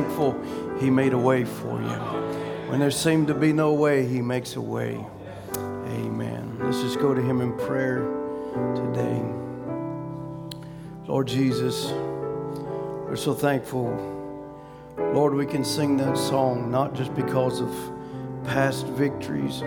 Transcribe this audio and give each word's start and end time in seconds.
thankful 0.00 0.32
He 0.80 0.88
made 0.88 1.12
a 1.12 1.18
way 1.18 1.44
for 1.44 1.80
you. 1.80 1.98
When 2.70 2.80
there 2.80 2.90
seemed 2.90 3.26
to 3.28 3.34
be 3.34 3.52
no 3.52 3.74
way, 3.74 4.06
He 4.06 4.22
makes 4.22 4.56
a 4.56 4.60
way. 4.60 5.04
Amen. 5.56 6.56
Let's 6.60 6.80
just 6.80 6.98
go 6.98 7.12
to 7.12 7.20
Him 7.20 7.40
in 7.40 7.56
prayer 7.58 7.98
today. 8.74 9.22
Lord 11.06 11.28
Jesus, 11.28 11.90
we're 11.90 13.16
so 13.16 13.34
thankful. 13.34 13.88
Lord, 14.96 15.34
we 15.34 15.44
can 15.44 15.64
sing 15.64 15.96
that 15.98 16.16
song 16.16 16.70
not 16.70 16.94
just 16.94 17.14
because 17.14 17.60
of 17.60 17.70
past 18.44 18.86
victories, 18.86 19.60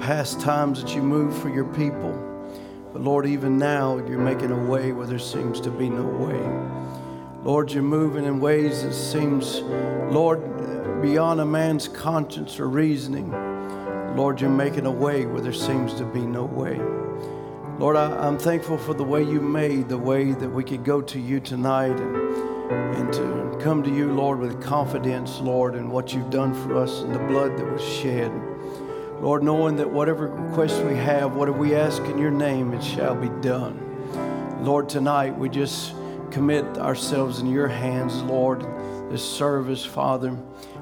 past 0.00 0.40
times 0.40 0.82
that 0.82 0.94
you 0.94 1.02
moved 1.02 1.36
for 1.42 1.50
your 1.50 1.64
people, 1.64 2.12
but 2.92 3.02
Lord, 3.02 3.26
even 3.26 3.58
now 3.58 3.98
you're 4.06 4.18
making 4.18 4.52
a 4.52 4.64
way 4.64 4.92
where 4.92 5.06
there 5.06 5.18
seems 5.18 5.60
to 5.62 5.70
be 5.70 5.90
no 5.90 6.04
way. 6.04 6.91
Lord, 7.44 7.72
you're 7.72 7.82
moving 7.82 8.24
in 8.24 8.38
ways 8.38 8.84
that 8.84 8.94
seems, 8.94 9.62
Lord, 10.12 11.02
beyond 11.02 11.40
a 11.40 11.44
man's 11.44 11.88
conscience 11.88 12.60
or 12.60 12.68
reasoning. 12.68 13.32
Lord, 14.14 14.40
you're 14.40 14.48
making 14.48 14.86
a 14.86 14.92
way 14.92 15.26
where 15.26 15.40
there 15.40 15.52
seems 15.52 15.92
to 15.94 16.04
be 16.04 16.20
no 16.20 16.44
way. 16.44 16.80
Lord, 17.80 17.96
I, 17.96 18.28
am 18.28 18.38
thankful 18.38 18.78
for 18.78 18.94
the 18.94 19.02
way 19.02 19.24
you 19.24 19.40
made, 19.40 19.88
the 19.88 19.98
way 19.98 20.30
that 20.30 20.48
we 20.48 20.62
could 20.62 20.84
go 20.84 21.00
to 21.02 21.18
you 21.18 21.40
tonight 21.40 21.98
and, 21.98 22.16
and 22.94 23.12
to 23.12 23.58
come 23.60 23.82
to 23.82 23.90
you, 23.92 24.12
Lord, 24.12 24.38
with 24.38 24.62
confidence, 24.62 25.40
Lord, 25.40 25.74
in 25.74 25.90
what 25.90 26.14
you've 26.14 26.30
done 26.30 26.54
for 26.54 26.76
us 26.76 27.00
and 27.00 27.12
the 27.12 27.18
blood 27.18 27.58
that 27.58 27.68
was 27.68 27.82
shed. 27.82 28.30
Lord, 29.20 29.42
knowing 29.42 29.74
that 29.78 29.90
whatever 29.90 30.28
request 30.28 30.80
we 30.84 30.94
have, 30.94 31.34
whatever 31.34 31.58
we 31.58 31.74
ask 31.74 32.04
in 32.04 32.18
your 32.18 32.30
name, 32.30 32.72
it 32.72 32.84
shall 32.84 33.16
be 33.16 33.30
done. 33.40 33.80
Lord, 34.64 34.88
tonight 34.88 35.36
we 35.36 35.48
just 35.48 35.92
commit 36.32 36.64
ourselves 36.78 37.40
in 37.40 37.46
your 37.46 37.68
hands, 37.68 38.22
Lord, 38.22 38.62
this 39.10 39.22
service, 39.22 39.84
Father, 39.84 40.36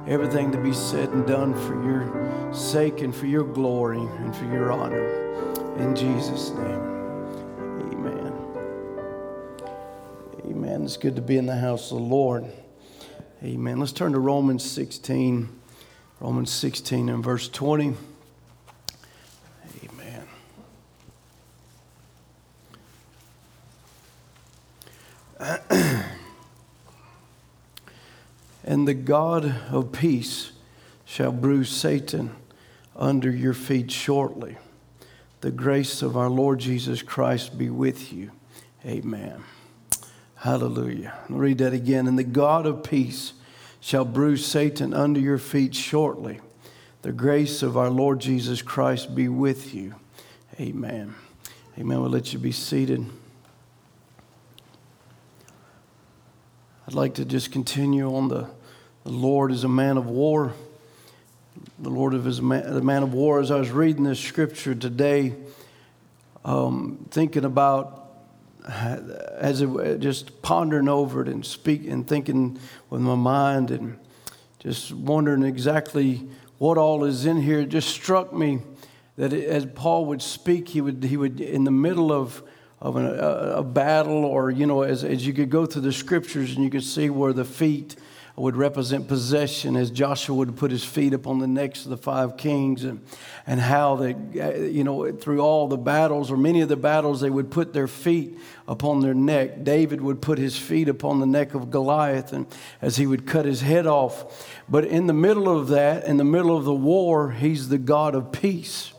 everything 0.07 0.53
to 0.53 0.59
be 0.59 0.73
said 0.73 1.09
and 1.11 1.27
done 1.27 1.55
for 1.67 1.83
your 1.85 2.55
sake 2.55 3.01
and 3.01 3.15
for 3.15 3.27
your 3.27 3.43
glory 3.43 3.99
and 3.99 4.35
for 4.35 4.45
your 4.45 4.71
honor. 4.71 5.09
In 5.77 5.97
Jesus' 5.97 6.51
name, 6.51 6.81
amen. 7.93 8.33
Amen. 10.47 10.85
It's 10.85 10.97
good 10.97 11.17
to 11.17 11.23
be 11.23 11.37
in 11.37 11.47
the 11.47 11.57
house 11.57 11.91
of 11.91 11.99
the 11.99 12.05
Lord. 12.05 12.45
Amen. 13.43 13.81
Let's 13.81 13.93
turn 13.93 14.13
to 14.13 14.21
Romans 14.21 14.65
16, 14.65 15.49
Romans 16.21 16.53
16 16.53 17.09
and 17.09 17.25
verse 17.25 17.49
20. 17.49 17.97
and 28.65 28.87
the 28.87 28.95
God 28.95 29.47
of 29.71 29.91
peace 29.93 30.53
shall 31.07 31.33
bruise 31.33 31.71
Satan 31.71 32.37
under 32.95 33.31
your 33.31 33.55
feet 33.55 33.91
shortly. 33.91 34.59
The 35.41 35.51
grace 35.51 36.03
of 36.03 36.17
our 36.17 36.29
Lord 36.29 36.59
Jesus 36.59 37.01
Christ 37.01 37.57
be 37.57 37.71
with 37.71 38.13
you. 38.13 38.31
Amen. 38.85 39.43
Hallelujah. 40.37 41.15
I'll 41.31 41.37
read 41.37 41.59
that 41.59 41.73
again. 41.73 42.07
And 42.07 42.19
the 42.19 42.25
God 42.25 42.67
of 42.67 42.83
peace 42.83 43.33
shall 43.81 44.05
bruise 44.05 44.45
Satan 44.45 44.93
under 44.93 45.21
your 45.21 45.39
feet 45.39 45.75
shortly. 45.75 46.41
The 47.01 47.13
grace 47.13 47.63
of 47.63 47.79
our 47.79 47.89
Lord 47.89 48.21
Jesus 48.21 48.61
Christ 48.61 49.15
be 49.15 49.29
with 49.29 49.75
you. 49.75 49.95
Amen. 50.61 51.15
Amen. 51.79 52.01
We'll 52.03 52.11
let 52.11 52.35
you 52.35 52.39
be 52.39 52.53
seated. 52.53 53.07
I'd 56.91 56.97
like 56.97 57.15
to 57.15 57.25
just 57.25 57.53
continue 57.53 58.13
on 58.17 58.27
the, 58.27 58.51
the 59.05 59.13
Lord 59.13 59.53
is 59.53 59.63
a 59.63 59.69
man 59.69 59.97
of 59.97 60.07
war. 60.07 60.55
The 61.79 61.89
Lord 61.89 62.15
of 62.15 62.25
his 62.25 62.43
man, 62.43 62.85
man 62.85 63.05
of 63.05 63.15
war. 63.15 63.39
As 63.39 63.53
I 63.53 63.61
was 63.61 63.71
reading 63.71 64.03
this 64.03 64.19
scripture 64.19 64.75
today, 64.75 65.35
um, 66.45 67.07
thinking 67.13 67.45
about 67.45 68.11
as 68.67 69.63
it, 69.63 70.01
just 70.01 70.43
pondering 70.43 70.89
over 70.89 71.23
it 71.23 71.29
and 71.29 71.47
speak 71.47 71.87
and 71.87 72.09
thinking 72.09 72.59
with 72.89 73.03
my 73.03 73.15
mind 73.15 73.71
and 73.71 73.97
just 74.59 74.91
wondering 74.93 75.45
exactly 75.45 76.27
what 76.59 76.77
all 76.77 77.05
is 77.05 77.25
in 77.25 77.41
here. 77.41 77.61
It 77.61 77.69
just 77.69 77.91
struck 77.91 78.33
me 78.33 78.63
that 79.17 79.33
it, 79.33 79.49
as 79.49 79.65
Paul 79.65 80.07
would 80.07 80.23
speak, 80.23 80.71
he 80.71 80.81
would 80.81 81.05
he 81.05 81.17
would 81.17 81.41
in 81.41 81.63
the 81.63 81.71
middle 81.71 82.11
of 82.11 82.43
of 82.81 82.97
an, 82.97 83.07
a, 83.07 83.57
a, 83.59 83.63
battle, 83.63 84.25
or, 84.25 84.51
you 84.51 84.67
know, 84.67 84.83
as, 84.83 85.05
as 85.05 85.27
you 85.27 85.33
could 85.33 85.51
go 85.51 85.67
through 85.67 85.83
the 85.83 85.93
scriptures 85.93 86.55
and 86.55 86.65
you 86.65 86.71
could 86.71 86.85
see 86.85 87.11
where 87.11 87.33
the 87.33 87.45
feet 87.45 87.97
would 88.37 88.57
represent 88.57 89.07
possession 89.07 89.77
as 89.77 89.91
Joshua 89.91 90.35
would 90.35 90.57
put 90.57 90.71
his 90.71 90.83
feet 90.83 91.13
upon 91.13 91.41
the 91.41 91.47
necks 91.47 91.85
of 91.85 91.91
the 91.91 91.97
five 91.97 92.39
kings 92.39 92.85
and, 92.85 93.05
and 93.47 93.61
how 93.61 93.97
they, 93.97 94.15
uh, 94.41 94.55
you 94.55 94.83
know, 94.83 95.13
through 95.13 95.41
all 95.41 95.69
the 95.69 95.77
battles 95.77 96.31
or 96.31 96.39
many 96.39 96.63
of 96.63 96.69
the 96.71 96.77
battles, 96.77 97.21
they 97.21 97.29
would 97.29 97.51
put 97.51 97.75
their 97.75 97.87
feet 97.87 98.39
upon 98.67 99.01
their 99.01 99.13
neck. 99.13 99.63
David 99.63 100.01
would 100.01 100.23
put 100.23 100.39
his 100.39 100.57
feet 100.57 100.89
upon 100.89 101.21
the 101.21 101.27
neck 101.27 101.55
of 101.55 101.71
Goliath 101.71 102.33
and 102.33 102.47
as 102.81 102.97
he 102.97 103.07
would 103.07 103.27
cut 103.27 103.45
his 103.45 103.61
head 103.61 103.87
off. 103.87 104.49
But 104.69 104.87
in 104.87 105.07
the 105.07 105.13
middle 105.13 105.49
of 105.49 105.69
that, 105.69 106.07
in 106.07 106.17
the 106.17 106.25
middle 106.25 106.57
of 106.57 106.65
the 106.65 106.75
war, 106.75 107.33
he's 107.33 107.69
the 107.69 107.79
God 107.79 108.15
of 108.15 108.33
peace. 108.33 108.95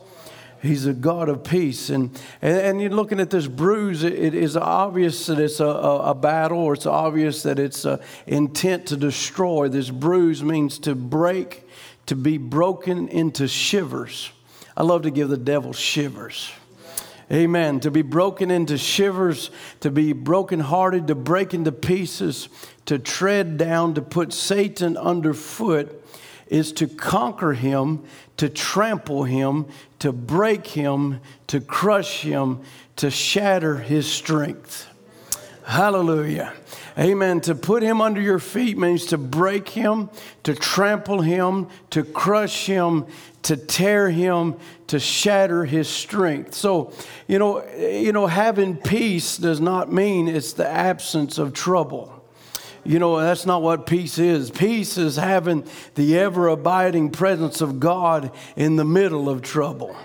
He's 0.62 0.86
a 0.86 0.92
God 0.92 1.28
of 1.28 1.42
peace. 1.42 1.90
And, 1.90 2.10
and, 2.40 2.56
and 2.56 2.80
you're 2.80 2.90
looking 2.90 3.18
at 3.18 3.30
this 3.30 3.48
bruise, 3.48 4.04
it, 4.04 4.12
it 4.12 4.32
is 4.32 4.56
obvious 4.56 5.26
that 5.26 5.40
it's 5.40 5.58
a, 5.58 5.66
a, 5.66 6.10
a, 6.10 6.14
battle 6.14 6.60
or 6.60 6.74
it's 6.74 6.86
obvious 6.86 7.42
that 7.42 7.58
it's 7.58 7.84
an 7.84 7.98
intent 8.28 8.86
to 8.86 8.96
destroy. 8.96 9.68
This 9.68 9.90
bruise 9.90 10.44
means 10.44 10.78
to 10.80 10.94
break, 10.94 11.68
to 12.06 12.14
be 12.14 12.38
broken 12.38 13.08
into 13.08 13.48
shivers. 13.48 14.30
I 14.76 14.84
love 14.84 15.02
to 15.02 15.10
give 15.10 15.28
the 15.28 15.36
devil 15.36 15.72
shivers. 15.72 16.52
Amen. 17.30 17.80
To 17.80 17.90
be 17.90 18.02
broken 18.02 18.52
into 18.52 18.78
shivers, 18.78 19.50
to 19.80 19.90
be 19.90 20.12
brokenhearted, 20.12 21.08
to 21.08 21.16
break 21.16 21.54
into 21.54 21.72
pieces, 21.72 22.48
to 22.84 23.00
tread 23.00 23.56
down, 23.56 23.94
to 23.94 24.02
put 24.02 24.32
Satan 24.32 24.96
underfoot 24.96 26.01
is 26.52 26.70
to 26.72 26.86
conquer 26.86 27.54
him, 27.54 28.04
to 28.36 28.48
trample 28.48 29.24
him, 29.24 29.64
to 29.98 30.12
break 30.12 30.66
him, 30.66 31.18
to 31.46 31.60
crush 31.60 32.20
him, 32.20 32.60
to 32.96 33.10
shatter 33.10 33.78
his 33.78 34.06
strength. 34.06 34.86
Hallelujah. 35.64 36.52
Amen. 36.98 37.40
To 37.42 37.54
put 37.54 37.82
him 37.82 38.02
under 38.02 38.20
your 38.20 38.38
feet 38.38 38.76
means 38.76 39.06
to 39.06 39.18
break 39.18 39.70
him, 39.70 40.10
to 40.42 40.54
trample 40.54 41.22
him, 41.22 41.68
to 41.88 42.04
crush 42.04 42.66
him, 42.66 43.06
to 43.44 43.56
tear 43.56 44.10
him, 44.10 44.56
to 44.88 45.00
shatter 45.00 45.64
his 45.64 45.88
strength. 45.88 46.54
So, 46.54 46.92
you 47.26 47.38
know, 47.38 47.66
you 47.78 48.12
know, 48.12 48.26
having 48.26 48.76
peace 48.76 49.38
does 49.38 49.60
not 49.60 49.90
mean 49.90 50.28
it's 50.28 50.52
the 50.52 50.68
absence 50.68 51.38
of 51.38 51.54
trouble. 51.54 52.21
You 52.84 52.98
know, 52.98 53.20
that's 53.20 53.46
not 53.46 53.62
what 53.62 53.86
peace 53.86 54.18
is. 54.18 54.50
Peace 54.50 54.98
is 54.98 55.16
having 55.16 55.64
the 55.94 56.18
ever 56.18 56.48
abiding 56.48 57.10
presence 57.10 57.60
of 57.60 57.78
God 57.78 58.32
in 58.56 58.76
the 58.76 58.84
middle 58.84 59.28
of 59.28 59.42
trouble. 59.42 59.96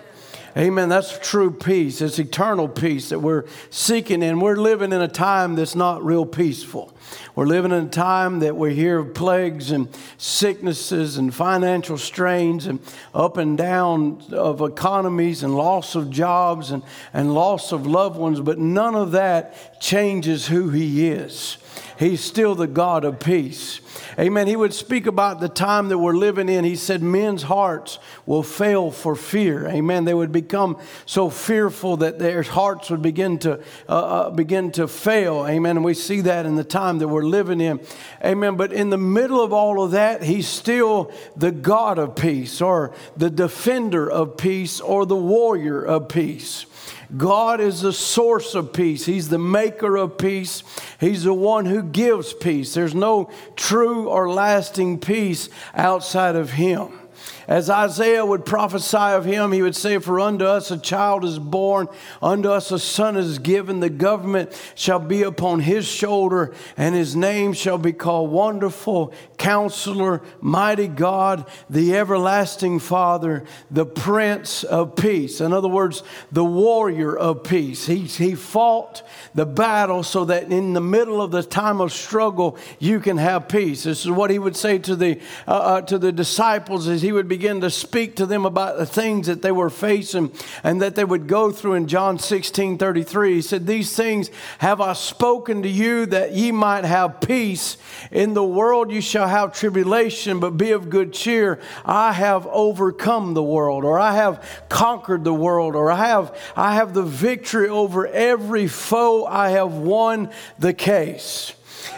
Amen. 0.55 0.89
That's 0.89 1.19
true 1.19 1.51
peace. 1.51 2.01
It's 2.01 2.17
eternal 2.17 2.67
peace 2.67 3.09
that 3.09 3.19
we're 3.19 3.45
seeking, 3.69 4.23
and 4.23 4.41
we're 4.41 4.55
living 4.55 4.91
in 4.91 5.01
a 5.01 5.07
time 5.07 5.55
that's 5.55 5.75
not 5.75 6.03
real 6.03 6.25
peaceful. 6.25 6.95
We're 7.35 7.45
living 7.45 7.71
in 7.71 7.85
a 7.85 7.89
time 7.89 8.39
that 8.39 8.55
we 8.55 8.73
hear 8.73 8.97
of 8.97 9.13
plagues 9.13 9.69
and 9.69 9.87
sicknesses 10.17 11.17
and 11.17 11.33
financial 11.33 11.99
strains 11.99 12.66
and 12.66 12.79
up 13.13 13.37
and 13.37 13.55
down 13.55 14.23
of 14.31 14.61
economies 14.61 15.43
and 15.43 15.55
loss 15.55 15.93
of 15.93 16.09
jobs 16.09 16.72
and, 16.72 16.81
and 17.13 17.35
loss 17.35 17.72
of 17.72 17.85
loved 17.85 18.17
ones, 18.17 18.40
but 18.40 18.57
none 18.57 18.96
of 18.96 19.11
that 19.11 19.79
changes 19.79 20.47
who 20.47 20.69
He 20.69 21.07
is. 21.07 21.59
He's 21.97 22.24
still 22.24 22.56
the 22.56 22.68
God 22.68 23.03
of 23.03 23.20
peace. 23.20 23.82
Amen. 24.20 24.47
He 24.47 24.56
would 24.56 24.74
speak 24.74 25.06
about 25.08 25.40
the 25.40 25.50
time 25.50 25.90
that 25.90 25.97
we're 25.97 26.14
living 26.14 26.50
in. 26.50 26.64
He 26.64 26.76
said, 26.76 27.02
Men's 27.02 27.44
hearts 27.44 28.00
will 28.26 28.44
fail 28.44 28.91
for 28.91 29.16
fear. 29.16 29.68
Amen. 29.68 30.06
They 30.06 30.14
would 30.14 30.32
become 30.32 30.78
so 31.06 31.29
fearful 31.29 31.97
that 31.97 32.20
their 32.20 32.44
hearts 32.44 32.90
would 32.90 33.02
begin 33.02 33.40
to 33.40 33.59
uh, 33.88 33.91
uh, 33.91 34.29
begin 34.29 34.72
to 34.74 34.88
fail. 34.88 35.46
Amen. 35.47 35.78
And 35.78 35.85
we 35.85 35.94
see 35.94 36.22
that 36.22 36.46
in 36.46 36.56
the 36.56 36.64
time 36.64 37.00
that 37.00 37.08
we're 37.08 37.24
living 37.24 37.62
in. 37.62 37.79
Amen. 38.24 38.56
But 38.56 38.74
in 38.74 38.90
the 38.90 38.97
middle 38.97 39.41
of 39.41 39.53
all 39.53 39.84
of 39.84 39.91
that, 39.91 40.24
He's 40.24 40.47
still 40.47 41.12
the 41.35 41.52
God 41.52 41.97
of 41.97 42.16
peace, 42.16 42.62
or 42.62 42.94
the 43.16 43.29
defender 43.29 44.09
of 44.09 44.38
peace, 44.38 44.79
or 44.79 45.06
the 45.06 45.16
warrior 45.16 45.84
of 45.84 46.09
peace. 46.09 46.66
God 47.15 47.61
is 47.61 47.81
the 47.81 47.93
source 47.93 48.53
of 48.53 48.73
peace. 48.73 49.05
He's 49.05 49.29
the 49.29 49.37
maker 49.37 49.95
of 49.95 50.17
peace. 50.17 50.63
He's 50.99 51.23
the 51.23 51.33
one 51.33 51.65
who 51.65 51.83
gives 51.83 52.33
peace. 52.33 52.73
There's 52.73 52.95
no 52.95 53.29
true 53.55 54.09
or 54.09 54.29
lasting 54.29 54.99
peace 54.99 55.49
outside 55.73 56.35
of 56.35 56.51
Him. 56.51 56.99
As 57.47 57.70
Isaiah 57.70 58.26
would 58.26 58.46
prophesy 58.46 58.97
of 58.97 59.23
him, 59.23 59.53
he 59.53 59.61
would 59.61 59.76
say, 59.76 59.99
For 59.99 60.20
unto 60.20 60.44
us 60.44 60.70
a 60.70 60.78
child 60.78 61.23
is 61.23 61.40
born, 61.40 61.88
unto 62.22 62.49
us 62.49 62.72
a 62.72 62.79
son 62.79 63.16
is 63.16 63.40
given, 63.40 63.79
the 63.79 63.90
government 63.90 64.52
shall 64.76 64.99
be 64.99 65.23
upon 65.23 65.61
his 65.61 65.88
shoulder, 65.88 66.53
and 66.76 66.94
his 66.94 67.16
name 67.16 67.53
shall 67.53 67.78
be 67.78 67.94
called 67.94 68.32
Wonderful, 68.32 69.14
Counselor, 69.38 70.22
Mighty 70.41 70.90
God, 70.90 71.49
the 71.70 71.96
Everlasting 71.96 72.79
Father, 72.79 73.46
the 73.72 73.85
Prince 73.85 74.66
of 74.66 74.97
Peace. 74.97 75.40
In 75.40 75.53
other 75.53 75.70
words, 75.70 76.03
the 76.34 76.43
warrior 76.43 77.17
of 77.17 77.46
peace. 77.46 77.88
He, 77.88 78.02
he 78.02 78.35
fought 78.35 79.03
the 79.34 79.46
battle 79.46 80.03
so 80.03 80.26
that 80.26 80.52
in 80.52 80.73
the 80.73 80.82
middle 80.82 81.22
of 81.22 81.32
the 81.32 81.43
time 81.43 81.79
of 81.79 81.93
struggle, 81.93 82.58
you 82.78 83.00
can 83.00 83.16
have 83.16 83.47
peace. 83.47 83.84
This 83.84 84.03
is 84.03 84.11
what 84.11 84.32
he 84.32 84.40
would 84.40 84.58
say 84.58 84.79
to 84.79 84.97
the, 84.97 85.22
uh, 85.47 85.52
uh, 85.52 85.82
to 85.84 85.97
the 85.97 86.11
disciples 86.11 86.90
as 86.90 87.02
he 87.02 87.14
would 87.14 87.29
begin 87.37 87.61
to 87.61 87.69
speak 87.69 88.16
to 88.16 88.25
them 88.25 88.47
about 88.47 88.79
the 88.79 88.85
things 88.85 89.28
that 89.28 89.43
they 89.43 89.51
were 89.51 89.69
facing 89.69 90.31
and 90.63 90.81
that 90.81 90.95
they 90.95 91.05
would 91.05 91.28
go 91.28 91.51
through 91.51 91.75
in 91.75 91.87
John 91.87 92.17
16 92.17 92.79
33. 92.79 93.35
He 93.35 93.41
said, 93.43 93.67
These 93.67 93.95
things 93.95 94.31
have 94.57 94.81
I 94.81 94.93
spoken 94.93 95.61
to 95.61 95.69
you 95.69 96.07
that 96.07 96.31
ye 96.34 96.51
might 96.51 96.84
have 96.84 97.22
peace. 97.22 97.78
In 98.09 98.34
the 98.34 98.43
world 98.43 98.91
you 98.91 99.01
shall 99.01 99.28
have 99.28 99.53
tribulation, 99.53 100.39
but 100.39 100.57
be 100.57 100.72
of 100.72 100.89
good 100.89 101.13
cheer. 101.13 101.59
I 101.85 102.11
have 102.11 102.47
overcome 102.47 103.35
the 103.35 103.43
world, 103.43 103.85
or 103.85 103.99
I 103.99 104.16
have 104.16 104.43
conquered 104.67 105.23
the 105.23 105.31
world, 105.31 105.75
or 105.75 105.91
I 105.91 106.07
have, 106.07 106.35
I 106.55 106.73
have 106.73 106.95
the 106.95 107.03
victory 107.03 107.69
over 107.69 108.07
every 108.07 108.67
foe. 108.67 109.25
I 109.25 109.49
have 109.49 109.73
won 109.73 110.31
the 110.57 110.73
case. 110.73 111.53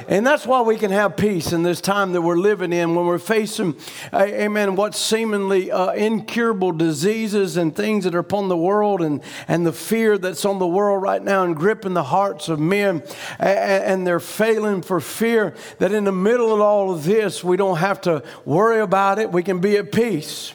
And 0.08 0.26
that's 0.26 0.46
why 0.46 0.62
we 0.62 0.78
can 0.78 0.92
have 0.92 1.18
peace 1.18 1.52
in 1.52 1.64
this 1.64 1.82
time 1.82 2.14
that 2.14 2.22
we're 2.22 2.38
living 2.38 2.74
in 2.74 2.96
when 2.96 3.06
we're 3.06 3.20
facing, 3.20 3.76
amen, 4.14 4.76
what 4.76 4.96
seemingly 4.96 5.72
uh, 5.72 5.92
incurable 5.92 6.72
diseases 6.72 7.58
and 7.58 7.76
things 7.76 8.04
that 8.04 8.16
are 8.16 8.20
upon 8.20 8.50
the 8.50 8.58
world 8.58 9.02
and, 9.02 9.22
and 9.48 9.66
the 9.66 9.74
fear 9.74 10.18
that's 10.18 10.46
on 10.46 10.60
the 10.60 10.68
world 10.68 11.02
right 11.02 11.24
now 11.24 11.44
and 11.44 11.56
gripping 11.56 11.94
the 11.94 12.04
hearts 12.04 12.50
of 12.50 12.60
men. 12.60 13.04
And, 13.40 13.84
and 13.84 14.08
they're 14.08 14.20
failing 14.20 14.82
for 14.82 15.00
fear 15.00 15.56
that 15.80 15.92
in 15.92 16.04
the 16.04 16.12
middle 16.12 16.54
of 16.54 16.62
all 16.62 16.92
of 16.92 17.04
this, 17.04 17.44
we 17.44 17.58
don't 17.58 17.78
have 17.78 18.02
to 18.02 18.24
worry 18.46 18.80
about 18.80 19.20
it. 19.20 19.32
We 19.32 19.44
can 19.44 19.60
be 19.60 19.78
at 19.78 19.92
peace. 19.92 20.54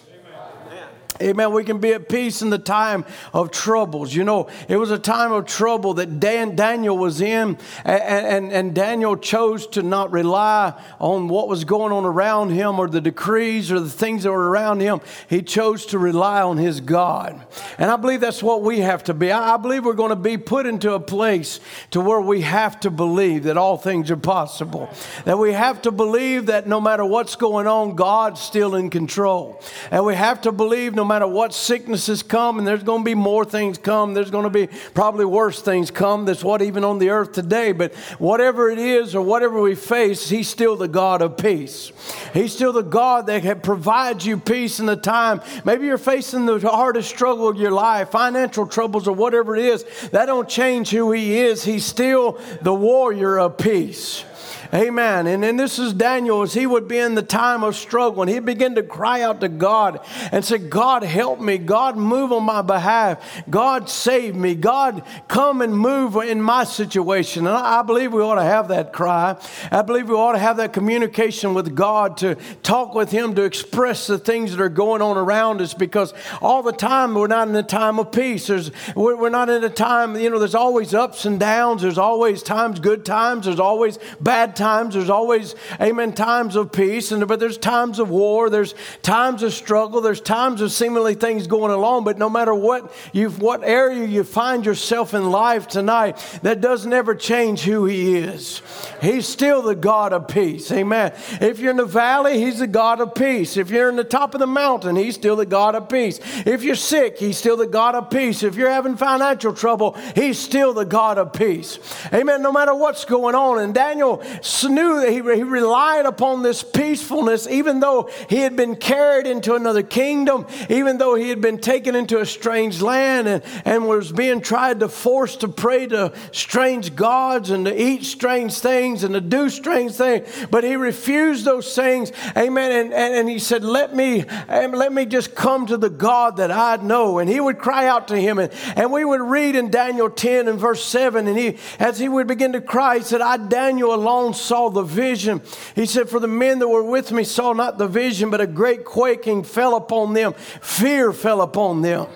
Amen. 1.22 1.52
We 1.52 1.62
can 1.62 1.78
be 1.78 1.93
at 1.93 2.08
peace 2.08 2.43
in 2.43 2.50
the 2.50 2.58
time 2.58 3.05
of 3.32 3.52
troubles. 3.52 4.12
You 4.12 4.25
know, 4.25 4.49
it 4.69 4.76
was 4.76 4.90
a 4.90 4.99
time 4.99 5.31
of 5.31 5.46
trouble 5.46 5.94
that 5.94 6.19
Dan, 6.19 6.56
Daniel 6.56 6.99
was 6.99 7.20
in, 7.20 7.56
and, 7.84 8.02
and, 8.02 8.52
and, 8.52 8.75
Daniel 8.75 9.16
chose 9.16 9.69
to 9.69 9.82
not 9.82 10.11
rely 10.11 10.75
on 10.99 11.28
what 11.28 11.46
was 11.46 11.64
going 11.64 11.93
on 11.93 12.05
around 12.05 12.50
him 12.50 12.81
or 12.81 12.88
the 12.88 13.00
decrees 13.00 13.70
or 13.70 13.78
the 13.78 13.88
things 13.88 14.25
that 14.25 14.32
were 14.32 14.50
around 14.50 14.81
him. 14.81 15.00
He 15.28 15.43
chose 15.43 15.87
to 15.87 15.99
rely 15.99 16.43
on 16.43 16.56
his 16.56 16.81
God. 16.81 17.46
And 17.78 17.90
I 17.90 17.96
believe 17.96 18.20
that's 18.20 18.43
what 18.43 18.62
we 18.62 18.81
have 18.81 19.05
to 19.05 19.14
be. 19.14 19.31
I, 19.31 19.55
I 19.55 19.56
believe 19.56 19.84
we're 19.84 19.93
going 19.93 20.11
to 20.11 20.16
be 20.16 20.37
put 20.37 20.66
into 20.66 20.94
a 20.94 21.00
place 21.00 21.61
to 21.93 22.00
where 22.00 22.20
we 22.20 22.40
have 22.40 22.81
to 22.81 22.90
believe 22.90 23.44
that 23.44 23.56
all 23.56 23.76
things 23.76 24.11
are 24.11 24.16
possible. 24.16 24.90
That 25.25 25.38
we 25.38 25.52
have 25.52 25.82
to 25.82 25.93
believe 25.93 26.46
that 26.46 26.66
no 26.66 26.81
matter 26.81 27.05
what's 27.05 27.37
going 27.37 27.69
on, 27.69 27.94
God's 27.94 28.40
still 28.40 28.75
in 28.75 28.90
control. 28.90 29.62
And 29.93 30.05
we 30.05 30.16
have 30.16 30.40
to 30.43 30.50
believe 30.50 30.94
no 30.94 31.03
no 31.04 31.08
matter 31.08 31.26
what 31.26 31.52
sicknesses 31.52 32.22
come, 32.22 32.56
and 32.58 32.66
there's 32.66 32.82
going 32.82 33.02
to 33.02 33.04
be 33.04 33.14
more 33.14 33.44
things 33.44 33.76
come, 33.76 34.14
there's 34.14 34.30
going 34.30 34.44
to 34.44 34.48
be 34.48 34.68
probably 34.94 35.26
worse 35.26 35.60
things 35.60 35.90
come. 35.90 36.24
That's 36.24 36.42
what 36.42 36.62
even 36.62 36.82
on 36.82 36.98
the 36.98 37.10
earth 37.10 37.32
today. 37.32 37.72
But 37.72 37.94
whatever 38.18 38.70
it 38.70 38.78
is 38.78 39.14
or 39.14 39.20
whatever 39.20 39.60
we 39.60 39.74
face, 39.74 40.30
He's 40.30 40.48
still 40.48 40.76
the 40.76 40.88
God 40.88 41.20
of 41.20 41.36
peace. 41.36 41.92
He's 42.32 42.54
still 42.54 42.72
the 42.72 42.80
God 42.80 43.26
that 43.26 43.62
provides 43.62 44.24
you 44.24 44.38
peace 44.38 44.80
in 44.80 44.86
the 44.86 44.96
time. 44.96 45.42
Maybe 45.66 45.84
you're 45.84 45.98
facing 45.98 46.46
the 46.46 46.58
hardest 46.60 47.10
struggle 47.10 47.48
of 47.48 47.58
your 47.58 47.72
life, 47.72 48.08
financial 48.08 48.66
troubles, 48.66 49.06
or 49.06 49.14
whatever 49.14 49.54
it 49.54 49.62
is. 49.66 49.84
That 50.12 50.24
don't 50.24 50.48
change 50.48 50.88
who 50.88 51.12
He 51.12 51.38
is. 51.38 51.64
He's 51.64 51.84
still 51.84 52.40
the 52.62 52.72
warrior 52.72 53.38
of 53.38 53.58
peace. 53.58 54.24
Amen. 54.72 55.26
And 55.26 55.43
then 55.43 55.56
this 55.56 55.78
is 55.78 55.93
Daniel 55.93 56.43
as 56.43 56.55
he 56.55 56.66
would 56.66 56.88
be 56.88 56.99
in 56.99 57.14
the 57.14 57.22
time 57.22 57.62
of 57.62 57.76
struggle 57.76 58.22
and 58.22 58.31
he'd 58.31 58.44
begin 58.44 58.75
to 58.76 58.82
cry 58.82 59.22
out 59.22 59.40
to 59.40 59.49
God 59.49 60.00
and 60.32 60.44
say, 60.44 60.58
God, 60.58 61.02
help 61.02 61.40
me. 61.40 61.58
God, 61.58 61.96
move 61.96 62.32
on 62.32 62.44
my 62.44 62.62
behalf. 62.62 63.44
God, 63.50 63.88
save 63.88 64.34
me. 64.34 64.55
God, 64.55 65.02
come 65.28 65.61
and 65.61 65.76
move 65.76 66.16
in 66.16 66.40
my 66.40 66.64
situation. 66.64 67.46
And 67.46 67.56
I 67.56 67.82
believe 67.82 68.12
we 68.12 68.22
ought 68.22 68.37
to 68.37 68.43
have 68.43 68.69
that 68.69 68.93
cry. 68.93 69.37
I 69.70 69.82
believe 69.82 70.08
we 70.08 70.14
ought 70.14 70.32
to 70.32 70.38
have 70.38 70.56
that 70.56 70.72
communication 70.72 71.55
with 71.55 71.75
God 71.75 72.16
to 72.19 72.37
talk 72.62 72.94
with 72.94 73.11
Him, 73.11 73.34
to 73.34 73.43
express 73.43 74.06
the 74.06 74.19
things 74.19 74.52
that 74.52 74.61
are 74.61 74.69
going 74.69 75.02
on 75.02 75.16
around 75.16 75.61
us 75.61 75.75
because 75.75 76.14
all 76.40 76.62
the 76.62 76.72
time 76.72 77.14
we're 77.14 77.26
not 77.26 77.49
in 77.49 77.56
a 77.56 77.62
time 77.62 77.99
of 77.99 78.12
peace. 78.12 78.46
There's, 78.46 78.70
we're 78.94 79.28
not 79.28 79.49
in 79.49 79.64
a 79.64 79.70
time, 79.70 80.16
you 80.16 80.31
know, 80.31 80.38
there's 80.38 80.55
always 80.55 80.94
ups 80.94 81.25
and 81.25 81.38
downs. 81.38 81.82
There's 81.82 81.99
always 81.99 82.43
times, 82.43 82.81
good 82.81 83.05
times. 83.05 83.46
There's 83.46 83.61
always 83.61 83.99
bad 84.20 84.53
times. 84.54 84.94
There's 84.94 85.10
always, 85.10 85.54
amen, 85.80 86.12
times 86.12 86.56
of 86.56 86.72
peace, 86.72 87.12
and, 87.12 87.26
but 87.26 87.40
there's 87.40 87.58
times 87.58 87.98
of 87.98 88.10
war. 88.10 88.50
There's 88.50 88.74
times 89.02 89.42
of 89.42 89.52
struggle. 89.52 90.00
There's 90.00 90.20
times 90.20 90.60
of 90.60 90.72
seemingly 90.72 91.14
things 91.14 91.46
going 91.46 91.72
along. 91.72 92.04
But 92.04 92.18
no 92.18 92.30
matter 92.30 92.54
what 92.54 92.92
you 93.12 93.30
what 93.30 93.62
area 93.64 94.06
you 94.06 94.24
find 94.24 94.64
yourself 94.64 95.14
in 95.14 95.30
life 95.30 95.68
tonight, 95.68 96.16
that 96.42 96.60
doesn't 96.60 96.92
ever 96.92 97.14
change 97.14 97.62
who 97.62 97.86
He 97.86 98.16
is. 98.16 98.62
He's 99.00 99.26
still 99.26 99.62
the 99.62 99.74
God 99.74 100.12
of 100.12 100.28
peace. 100.28 100.70
Amen. 100.72 101.12
If 101.40 101.58
you're 101.58 101.70
in 101.70 101.76
the 101.76 101.84
valley, 101.84 102.38
He's 102.38 102.58
the 102.58 102.66
God 102.66 103.00
of 103.00 103.14
peace. 103.14 103.56
If 103.56 103.70
you're 103.70 103.88
in 103.88 103.96
the 103.96 104.04
top 104.04 104.34
of 104.34 104.40
the 104.40 104.46
mountain, 104.46 104.96
He's 104.96 105.14
still 105.14 105.36
the 105.36 105.46
God 105.46 105.74
of 105.74 105.88
peace. 105.88 106.20
If 106.46 106.62
you're 106.62 106.74
sick, 106.74 107.18
He's 107.18 107.38
still 107.38 107.56
the 107.56 107.66
God 107.66 107.94
of 107.94 108.10
peace. 108.10 108.42
If 108.42 108.56
you're 108.56 108.70
having 108.70 108.96
financial 108.96 109.52
trouble, 109.52 109.96
He's 110.14 110.38
still 110.38 110.72
the 110.72 110.84
God 110.84 111.18
of 111.18 111.32
peace. 111.32 111.78
Amen. 112.12 112.42
No 112.42 112.52
matter 112.52 112.74
what's 112.74 113.04
going 113.04 113.34
on. 113.34 113.58
And 113.58 113.74
Daniel 113.74 114.22
knew 114.69 115.00
that 115.00 115.08
he, 115.11 115.17
he 115.37 115.43
relied 115.43 116.06
upon 116.06 116.43
this 116.43 116.62
peacefulness, 116.62 117.49
even 117.49 117.81
though 117.81 118.11
he 118.29 118.38
had 118.38 118.56
been 118.56 118.76
carried 118.76 119.26
into 119.26 119.55
another 119.55 119.82
kingdom, 119.82 120.46
even 120.69 120.99
though 120.99 121.14
he 121.14 121.31
had 121.31 121.41
been 121.41 121.58
taken 121.58 121.94
into 121.94 122.20
a 122.20 122.26
strange 122.26 122.82
land 122.82 123.26
and, 123.26 123.43
and 123.64 123.88
was 123.88 124.12
being 124.12 124.41
tried 124.41 124.81
to 124.81 124.88
force 124.88 125.37
to 125.37 125.49
pray 125.49 125.87
to 125.87 126.12
strange 126.32 126.94
gods 126.94 127.50
and 127.50 127.64
to 127.64 127.82
eat 127.82 128.05
strange 128.05 128.58
things 128.58 129.02
and 129.02 129.14
to 129.14 129.20
do 129.20 129.49
strange 129.49 129.93
things. 129.93 130.29
But 130.50 130.64
he 130.64 130.76
refused 130.76 131.44
those 131.44 131.75
things. 131.75 132.12
Amen. 132.37 132.70
And, 132.70 132.93
and, 132.93 133.14
and 133.14 133.29
he 133.29 133.38
said, 133.38 133.64
Let 133.64 133.94
me 133.94 134.25
um, 134.49 134.73
let 134.73 134.93
me 134.93 135.06
just 135.06 135.35
come 135.35 135.67
to 135.67 135.76
the 135.76 135.90
God 135.90 136.37
that 136.37 136.50
I 136.50 136.76
know. 136.76 137.19
And 137.19 137.31
he 137.31 137.40
would 137.40 137.58
cry 137.58 137.87
out 137.87 138.08
to 138.08 138.16
him. 138.16 138.38
And, 138.38 138.52
and 138.76 138.92
we 138.92 139.04
would 139.04 139.23
read 139.23 139.57
in 139.57 139.71
Daniel 139.71 140.11
10 140.11 140.49
and 140.49 140.59
verse 140.59 140.85
7. 140.85 141.26
And 141.26 141.38
he 141.38 141.59
as 141.78 141.99
he 141.99 142.09
would 142.09 142.26
begin 142.26 142.52
to 142.52 142.61
cry, 142.61 142.99
he 142.99 143.04
said, 143.04 143.21
I 143.21 143.37
Daniel 143.37 143.95
alone 143.95 144.34
saw 144.35 144.69
the 144.69 144.83
vision. 144.83 145.41
He 145.75 145.87
said, 145.87 146.09
For 146.09 146.21
the 146.21 146.29
men 146.29 146.59
that 146.59 146.69
were 146.69 146.83
with 146.83 147.12
me 147.12 147.25
saw 147.25 147.53
not 147.53 147.79
the 147.79 147.88
vision, 147.88 148.31
but 148.31 148.41
a 148.41 148.47
great 148.47 148.85
quaking 148.85 149.45
fell 149.45 149.76
upon 149.76 150.12
them. 150.12 150.35
Fear 150.61 151.12
fell 151.12 151.41
upon 151.41 151.83
them. 151.83 152.07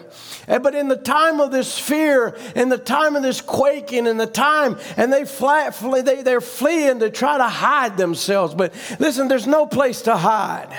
But 0.47 0.75
in 0.75 0.89
the 0.89 0.97
time 0.97 1.41
of 1.41 1.51
this 1.51 1.79
fear, 1.79 2.37
in 2.57 2.71
the 2.71 2.79
time 2.79 3.17
of 3.17 3.23
this 3.23 3.43
quaking, 3.43 4.07
in 4.07 4.17
the 4.17 4.27
time, 4.27 4.79
and 4.97 5.13
they 5.13 5.27
fly, 5.27 5.71
they, 5.71 6.23
they're 6.23 6.41
fleeing 6.41 7.01
to 7.01 7.11
try 7.11 7.37
to 7.37 7.49
hide 7.49 7.99
themselves. 7.99 8.55
But 8.55 8.73
listen, 8.99 9.29
there's 9.29 9.47
no 9.47 9.67
place 9.67 10.03
to 10.03 10.17
hide. 10.17 10.75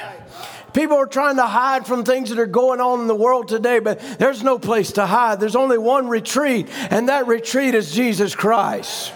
People 0.73 0.97
are 0.97 1.07
trying 1.07 1.37
to 1.37 1.45
hide 1.45 1.85
from 1.85 2.03
things 2.03 2.29
that 2.29 2.39
are 2.39 2.45
going 2.45 2.79
on 2.79 3.01
in 3.01 3.07
the 3.07 3.15
world 3.15 3.47
today, 3.47 3.79
but 3.79 3.99
there's 4.19 4.43
no 4.43 4.59
place 4.59 4.93
to 4.93 5.05
hide. 5.05 5.39
There's 5.39 5.55
only 5.55 5.77
one 5.77 6.07
retreat, 6.07 6.67
and 6.89 7.09
that 7.09 7.27
retreat 7.27 7.75
is 7.75 7.91
Jesus 7.91 8.35
Christ. 8.35 9.13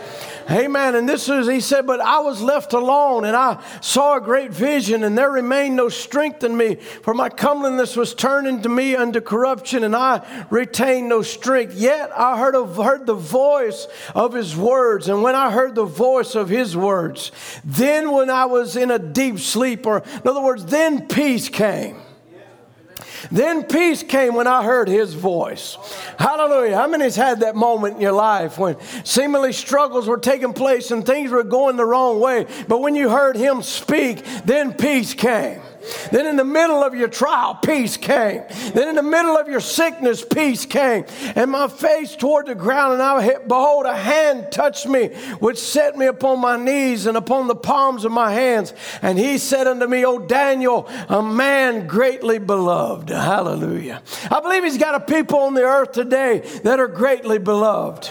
Amen. 0.50 0.96
And 0.96 1.08
this 1.08 1.30
is, 1.30 1.48
he 1.48 1.60
said, 1.60 1.88
but 1.88 2.02
I 2.02 2.20
was 2.20 2.42
left 2.42 2.74
alone 2.74 3.26
and 3.26 3.36
I 3.36 3.64
saw 3.82 4.18
a 4.18 4.22
great 4.22 4.52
vision 4.52 5.04
and 5.04 5.18
there 5.18 5.32
remained 5.32 5.76
no 5.76 5.90
strength 5.90 6.44
in 6.44 6.56
me, 6.56 6.76
for 6.76 7.14
my 7.14 7.30
comeliness 7.30 7.96
was 7.96 8.14
turned 8.14 8.48
into 8.48 8.70
me 8.70 8.96
unto 8.96 9.22
corruption 9.22 9.84
and 9.84 9.96
I 9.96 10.46
retained 10.50 11.10
no 11.10 11.22
strength. 11.22 11.76
Yet 11.76 12.12
I 12.18 12.38
heard, 12.38 12.56
of, 12.56 12.76
heard 12.76 13.06
the 13.06 13.14
voice 13.14 13.88
of 14.14 14.34
his 14.34 14.56
words. 14.56 15.08
And 15.08 15.24
when 15.24 15.36
I 15.36 15.52
heard 15.52 15.76
the 15.76 15.86
voice 15.86 16.36
of 16.36 16.50
his 16.50 16.76
words, 16.76 17.32
then 17.64 18.12
when 18.12 18.30
I 18.30 18.46
was 18.46 18.76
in 18.76 18.92
a 18.92 19.00
deep 19.00 19.40
sleep, 19.40 19.86
or 19.86 20.00
in 20.00 20.28
other 20.28 20.42
words, 20.42 20.66
then 20.66 21.08
peace 21.08 21.50
came. 21.50 21.98
Then 23.32 23.64
peace 23.64 24.04
came 24.04 24.36
when 24.36 24.48
I 24.48 24.64
heard 24.64 24.88
his 24.88 25.14
voice. 25.14 25.78
Hallelujah. 26.18 26.76
How 26.76 26.88
many's 26.88 27.16
had 27.16 27.40
that 27.42 27.56
moment 27.56 27.96
in 27.96 28.02
your 28.02 28.12
life 28.12 28.58
when 28.58 28.78
seemingly 29.04 29.54
struggles 29.54 30.08
were 30.08 30.18
taking 30.18 30.54
place 30.54 30.92
and 30.92 31.06
things 31.06 31.32
were 31.32 31.44
going 31.44 31.78
the 31.78 31.86
wrong 31.86 32.20
way, 32.20 32.48
but 32.68 32.82
when 32.82 32.96
you 32.96 33.10
heard 33.10 33.36
him 33.36 33.62
speak, 33.62 34.26
then 34.46 34.74
peace 34.74 35.14
came. 35.14 35.62
Then 36.12 36.26
in 36.26 36.36
the 36.36 36.44
middle 36.44 36.84
of 36.84 36.96
your 36.96 37.08
trial, 37.08 37.56
peace 37.56 37.98
came. 37.98 38.44
Then 38.74 38.90
in 38.90 38.96
the 38.96 39.04
middle 39.04 39.38
of 39.38 39.48
your 39.48 39.60
sickness, 39.60 40.24
peace 40.24 40.66
came. 40.66 41.06
And 41.36 41.52
my 41.52 41.68
face 41.68 42.16
toward 42.16 42.48
the 42.48 42.56
ground, 42.56 42.94
and 42.94 43.02
I 43.02 43.38
behold, 43.40 43.86
a 43.86 43.96
hand 43.96 44.52
touched 44.52 44.88
me, 44.88 45.08
which 45.40 45.58
set 45.58 45.98
me 45.98 46.06
upon 46.06 46.40
my 46.40 46.58
knees 46.58 47.06
and 47.06 47.18
upon 47.18 47.48
the 47.48 47.56
palms 47.56 48.06
of 48.06 48.12
my 48.12 48.32
hands. 48.32 48.74
And 49.02 49.18
he 49.18 49.38
said 49.38 49.68
unto 49.68 49.88
me, 49.88 50.06
O 50.06 50.20
Daniel, 50.20 50.88
a 51.10 51.22
man 51.22 51.88
greatly 51.88 52.40
beloved. 52.40 53.10
Hallelujah. 53.10 54.02
I 54.30 54.40
believe 54.40 54.64
he's 54.64 54.78
got 54.78 54.96
a 54.96 55.00
people 55.00 55.40
on 55.40 55.54
the 55.54 55.64
earth 55.64 55.92
today 55.92 56.40
that 56.64 56.80
are 56.80 56.88
greatly 56.88 57.38
beloved 57.40 58.10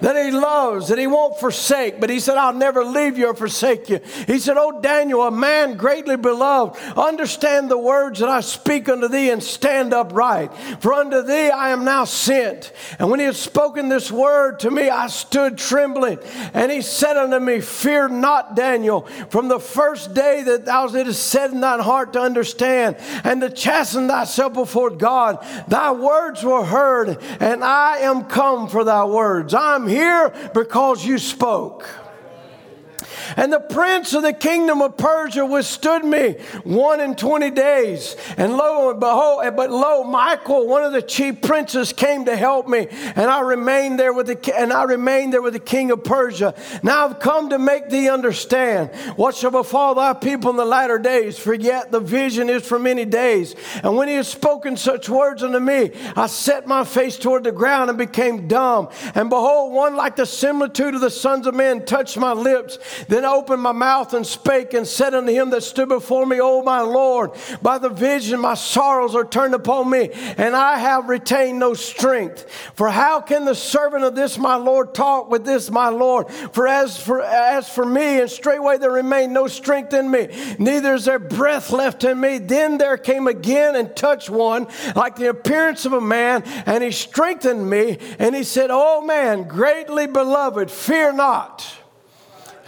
that 0.00 0.16
he 0.16 0.30
loves, 0.30 0.88
that 0.88 0.98
he 0.98 1.06
won't 1.06 1.38
forsake. 1.38 2.00
But 2.00 2.10
he 2.10 2.20
said, 2.20 2.36
I'll 2.36 2.52
never 2.52 2.84
leave 2.84 3.18
you 3.18 3.28
or 3.28 3.34
forsake 3.34 3.88
you. 3.88 4.00
He 4.26 4.38
said, 4.38 4.56
Oh, 4.58 4.80
Daniel, 4.80 5.22
a 5.22 5.30
man 5.30 5.76
greatly 5.76 6.16
beloved, 6.16 6.78
understand 6.96 7.70
the 7.70 7.78
words 7.78 8.20
that 8.20 8.28
I 8.28 8.40
speak 8.40 8.88
unto 8.88 9.08
thee 9.08 9.30
and 9.30 9.42
stand 9.42 9.92
upright. 9.92 10.54
For 10.80 10.92
unto 10.92 11.22
thee 11.22 11.50
I 11.50 11.70
am 11.70 11.84
now 11.84 12.04
sent. 12.04 12.72
And 12.98 13.10
when 13.10 13.20
he 13.20 13.26
had 13.26 13.36
spoken 13.36 13.88
this 13.88 14.10
word 14.10 14.60
to 14.60 14.70
me, 14.70 14.88
I 14.88 15.08
stood 15.08 15.58
trembling. 15.58 16.18
And 16.54 16.70
he 16.70 16.82
said 16.82 17.16
unto 17.16 17.38
me, 17.38 17.60
Fear 17.60 18.08
not, 18.08 18.54
Daniel, 18.54 19.02
from 19.30 19.48
the 19.48 19.60
first 19.60 20.14
day 20.14 20.42
that 20.44 20.64
thou 20.64 20.86
didst 20.86 21.26
set 21.26 21.50
in 21.50 21.60
thine 21.60 21.80
heart 21.80 22.12
to 22.12 22.20
understand 22.20 22.96
and 23.24 23.40
to 23.40 23.50
chasten 23.50 24.08
thyself 24.08 24.52
before 24.52 24.90
God, 24.90 25.44
thy 25.66 25.92
words 25.92 26.44
were 26.44 26.64
heard, 26.64 27.22
and 27.40 27.64
I 27.64 27.98
am 27.98 28.24
come 28.24 28.68
for 28.68 28.84
thy 28.84 29.04
words. 29.04 29.54
I'm 29.54 29.87
here 29.88 30.32
because 30.54 31.04
you 31.04 31.18
spoke. 31.18 31.88
And 33.36 33.52
the 33.52 33.60
prince 33.60 34.14
of 34.14 34.22
the 34.22 34.32
kingdom 34.32 34.82
of 34.82 34.96
Persia 34.96 35.44
withstood 35.44 36.04
me 36.04 36.36
one 36.64 37.00
and 37.00 37.16
twenty 37.16 37.50
days. 37.50 38.16
And 38.36 38.56
lo 38.56 38.90
and 38.90 39.00
behold, 39.00 39.44
eh, 39.44 39.50
but 39.50 39.70
lo, 39.70 40.04
Michael, 40.04 40.66
one 40.66 40.84
of 40.84 40.92
the 40.92 41.02
chief 41.02 41.40
princes, 41.42 41.92
came 41.92 42.24
to 42.26 42.36
help 42.36 42.68
me, 42.68 42.86
and 42.90 43.30
I 43.30 43.40
remained 43.40 43.98
there 43.98 44.12
with 44.12 44.26
the 44.26 44.56
and 44.56 44.72
I 44.72 44.84
remained 44.84 45.32
there 45.32 45.42
with 45.42 45.52
the 45.52 45.60
king 45.60 45.90
of 45.90 46.04
Persia. 46.04 46.54
Now 46.82 47.06
I've 47.06 47.18
come 47.18 47.50
to 47.50 47.58
make 47.58 47.88
thee 47.88 48.08
understand 48.08 48.90
what 49.16 49.34
shall 49.34 49.50
befall 49.50 49.94
thy 49.94 50.14
people 50.14 50.50
in 50.50 50.56
the 50.56 50.64
latter 50.64 50.98
days. 50.98 51.38
For 51.38 51.54
yet 51.54 51.90
the 51.90 52.00
vision 52.00 52.48
is 52.48 52.66
for 52.66 52.78
many 52.78 53.04
days. 53.04 53.54
And 53.82 53.96
when 53.96 54.08
he 54.08 54.14
had 54.14 54.26
spoken 54.26 54.76
such 54.76 55.08
words 55.08 55.42
unto 55.42 55.58
me, 55.58 55.92
I 56.16 56.26
set 56.26 56.66
my 56.66 56.84
face 56.84 57.18
toward 57.18 57.44
the 57.44 57.52
ground 57.52 57.90
and 57.90 57.98
became 57.98 58.48
dumb. 58.48 58.88
And 59.14 59.28
behold, 59.28 59.72
one 59.72 59.96
like 59.96 60.16
the 60.16 60.26
similitude 60.26 60.94
of 60.94 61.00
the 61.00 61.10
sons 61.10 61.46
of 61.46 61.54
men 61.54 61.84
touched 61.84 62.16
my 62.16 62.32
lips. 62.32 62.78
Then 63.08 63.24
opened 63.24 63.62
my 63.62 63.72
mouth 63.72 64.12
and 64.12 64.26
spake 64.26 64.74
and 64.74 64.86
said 64.86 65.14
unto 65.14 65.32
him 65.32 65.50
that 65.50 65.62
stood 65.62 65.88
before 65.88 66.26
me, 66.26 66.40
O 66.40 66.62
my 66.62 66.82
Lord, 66.82 67.32
by 67.62 67.78
the 67.78 67.88
vision 67.88 68.38
my 68.40 68.54
sorrows 68.54 69.14
are 69.14 69.24
turned 69.24 69.54
upon 69.54 69.88
me, 69.88 70.10
and 70.12 70.54
I 70.54 70.78
have 70.78 71.08
retained 71.08 71.58
no 71.58 71.72
strength. 71.74 72.50
For 72.74 72.90
how 72.90 73.20
can 73.20 73.46
the 73.46 73.54
servant 73.54 74.04
of 74.04 74.14
this 74.14 74.36
my 74.36 74.56
Lord 74.56 74.94
talk 74.94 75.30
with 75.30 75.44
this 75.44 75.70
my 75.70 75.88
Lord? 75.88 76.30
For 76.30 76.68
as 76.68 77.00
for 77.00 77.22
as 77.22 77.68
for 77.68 77.86
me, 77.86 78.20
and 78.20 78.30
straightway 78.30 78.76
there 78.76 78.90
remained 78.90 79.32
no 79.32 79.46
strength 79.46 79.94
in 79.94 80.10
me, 80.10 80.28
neither 80.58 80.94
is 80.94 81.06
there 81.06 81.18
breath 81.18 81.70
left 81.70 82.04
in 82.04 82.20
me. 82.20 82.38
Then 82.38 82.76
there 82.76 82.98
came 82.98 83.26
again 83.26 83.74
and 83.74 83.96
touched 83.96 84.28
one 84.28 84.66
like 84.94 85.16
the 85.16 85.30
appearance 85.30 85.86
of 85.86 85.94
a 85.94 86.00
man, 86.00 86.42
and 86.66 86.84
he 86.84 86.90
strengthened 86.90 87.68
me, 87.68 87.98
and 88.18 88.34
he 88.34 88.42
said, 88.42 88.68
O 88.70 89.00
man, 89.00 89.44
greatly 89.44 90.06
beloved, 90.06 90.70
fear 90.70 91.12
not. 91.12 91.77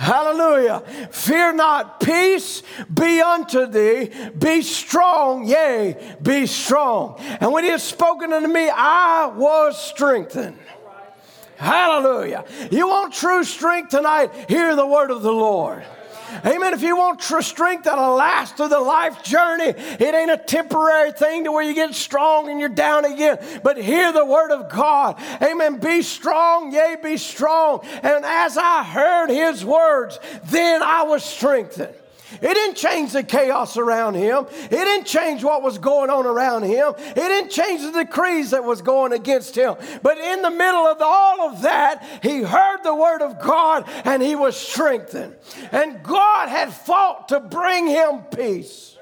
Hallelujah. 0.00 0.80
Fear 1.10 1.52
not. 1.52 2.00
Peace 2.00 2.62
be 2.92 3.20
unto 3.20 3.66
thee. 3.66 4.10
Be 4.38 4.62
strong. 4.62 5.46
Yea, 5.46 6.16
be 6.22 6.46
strong. 6.46 7.20
And 7.38 7.52
when 7.52 7.64
he 7.64 7.70
had 7.70 7.82
spoken 7.82 8.32
unto 8.32 8.48
me, 8.48 8.70
I 8.70 9.26
was 9.26 9.78
strengthened. 9.78 10.58
Hallelujah. 11.56 12.46
You 12.70 12.88
want 12.88 13.12
true 13.12 13.44
strength 13.44 13.90
tonight? 13.90 14.30
Hear 14.48 14.74
the 14.74 14.86
word 14.86 15.10
of 15.10 15.20
the 15.20 15.34
Lord. 15.34 15.84
Amen. 16.44 16.74
If 16.74 16.82
you 16.82 16.96
want 16.96 17.20
strength 17.22 17.84
that'll 17.84 18.14
last 18.14 18.56
through 18.56 18.68
the 18.68 18.80
life 18.80 19.22
journey, 19.22 19.74
it 19.76 20.14
ain't 20.14 20.30
a 20.30 20.36
temporary 20.36 21.12
thing 21.12 21.44
to 21.44 21.52
where 21.52 21.62
you 21.62 21.74
get 21.74 21.94
strong 21.94 22.48
and 22.48 22.60
you're 22.60 22.68
down 22.68 23.04
again. 23.04 23.38
But 23.62 23.76
hear 23.76 24.12
the 24.12 24.24
word 24.24 24.50
of 24.50 24.70
God. 24.70 25.20
Amen. 25.42 25.78
Be 25.78 26.02
strong, 26.02 26.72
yea, 26.72 26.96
be 27.02 27.16
strong. 27.16 27.80
And 28.02 28.24
as 28.24 28.56
I 28.56 28.82
heard 28.84 29.30
his 29.30 29.64
words, 29.64 30.18
then 30.44 30.82
I 30.82 31.02
was 31.02 31.24
strengthened. 31.24 31.94
It 32.34 32.54
didn't 32.54 32.76
change 32.76 33.12
the 33.12 33.22
chaos 33.22 33.76
around 33.76 34.14
him. 34.14 34.46
It 34.64 34.70
didn't 34.70 35.06
change 35.06 35.42
what 35.44 35.62
was 35.62 35.78
going 35.78 36.10
on 36.10 36.26
around 36.26 36.64
him. 36.64 36.94
It 36.98 37.14
didn't 37.14 37.50
change 37.50 37.82
the 37.82 38.04
decrees 38.04 38.50
that 38.50 38.64
was 38.64 38.82
going 38.82 39.12
against 39.12 39.56
him. 39.56 39.76
But 40.02 40.18
in 40.18 40.42
the 40.42 40.50
middle 40.50 40.86
of 40.86 40.98
all 41.00 41.50
of 41.50 41.62
that, 41.62 42.04
he 42.22 42.42
heard 42.42 42.82
the 42.82 42.94
word 42.94 43.22
of 43.22 43.40
God 43.40 43.84
and 44.04 44.22
he 44.22 44.36
was 44.36 44.56
strengthened. 44.56 45.36
And 45.72 46.02
God 46.02 46.48
had 46.48 46.72
fought 46.72 47.28
to 47.28 47.40
bring 47.40 47.86
him 47.86 48.24
peace. 48.34 48.96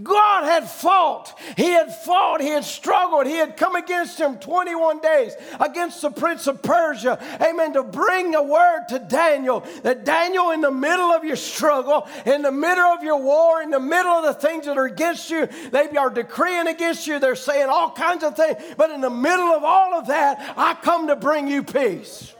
God 0.00 0.44
had 0.44 0.68
fought. 0.68 1.38
He 1.56 1.70
had 1.70 1.94
fought. 1.94 2.40
He 2.40 2.48
had 2.48 2.64
struggled. 2.64 3.26
He 3.26 3.36
had 3.36 3.56
come 3.56 3.76
against 3.76 4.18
him 4.18 4.36
21 4.38 5.00
days 5.00 5.34
against 5.60 6.00
the 6.00 6.10
prince 6.10 6.46
of 6.46 6.62
Persia. 6.62 7.18
Amen. 7.40 7.74
To 7.74 7.82
bring 7.82 8.34
a 8.34 8.42
word 8.42 8.84
to 8.88 8.98
Daniel 8.98 9.64
that 9.82 10.04
Daniel, 10.04 10.50
in 10.50 10.60
the 10.60 10.70
middle 10.70 11.12
of 11.12 11.24
your 11.24 11.36
struggle, 11.36 12.08
in 12.24 12.42
the 12.42 12.52
middle 12.52 12.84
of 12.84 13.02
your 13.02 13.22
war, 13.22 13.62
in 13.62 13.70
the 13.70 13.80
middle 13.80 14.12
of 14.12 14.24
the 14.24 14.34
things 14.34 14.66
that 14.66 14.78
are 14.78 14.86
against 14.86 15.30
you, 15.30 15.46
they 15.70 15.88
are 15.90 16.10
decreeing 16.10 16.66
against 16.68 17.06
you. 17.06 17.18
They're 17.18 17.36
saying 17.36 17.68
all 17.68 17.90
kinds 17.90 18.24
of 18.24 18.36
things. 18.36 18.56
But 18.76 18.90
in 18.90 19.00
the 19.00 19.10
middle 19.10 19.52
of 19.52 19.64
all 19.64 19.94
of 19.94 20.06
that, 20.06 20.54
I 20.56 20.74
come 20.74 21.08
to 21.08 21.16
bring 21.16 21.48
you 21.48 21.62
peace. 21.62 22.34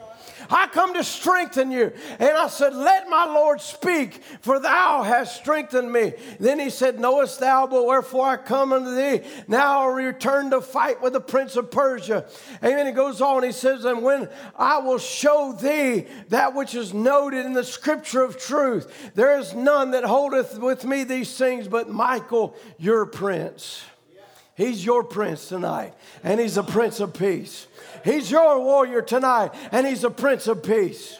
I 0.53 0.67
come 0.67 0.93
to 0.93 1.03
strengthen 1.03 1.71
you. 1.71 1.91
And 2.19 2.37
I 2.37 2.47
said, 2.47 2.75
Let 2.75 3.09
my 3.09 3.25
Lord 3.25 3.59
speak, 3.59 4.23
for 4.41 4.59
thou 4.59 5.01
hast 5.01 5.35
strengthened 5.35 5.91
me. 5.91 6.13
Then 6.39 6.59
he 6.59 6.69
said, 6.69 6.99
Knowest 6.99 7.39
thou 7.39 7.65
but 7.65 7.85
wherefore 7.85 8.27
I 8.27 8.37
come 8.37 8.71
unto 8.71 8.95
thee? 8.95 9.21
Now 9.47 9.89
I 9.89 9.93
return 9.93 10.51
to 10.51 10.61
fight 10.61 11.01
with 11.01 11.13
the 11.13 11.21
prince 11.21 11.55
of 11.55 11.71
Persia. 11.71 12.27
Amen. 12.63 12.85
He 12.85 12.91
goes 12.91 13.19
on, 13.19 13.43
he 13.43 13.51
says, 13.51 13.83
And 13.83 14.03
when 14.03 14.29
I 14.55 14.77
will 14.77 14.99
show 14.99 15.53
thee 15.59 16.05
that 16.29 16.53
which 16.53 16.75
is 16.75 16.93
noted 16.93 17.45
in 17.45 17.53
the 17.53 17.63
scripture 17.63 18.23
of 18.23 18.37
truth, 18.37 19.11
there 19.15 19.39
is 19.39 19.55
none 19.55 19.91
that 19.91 20.03
holdeth 20.03 20.59
with 20.59 20.85
me 20.85 21.03
these 21.03 21.35
things 21.35 21.67
but 21.67 21.89
Michael, 21.89 22.55
your 22.77 23.07
prince. 23.07 23.83
He's 24.55 24.85
your 24.85 25.03
prince 25.03 25.47
tonight, 25.47 25.93
and 26.23 26.39
he's 26.39 26.57
a 26.57 26.63
prince 26.63 26.99
of 26.99 27.13
peace. 27.13 27.67
He's 28.03 28.29
your 28.29 28.59
warrior 28.59 29.01
tonight, 29.01 29.51
and 29.71 29.87
He's 29.87 30.03
a 30.03 30.09
Prince 30.09 30.47
of 30.47 30.61
Peace. 30.61 31.17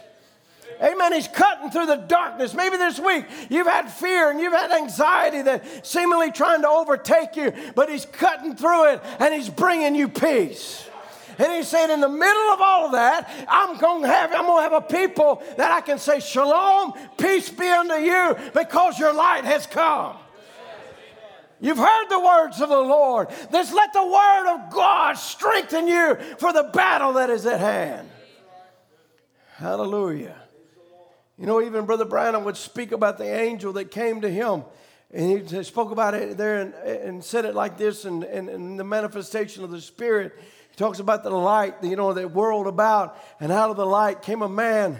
Amen. 0.81 1.13
He's 1.13 1.29
cutting 1.29 1.71
through 1.71 1.85
the 1.85 1.95
darkness. 1.95 2.53
Maybe 2.53 2.75
this 2.75 2.99
week 2.99 3.25
you've 3.49 3.67
had 3.67 3.89
fear 3.89 4.31
and 4.31 4.39
you've 4.39 4.53
had 4.53 4.71
anxiety 4.71 5.41
that 5.43 5.85
seemingly 5.85 6.31
trying 6.31 6.61
to 6.63 6.67
overtake 6.67 7.37
you, 7.37 7.53
but 7.73 7.89
He's 7.89 8.05
cutting 8.05 8.55
through 8.55 8.91
it 8.91 9.01
and 9.19 9.33
He's 9.33 9.49
bringing 9.49 9.95
you 9.95 10.09
peace. 10.09 10.85
And 11.37 11.53
He's 11.53 11.69
saying, 11.69 11.89
in 11.89 12.01
the 12.01 12.09
middle 12.09 12.53
of 12.53 12.59
all 12.59 12.87
of 12.87 12.91
that, 12.93 13.29
I'm 13.47 13.79
to 13.79 14.07
have 14.07 14.33
I'm 14.33 14.45
to 14.45 14.61
have 14.61 14.73
a 14.73 14.81
people 14.81 15.41
that 15.57 15.71
I 15.71 15.79
can 15.79 15.99
say, 15.99 16.19
Shalom, 16.19 16.93
peace 17.17 17.49
be 17.49 17.67
unto 17.67 17.95
you, 17.95 18.35
because 18.53 18.99
your 18.99 19.13
light 19.13 19.45
has 19.45 19.65
come. 19.65 20.17
You've 21.63 21.77
heard 21.77 22.09
the 22.09 22.19
words 22.19 22.59
of 22.59 22.67
the 22.67 22.81
Lord. 22.81 23.29
Let's 23.49 23.71
let 23.71 23.93
the 23.93 24.05
word 24.05 24.53
of 24.53 24.69
God 24.69 25.13
strengthen 25.13 25.87
you 25.87 26.15
for 26.37 26.51
the 26.51 26.63
battle 26.63 27.13
that 27.13 27.29
is 27.29 27.45
at 27.45 27.61
hand. 27.61 28.09
Hallelujah. 29.55 30.35
You 31.37 31.45
know, 31.45 31.61
even 31.61 31.85
Brother 31.85 32.03
Branham 32.03 32.43
would 32.43 32.57
speak 32.57 32.91
about 32.91 33.17
the 33.17 33.33
angel 33.33 33.71
that 33.73 33.91
came 33.91 34.19
to 34.21 34.29
him. 34.29 34.65
And 35.13 35.49
he 35.49 35.63
spoke 35.63 35.91
about 35.91 36.15
it 36.15 36.37
there 36.37 36.59
and, 36.59 36.73
and 36.73 37.23
said 37.23 37.45
it 37.45 37.55
like 37.55 37.77
this 37.77 38.03
and, 38.03 38.25
in, 38.25 38.49
in 38.49 38.75
the 38.75 38.83
manifestation 38.83 39.63
of 39.63 39.71
the 39.71 39.79
Spirit. 39.79 40.33
He 40.69 40.75
talks 40.75 40.99
about 40.99 41.23
the 41.23 41.29
light, 41.29 41.75
you 41.81 41.95
know, 41.95 42.11
the 42.11 42.27
world 42.27 42.67
about, 42.67 43.17
and 43.39 43.53
out 43.53 43.69
of 43.69 43.77
the 43.77 43.85
light 43.85 44.21
came 44.21 44.41
a 44.41 44.49
man, 44.49 44.99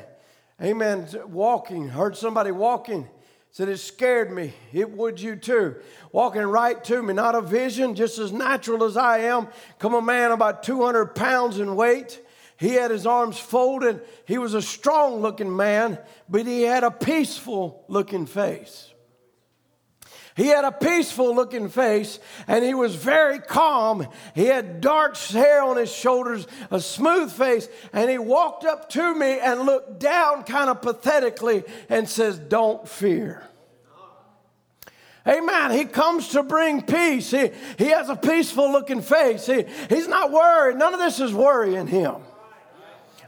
amen, 0.62 1.10
walking, 1.25 1.89
heard 1.89 2.15
somebody 2.15 2.51
walking 2.51 3.10
said 3.53 3.69
it 3.69 3.77
scared 3.77 4.31
me. 4.31 4.51
It 4.74 4.89
would 4.89 5.22
you 5.22 5.36
too. 5.36 5.75
Walking 6.12 6.41
right 6.41 6.83
to 6.86 7.03
me, 7.03 7.13
not 7.13 7.36
a 7.36 7.41
vision, 7.41 7.93
just 7.93 8.17
as 8.17 8.31
natural 8.31 8.83
as 8.83 8.98
I 8.98 9.19
am. 9.19 9.48
Come 9.77 9.93
a 9.93 10.01
man 10.01 10.31
about 10.31 10.63
200 10.63 11.13
pounds 11.13 11.60
in 11.60 11.75
weight. 11.75 12.19
He 12.57 12.69
had 12.69 12.89
his 12.89 13.05
arms 13.05 13.38
folded. 13.38 14.01
He 14.25 14.39
was 14.39 14.55
a 14.55 14.62
strong 14.62 15.22
looking 15.22 15.55
man, 15.55 16.00
but 16.27 16.48
he 16.48 16.63
had 16.63 16.83
a 16.83 16.89
peaceful 16.89 17.86
looking 17.88 18.25
face. 18.25 18.91
He 20.35 20.47
had 20.47 20.65
a 20.65 20.71
peaceful 20.71 21.35
looking 21.35 21.69
face 21.69 22.19
and 22.47 22.65
he 22.65 22.73
was 22.73 22.95
very 22.95 23.39
calm. 23.39 24.07
He 24.33 24.45
had 24.45 24.81
dark 24.81 25.15
hair 25.17 25.63
on 25.63 25.77
his 25.77 25.93
shoulders, 25.93 26.47
a 26.71 26.79
smooth 26.79 27.31
face, 27.31 27.67
and 27.91 28.09
he 28.09 28.17
walked 28.17 28.65
up 28.65 28.89
to 28.91 29.13
me 29.13 29.39
and 29.39 29.61
looked 29.61 29.99
down 29.99 30.43
kind 30.43 30.69
of 30.69 30.81
pathetically 30.81 31.63
and 31.87 32.09
says, 32.09 32.39
Don't 32.39 32.87
fear. 32.87 33.43
Amen. 35.27 35.71
He 35.71 35.85
comes 35.85 36.29
to 36.29 36.43
bring 36.43 36.81
peace. 36.81 37.31
He, 37.31 37.51
he 37.77 37.89
has 37.89 38.09
a 38.09 38.15
peaceful 38.15 38.71
looking 38.71 39.01
face. 39.01 39.45
He, 39.45 39.65
he's 39.87 40.07
not 40.07 40.31
worried. 40.31 40.77
None 40.77 40.93
of 40.93 40.99
this 40.99 41.19
is 41.19 41.33
worrying 41.33 41.87
him. 41.87 42.15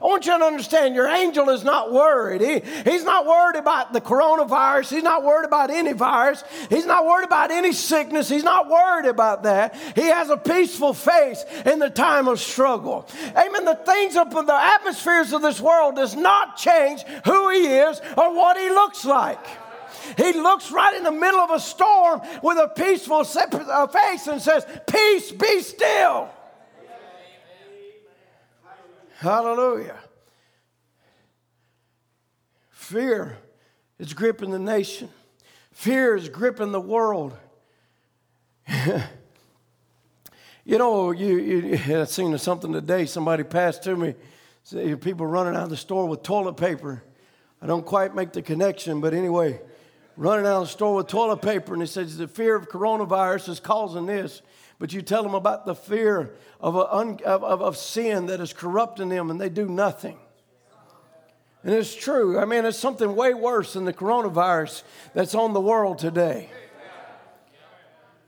I 0.02 0.06
want 0.06 0.26
you 0.26 0.38
to 0.38 0.44
understand 0.44 0.94
your 0.94 1.08
angel 1.08 1.50
is 1.50 1.64
not 1.64 1.94
worried. 1.94 2.42
He, 2.42 2.90
he's 2.90 3.06
not 3.06 3.26
worried 3.26 3.56
about 3.56 3.94
the 3.94 4.02
coronavirus. 4.02 4.90
He's 4.90 5.04
not 5.04 5.24
worried 5.24 5.46
about 5.46 5.70
any 5.70 5.94
virus. 5.94 6.44
He's 6.70 6.86
not 6.86 7.06
worried 7.06 7.26
about 7.26 7.50
any 7.50 7.72
sickness. 7.72 8.28
He's 8.28 8.44
not 8.44 8.70
worried 8.70 9.06
about 9.06 9.44
that. 9.44 9.76
He 9.96 10.08
has 10.08 10.30
a 10.30 10.38
peaceful 10.38 10.94
face 10.94 11.46
in 11.66 11.80
the 11.80 11.90
time 11.90 12.28
of 12.28 12.42
struggle. 12.42 13.08
Amen. 13.38 13.64
The 13.64 13.80
things 13.86 14.18
of 14.18 14.32
the 14.32 14.54
atmospheres 14.54 15.32
of 15.32 15.42
this 15.42 15.62
world 15.62 15.96
does 15.96 16.16
not 16.16 16.58
change 16.58 17.04
who 17.24 17.50
he 17.52 17.66
is 17.66 18.02
or 18.18 18.36
what 18.36 18.58
he 18.58 18.70
looks 18.70 19.06
like. 19.06 19.46
He 20.18 20.34
looks 20.34 20.72
right 20.72 20.96
in 20.96 21.04
the 21.04 21.12
middle 21.12 21.40
of 21.40 21.52
a 21.52 21.60
storm 21.60 22.22
with 22.44 22.58
a 22.58 22.68
peaceful 22.68 23.26
uh, 23.26 23.88
face 23.88 24.28
and 24.28 24.42
says, 24.42 24.66
Peace, 24.88 25.32
be 25.32 25.62
still. 25.62 26.30
Hallelujah. 29.18 29.98
Fear 32.70 33.38
is 33.98 34.14
gripping 34.14 34.52
the 34.52 34.60
nation, 34.60 35.10
fear 35.72 36.16
is 36.16 36.30
gripping 36.30 36.72
the 36.72 36.82
world. 36.82 37.36
you 40.66 40.78
know, 40.78 41.12
you, 41.12 41.38
you, 41.38 42.02
I 42.02 42.04
seen 42.06 42.38
something 42.38 42.74
today. 42.74 43.06
Somebody 43.06 43.44
passed 43.44 43.84
to 43.84 43.96
me. 43.96 44.16
People 45.00 45.28
running 45.28 45.56
out 45.56 45.64
of 45.64 45.70
the 45.70 45.78
store 45.78 46.08
with 46.08 46.24
toilet 46.24 46.58
paper. 46.58 47.04
I 47.62 47.68
don't 47.68 47.86
quite 47.86 48.16
make 48.16 48.34
the 48.34 48.42
connection, 48.42 49.00
but 49.00 49.14
anyway, 49.14 49.62
running 50.18 50.46
out 50.46 50.62
of 50.62 50.68
the 50.68 50.72
store 50.72 50.96
with 50.96 51.08
toilet 51.08 51.42
paper, 51.42 51.74
and 51.74 51.82
he 51.82 51.88
says 51.88 52.18
the 52.18 52.28
fear 52.28 52.56
of 52.56 52.68
coronavirus 52.68 53.50
is 53.50 53.60
causing 53.60 54.08
this. 54.08 54.42
But 54.78 54.94
you 54.94 55.02
tell 55.02 55.24
them 55.24 55.36
about 55.36 55.66
the 55.66 55.76
fear 55.76 56.34
of, 56.60 56.76
un, 56.76 57.20
of, 57.26 57.44
of, 57.44 57.62
of 57.62 57.78
sin 57.78 58.26
that 58.26 58.42
is 58.42 58.52
corrupting 58.52 59.10
them, 59.10 59.30
and 59.30 59.40
they 59.40 59.50
do 59.50 59.68
nothing. 59.68 60.18
And 61.64 61.74
it's 61.74 61.96
true. 61.96 62.38
I 62.38 62.46
mean, 62.46 62.66
it's 62.66 62.78
something 62.78 63.16
way 63.16 63.34
worse 63.34 63.74
than 63.74 63.86
the 63.86 63.94
coronavirus 63.94 64.84
that's 65.14 65.34
on 65.34 65.54
the 65.54 65.62
world 65.62 65.98
today. 65.98 66.50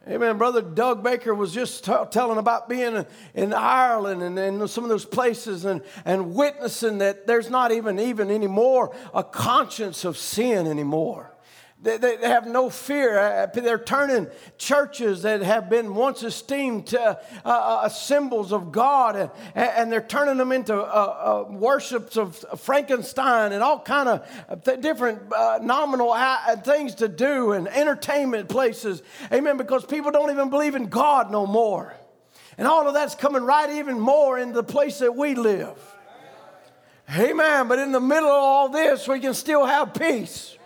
Amen. 0.10 0.38
Brother 0.38 0.62
Doug 0.62 1.04
Baker 1.04 1.36
was 1.36 1.54
just 1.54 1.84
t- 1.84 1.94
telling 2.12 2.38
about 2.38 2.70
being 2.70 3.06
in 3.34 3.54
Ireland 3.54 4.24
and, 4.24 4.40
and 4.40 4.70
some 4.70 4.86
of 4.86 4.90
those 4.90 5.04
places 5.04 5.66
and, 5.66 5.82
and 6.06 6.34
witnessing 6.34 7.00
that 7.00 7.28
there's 7.28 7.50
not 7.50 7.74
even, 7.74 8.00
even 8.00 8.32
anymore 8.32 8.96
a 9.14 9.22
conscience 9.22 10.06
of 10.06 10.18
sin 10.18 10.66
anymore. 10.66 11.34
They, 11.80 12.18
have 12.24 12.48
no 12.48 12.72
fear. 12.72 13.20
Uh, 13.20 13.46
they're 13.54 13.78
turning 13.78 14.28
churches 14.58 15.22
that 15.22 15.44
have 15.44 15.70
been 15.70 15.94
once 15.94 16.24
esteemed 16.24 16.96
uh, 16.96 17.18
uh, 17.46 17.50
uh, 17.50 17.90
symbols 17.90 18.52
of 18.52 18.72
God, 18.72 19.30
and, 19.54 19.92
they're 19.92 20.02
turning 20.02 20.38
them 20.38 20.52
into 20.52 20.76
worships 21.50 22.18
of 22.18 22.36
Frankenstein 22.58 23.52
and 23.54 23.62
all 23.62 23.80
kind 23.80 24.10
of 24.10 24.82
different 24.82 25.30
nominal 25.62 26.16
things 26.64 26.96
to 26.96 27.08
do 27.08 27.52
and 27.52 27.68
entertainment 27.68 28.50
places. 28.50 29.04
Amen. 29.32 29.58
Because 29.58 29.86
people 29.86 30.10
don't 30.12 30.32
even 30.32 30.50
believe 30.50 30.74
in 30.74 30.88
God 30.88 31.32
no 31.32 31.46
more, 31.46 31.96
and 32.58 32.68
all 32.68 32.88
of 32.88 32.96
that's 32.96 33.14
coming 33.14 33.44
right 33.44 33.70
even 33.70 34.00
more 34.00 34.40
in 34.40 34.52
the 34.52 34.64
place 34.64 34.98
that 35.00 35.16
we 35.16 35.36
live. 35.36 35.78
Amen. 37.16 37.68
But 37.68 37.78
in 37.80 37.92
the 37.92 38.02
middle 38.02 38.30
of 38.30 38.44
all 38.44 38.70
this, 38.70 39.08
we 39.08 39.20
can 39.20 39.36
still 39.36 39.66
have 39.66 39.94
peace 39.94 40.57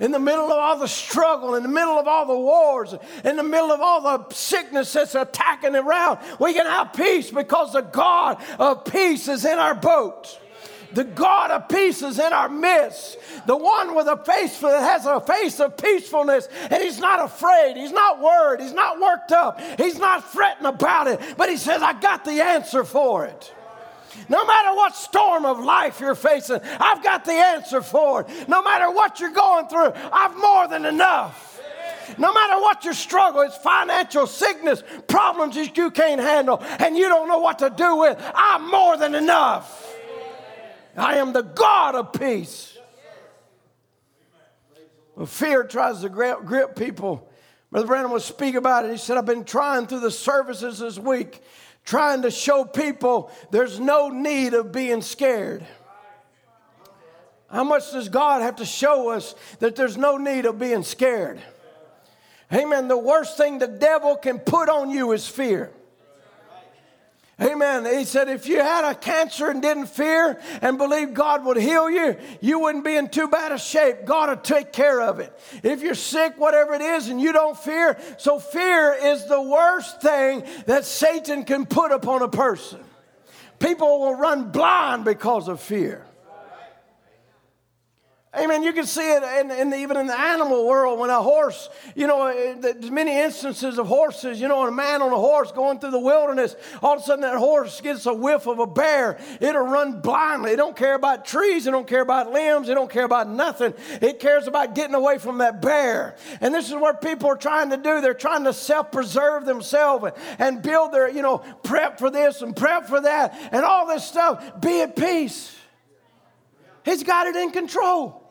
in 0.00 0.12
the 0.12 0.18
middle 0.18 0.46
of 0.46 0.58
all 0.58 0.78
the 0.78 0.88
struggle, 0.88 1.54
in 1.54 1.62
the 1.62 1.68
middle 1.68 1.98
of 1.98 2.06
all 2.06 2.26
the 2.26 2.38
wars, 2.38 2.94
in 3.24 3.36
the 3.36 3.42
middle 3.42 3.72
of 3.72 3.80
all 3.80 4.00
the 4.00 4.34
sickness 4.34 4.92
that's 4.92 5.14
attacking 5.14 5.74
around, 5.74 6.18
we 6.38 6.52
can 6.54 6.66
have 6.66 6.92
peace 6.92 7.30
because 7.30 7.72
the 7.72 7.82
God 7.82 8.42
of 8.58 8.84
peace 8.84 9.28
is 9.28 9.44
in 9.44 9.58
our 9.58 9.74
boat. 9.74 10.38
The 10.92 11.04
God 11.04 11.50
of 11.50 11.68
peace 11.68 12.02
is 12.02 12.18
in 12.18 12.32
our 12.32 12.48
midst. 12.48 13.18
The 13.46 13.56
one 13.56 13.94
with 13.94 14.06
a 14.06 14.16
face 14.24 14.58
that 14.60 14.82
has 14.82 15.04
a 15.04 15.20
face 15.20 15.60
of 15.60 15.76
peacefulness, 15.76 16.48
and 16.70 16.82
he's 16.82 16.98
not 16.98 17.22
afraid. 17.22 17.76
He's 17.76 17.92
not 17.92 18.20
worried. 18.20 18.60
He's 18.60 18.72
not 18.72 18.98
worked 18.98 19.32
up. 19.32 19.60
He's 19.78 19.98
not 19.98 20.24
fretting 20.24 20.66
about 20.66 21.08
it. 21.08 21.20
But 21.36 21.50
he 21.50 21.56
says, 21.56 21.82
I 21.82 21.98
got 22.00 22.24
the 22.24 22.42
answer 22.42 22.84
for 22.84 23.26
it. 23.26 23.52
No 24.28 24.44
matter 24.44 24.74
what 24.74 24.94
storm 24.94 25.44
of 25.44 25.60
life 25.60 26.00
you're 26.00 26.14
facing, 26.14 26.60
I've 26.78 27.02
got 27.02 27.24
the 27.24 27.32
answer 27.32 27.82
for 27.82 28.22
it. 28.22 28.48
No 28.48 28.62
matter 28.62 28.90
what 28.90 29.20
you're 29.20 29.32
going 29.32 29.68
through, 29.68 29.92
I've 30.12 30.36
more 30.36 30.68
than 30.68 30.84
enough. 30.84 31.60
No 32.16 32.32
matter 32.32 32.60
what 32.60 32.84
your 32.84 32.94
struggle, 32.94 33.42
it's 33.42 33.56
financial 33.58 34.26
sickness, 34.26 34.82
problems 35.08 35.56
that 35.56 35.76
you 35.76 35.90
can't 35.90 36.20
handle, 36.20 36.62
and 36.78 36.96
you 36.96 37.08
don't 37.08 37.28
know 37.28 37.38
what 37.38 37.58
to 37.58 37.70
do 37.70 37.96
with, 37.96 38.16
I'm 38.34 38.70
more 38.70 38.96
than 38.96 39.14
enough. 39.14 39.94
I 40.96 41.18
am 41.18 41.32
the 41.32 41.42
God 41.42 41.94
of 41.94 42.12
peace. 42.12 42.76
fear 45.26 45.64
tries 45.64 46.00
to 46.00 46.08
grip 46.08 46.76
people. 46.76 47.28
Brother 47.70 47.86
Branham 47.86 48.10
was 48.10 48.24
speak 48.24 48.54
about 48.54 48.86
it. 48.86 48.90
He 48.90 48.96
said, 48.96 49.18
I've 49.18 49.26
been 49.26 49.44
trying 49.44 49.86
through 49.86 50.00
the 50.00 50.10
services 50.10 50.78
this 50.78 50.98
week 50.98 51.42
trying 51.88 52.20
to 52.20 52.30
show 52.30 52.66
people 52.66 53.30
there's 53.50 53.80
no 53.80 54.10
need 54.10 54.52
of 54.52 54.70
being 54.70 55.00
scared. 55.00 55.66
How 57.50 57.64
much 57.64 57.92
does 57.92 58.10
God 58.10 58.42
have 58.42 58.56
to 58.56 58.66
show 58.66 59.08
us 59.08 59.34
that 59.60 59.74
there's 59.74 59.96
no 59.96 60.18
need 60.18 60.44
of 60.44 60.58
being 60.58 60.82
scared? 60.82 61.40
Amen. 62.52 62.88
The 62.88 62.98
worst 62.98 63.38
thing 63.38 63.58
the 63.58 63.66
devil 63.66 64.16
can 64.16 64.38
put 64.38 64.68
on 64.68 64.90
you 64.90 65.12
is 65.12 65.26
fear. 65.26 65.72
Amen. 67.40 67.84
He 67.86 68.04
said, 68.04 68.28
if 68.28 68.48
you 68.48 68.58
had 68.58 68.84
a 68.84 68.96
cancer 68.96 69.48
and 69.48 69.62
didn't 69.62 69.86
fear 69.86 70.40
and 70.60 70.76
believe 70.76 71.14
God 71.14 71.44
would 71.44 71.56
heal 71.56 71.88
you, 71.88 72.16
you 72.40 72.58
wouldn't 72.58 72.84
be 72.84 72.96
in 72.96 73.08
too 73.08 73.28
bad 73.28 73.52
a 73.52 73.58
shape. 73.58 74.04
God 74.04 74.28
would 74.28 74.42
take 74.42 74.72
care 74.72 75.00
of 75.00 75.20
it. 75.20 75.32
If 75.62 75.80
you're 75.80 75.94
sick, 75.94 76.34
whatever 76.36 76.74
it 76.74 76.80
is, 76.80 77.08
and 77.08 77.20
you 77.20 77.32
don't 77.32 77.56
fear, 77.56 77.96
so 78.16 78.40
fear 78.40 78.92
is 78.92 79.26
the 79.26 79.40
worst 79.40 80.02
thing 80.02 80.42
that 80.66 80.84
Satan 80.84 81.44
can 81.44 81.64
put 81.64 81.92
upon 81.92 82.22
a 82.22 82.28
person. 82.28 82.80
People 83.60 84.00
will 84.00 84.16
run 84.16 84.50
blind 84.50 85.04
because 85.04 85.46
of 85.46 85.60
fear. 85.60 86.04
Amen. 88.36 88.62
You 88.62 88.74
can 88.74 88.84
see 88.84 89.10
it 89.10 89.22
in, 89.40 89.50
in 89.50 89.70
the, 89.70 89.78
even 89.78 89.96
in 89.96 90.06
the 90.06 90.18
animal 90.18 90.68
world 90.68 90.98
when 90.98 91.08
a 91.08 91.22
horse, 91.22 91.70
you 91.94 92.06
know, 92.06 92.28
uh, 92.28 92.56
there's 92.60 92.90
many 92.90 93.18
instances 93.18 93.78
of 93.78 93.86
horses, 93.86 94.38
you 94.38 94.48
know, 94.48 94.66
a 94.66 94.70
man 94.70 95.00
on 95.00 95.10
a 95.10 95.16
horse 95.16 95.50
going 95.50 95.78
through 95.78 95.92
the 95.92 95.98
wilderness, 95.98 96.54
all 96.82 96.96
of 96.96 97.00
a 97.00 97.02
sudden 97.04 97.22
that 97.22 97.38
horse 97.38 97.80
gets 97.80 98.04
a 98.04 98.12
whiff 98.12 98.46
of 98.46 98.58
a 98.58 98.66
bear. 98.66 99.18
It'll 99.40 99.62
run 99.62 100.02
blindly. 100.02 100.50
It 100.50 100.56
don't 100.56 100.76
care 100.76 100.94
about 100.94 101.24
trees. 101.24 101.66
It 101.66 101.70
don't 101.70 101.86
care 101.86 102.02
about 102.02 102.30
limbs. 102.30 102.68
It 102.68 102.74
don't 102.74 102.90
care 102.90 103.06
about 103.06 103.30
nothing. 103.30 103.72
It 104.02 104.20
cares 104.20 104.46
about 104.46 104.74
getting 104.74 104.94
away 104.94 105.16
from 105.16 105.38
that 105.38 105.62
bear. 105.62 106.16
And 106.42 106.54
this 106.54 106.68
is 106.68 106.74
what 106.74 107.00
people 107.00 107.30
are 107.30 107.36
trying 107.36 107.70
to 107.70 107.78
do. 107.78 108.02
They're 108.02 108.12
trying 108.12 108.44
to 108.44 108.52
self-preserve 108.52 109.46
themselves 109.46 110.04
and 110.38 110.60
build 110.60 110.92
their, 110.92 111.08
you 111.08 111.22
know, 111.22 111.38
prep 111.62 111.98
for 111.98 112.10
this 112.10 112.42
and 112.42 112.54
prep 112.54 112.88
for 112.88 113.00
that 113.00 113.38
and 113.52 113.64
all 113.64 113.86
this 113.86 114.04
stuff. 114.04 114.60
Be 114.60 114.82
at 114.82 114.96
peace. 114.96 115.54
He's 116.88 117.02
got 117.02 117.26
it 117.26 117.36
in 117.36 117.50
control. 117.50 118.22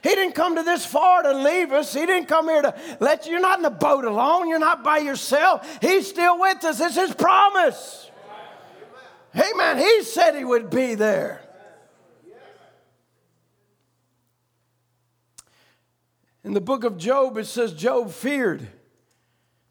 He 0.00 0.10
didn't 0.10 0.36
come 0.36 0.54
to 0.54 0.62
this 0.62 0.86
far 0.86 1.24
to 1.24 1.32
leave 1.32 1.72
us. 1.72 1.92
He 1.92 2.06
didn't 2.06 2.28
come 2.28 2.46
here 2.46 2.62
to 2.62 2.74
let 3.00 3.26
you. 3.26 3.32
You're 3.32 3.40
not 3.40 3.58
in 3.58 3.64
the 3.64 3.70
boat 3.70 4.04
alone. 4.04 4.48
You're 4.48 4.60
not 4.60 4.84
by 4.84 4.98
yourself. 4.98 5.78
He's 5.80 6.06
still 6.06 6.38
with 6.38 6.64
us. 6.64 6.80
It's 6.80 6.94
His 6.94 7.12
promise. 7.12 8.08
Amen. 9.34 9.78
He 9.78 10.04
said 10.04 10.36
He 10.36 10.44
would 10.44 10.70
be 10.70 10.94
there. 10.94 11.42
In 16.44 16.54
the 16.54 16.60
book 16.60 16.84
of 16.84 16.96
Job, 16.96 17.36
it 17.36 17.46
says 17.46 17.72
Job 17.72 18.12
feared. 18.12 18.68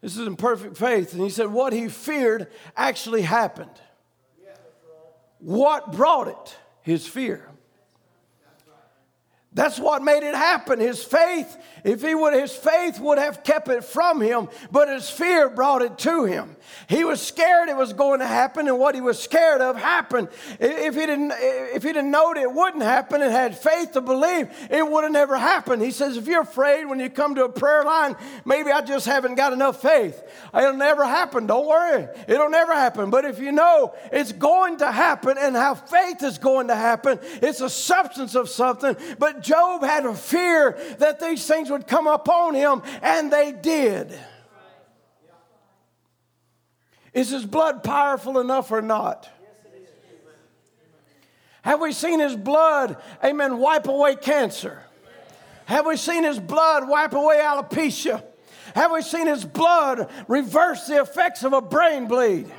This 0.02 0.18
is 0.18 0.26
in 0.26 0.36
perfect 0.36 0.76
faith. 0.76 1.14
And 1.14 1.22
he 1.22 1.30
said 1.30 1.46
what 1.46 1.72
he 1.72 1.88
feared 1.88 2.48
actually 2.76 3.22
happened. 3.22 3.70
What 5.38 5.92
brought 5.92 6.28
it? 6.28 6.58
His 6.82 7.06
fear. 7.06 7.48
That's 9.56 9.78
what 9.78 10.02
made 10.02 10.22
it 10.22 10.34
happen. 10.34 10.80
His 10.80 11.02
faith, 11.02 11.56
if 11.82 12.02
he 12.02 12.14
would, 12.14 12.34
his 12.34 12.54
faith 12.54 13.00
would 13.00 13.16
have 13.16 13.42
kept 13.42 13.68
it 13.68 13.84
from 13.84 14.20
him, 14.20 14.50
but 14.70 14.88
his 14.90 15.08
fear 15.08 15.48
brought 15.48 15.80
it 15.80 15.96
to 16.00 16.26
him. 16.26 16.56
He 16.88 17.04
was 17.04 17.22
scared 17.22 17.70
it 17.70 17.76
was 17.76 17.94
going 17.94 18.20
to 18.20 18.26
happen, 18.26 18.68
and 18.68 18.78
what 18.78 18.94
he 18.94 19.00
was 19.00 19.18
scared 19.18 19.62
of 19.62 19.76
happened. 19.76 20.28
If 20.60 20.94
he 20.94 21.06
didn't, 21.06 21.32
if 21.38 21.82
he 21.82 21.88
didn't 21.94 22.10
know 22.10 22.32
it 22.32 22.52
wouldn't 22.52 22.82
happen 22.82 23.22
and 23.22 23.32
had 23.32 23.56
faith 23.56 23.92
to 23.92 24.02
believe, 24.02 24.50
it 24.70 24.86
would 24.86 25.04
have 25.04 25.12
never 25.12 25.38
happened. 25.38 25.80
He 25.80 25.90
says, 25.90 26.18
if 26.18 26.26
you're 26.26 26.42
afraid 26.42 26.84
when 26.84 27.00
you 27.00 27.08
come 27.08 27.34
to 27.36 27.44
a 27.44 27.48
prayer 27.48 27.82
line, 27.82 28.14
maybe 28.44 28.70
I 28.70 28.82
just 28.82 29.06
haven't 29.06 29.36
got 29.36 29.54
enough 29.54 29.80
faith. 29.80 30.22
It'll 30.54 30.74
never 30.74 31.04
happen. 31.04 31.46
Don't 31.46 31.66
worry. 31.66 32.08
It'll 32.28 32.50
never 32.50 32.74
happen. 32.74 33.08
But 33.08 33.24
if 33.24 33.38
you 33.38 33.52
know 33.52 33.94
it's 34.12 34.32
going 34.32 34.76
to 34.78 34.92
happen 34.92 35.38
and 35.38 35.56
how 35.56 35.76
faith 35.76 36.22
is 36.22 36.36
going 36.36 36.68
to 36.68 36.76
happen, 36.76 37.20
it's 37.40 37.62
a 37.62 37.70
substance 37.70 38.34
of 38.34 38.50
something. 38.50 38.96
But 39.18 39.45
Job 39.46 39.82
had 39.82 40.04
a 40.04 40.14
fear 40.14 40.76
that 40.98 41.20
these 41.20 41.46
things 41.46 41.70
would 41.70 41.86
come 41.86 42.08
upon 42.08 42.54
him, 42.54 42.82
and 43.00 43.32
they 43.32 43.52
did. 43.52 44.18
Is 47.14 47.30
his 47.30 47.46
blood 47.46 47.84
powerful 47.84 48.40
enough 48.40 48.72
or 48.72 48.82
not? 48.82 49.30
Have 51.62 51.80
we 51.80 51.92
seen 51.92 52.18
his 52.18 52.34
blood, 52.34 52.96
amen, 53.24 53.58
wipe 53.58 53.86
away 53.86 54.16
cancer? 54.16 54.82
Have 55.66 55.86
we 55.86 55.96
seen 55.96 56.24
his 56.24 56.38
blood 56.40 56.88
wipe 56.88 57.12
away 57.12 57.36
alopecia? 57.38 58.24
Have 58.74 58.90
we 58.90 59.02
seen 59.02 59.28
his 59.28 59.44
blood 59.44 60.10
reverse 60.26 60.88
the 60.88 61.00
effects 61.00 61.44
of 61.44 61.52
a 61.52 61.60
brain 61.60 62.06
bleed? 62.06 62.52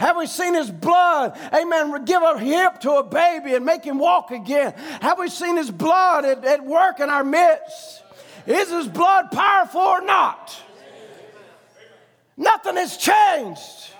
Have 0.00 0.16
we 0.16 0.26
seen 0.26 0.54
his 0.54 0.70
blood, 0.70 1.38
amen, 1.52 2.06
give 2.06 2.22
a 2.22 2.38
hip 2.38 2.80
to 2.80 2.92
a 2.92 3.04
baby 3.04 3.54
and 3.54 3.66
make 3.66 3.84
him 3.84 3.98
walk 3.98 4.30
again? 4.30 4.72
Have 5.02 5.18
we 5.18 5.28
seen 5.28 5.58
his 5.58 5.70
blood 5.70 6.24
at, 6.24 6.42
at 6.42 6.64
work 6.64 7.00
in 7.00 7.10
our 7.10 7.22
midst? 7.22 8.02
Is 8.46 8.70
his 8.70 8.88
blood 8.88 9.30
powerful 9.30 9.82
or 9.82 10.00
not? 10.00 10.58
Nothing 12.34 12.76
has 12.76 12.96
changed. 12.96 13.90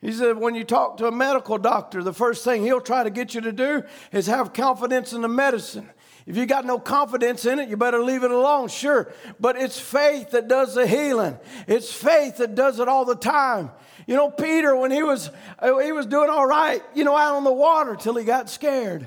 He 0.00 0.10
said, 0.10 0.38
when 0.38 0.54
you 0.54 0.64
talk 0.64 0.96
to 0.98 1.06
a 1.06 1.12
medical 1.12 1.58
doctor, 1.58 2.02
the 2.02 2.14
first 2.14 2.44
thing 2.44 2.62
he'll 2.62 2.80
try 2.80 3.04
to 3.04 3.10
get 3.10 3.34
you 3.34 3.42
to 3.42 3.52
do 3.52 3.82
is 4.10 4.26
have 4.28 4.54
confidence 4.54 5.12
in 5.12 5.20
the 5.20 5.28
medicine. 5.28 5.90
If 6.26 6.38
you 6.38 6.46
got 6.46 6.64
no 6.64 6.78
confidence 6.78 7.44
in 7.44 7.58
it, 7.58 7.68
you 7.68 7.76
better 7.76 8.02
leave 8.02 8.24
it 8.24 8.30
alone, 8.30 8.68
sure. 8.68 9.12
But 9.38 9.56
it's 9.56 9.78
faith 9.78 10.30
that 10.30 10.48
does 10.48 10.74
the 10.74 10.86
healing. 10.86 11.38
It's 11.66 11.92
faith 11.92 12.38
that 12.38 12.54
does 12.54 12.80
it 12.80 12.88
all 12.88 13.04
the 13.04 13.14
time. 13.14 13.70
You 14.06 14.16
know, 14.16 14.30
Peter, 14.30 14.74
when 14.74 14.90
he 14.90 15.02
was 15.02 15.30
uh, 15.58 15.78
he 15.78 15.92
was 15.92 16.06
doing 16.06 16.30
all 16.30 16.46
right, 16.46 16.82
you 16.94 17.04
know, 17.04 17.16
out 17.16 17.34
on 17.34 17.44
the 17.44 17.52
water 17.52 17.94
till 17.94 18.14
he 18.14 18.24
got 18.24 18.48
scared. 18.48 19.06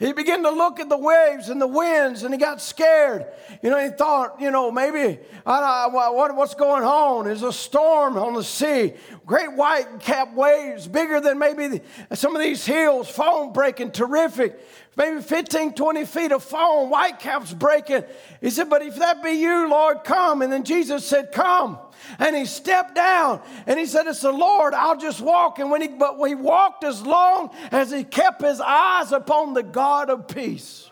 He 0.00 0.14
began 0.14 0.42
to 0.44 0.50
look 0.50 0.80
at 0.80 0.88
the 0.88 0.96
waves 0.96 1.50
and 1.50 1.60
the 1.60 1.66
winds 1.66 2.22
and 2.22 2.32
he 2.32 2.40
got 2.40 2.62
scared. 2.62 3.26
You 3.62 3.68
know, 3.68 3.78
he 3.78 3.90
thought, 3.90 4.40
you 4.40 4.50
know, 4.50 4.70
maybe 4.70 5.18
I, 5.44 5.88
what, 5.88 6.34
what's 6.34 6.54
going 6.54 6.84
on? 6.84 7.26
There's 7.26 7.42
a 7.42 7.52
storm 7.52 8.16
on 8.16 8.32
the 8.32 8.42
sea. 8.42 8.94
Great 9.26 9.52
white 9.52 10.00
cap 10.00 10.32
waves, 10.32 10.88
bigger 10.88 11.20
than 11.20 11.38
maybe 11.38 11.82
some 12.14 12.34
of 12.34 12.40
these 12.40 12.64
hills, 12.64 13.10
foam 13.10 13.52
breaking, 13.52 13.90
terrific. 13.90 14.58
Maybe 14.96 15.22
15, 15.22 15.74
20 15.74 16.04
feet 16.04 16.32
of 16.32 16.42
foam, 16.42 16.90
white 16.90 17.20
caps 17.20 17.52
breaking. 17.52 18.04
He 18.40 18.50
said, 18.50 18.68
But 18.68 18.82
if 18.82 18.96
that 18.96 19.22
be 19.22 19.30
you, 19.30 19.68
Lord, 19.68 20.02
come. 20.02 20.42
And 20.42 20.52
then 20.52 20.64
Jesus 20.64 21.06
said, 21.06 21.30
Come. 21.32 21.78
And 22.18 22.34
he 22.34 22.44
stepped 22.44 22.94
down 22.96 23.40
and 23.66 23.78
he 23.78 23.86
said, 23.86 24.06
It's 24.06 24.22
the 24.22 24.32
Lord, 24.32 24.74
I'll 24.74 24.96
just 24.96 25.20
walk. 25.20 25.58
And 25.60 25.70
when 25.70 25.80
he 25.80 25.88
but 25.88 26.22
he 26.26 26.34
walked 26.34 26.82
as 26.82 27.02
long 27.02 27.50
as 27.70 27.92
he 27.92 28.02
kept 28.02 28.42
his 28.42 28.60
eyes 28.60 29.12
upon 29.12 29.54
the 29.54 29.62
God 29.62 30.10
of 30.10 30.26
peace. 30.26 30.90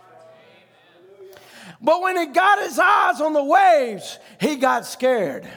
But 1.80 2.00
when 2.00 2.16
he 2.16 2.26
got 2.26 2.60
his 2.60 2.78
eyes 2.78 3.20
on 3.20 3.32
the 3.32 3.44
waves, 3.44 4.18
he 4.40 4.56
got 4.56 4.86
scared. 4.86 5.48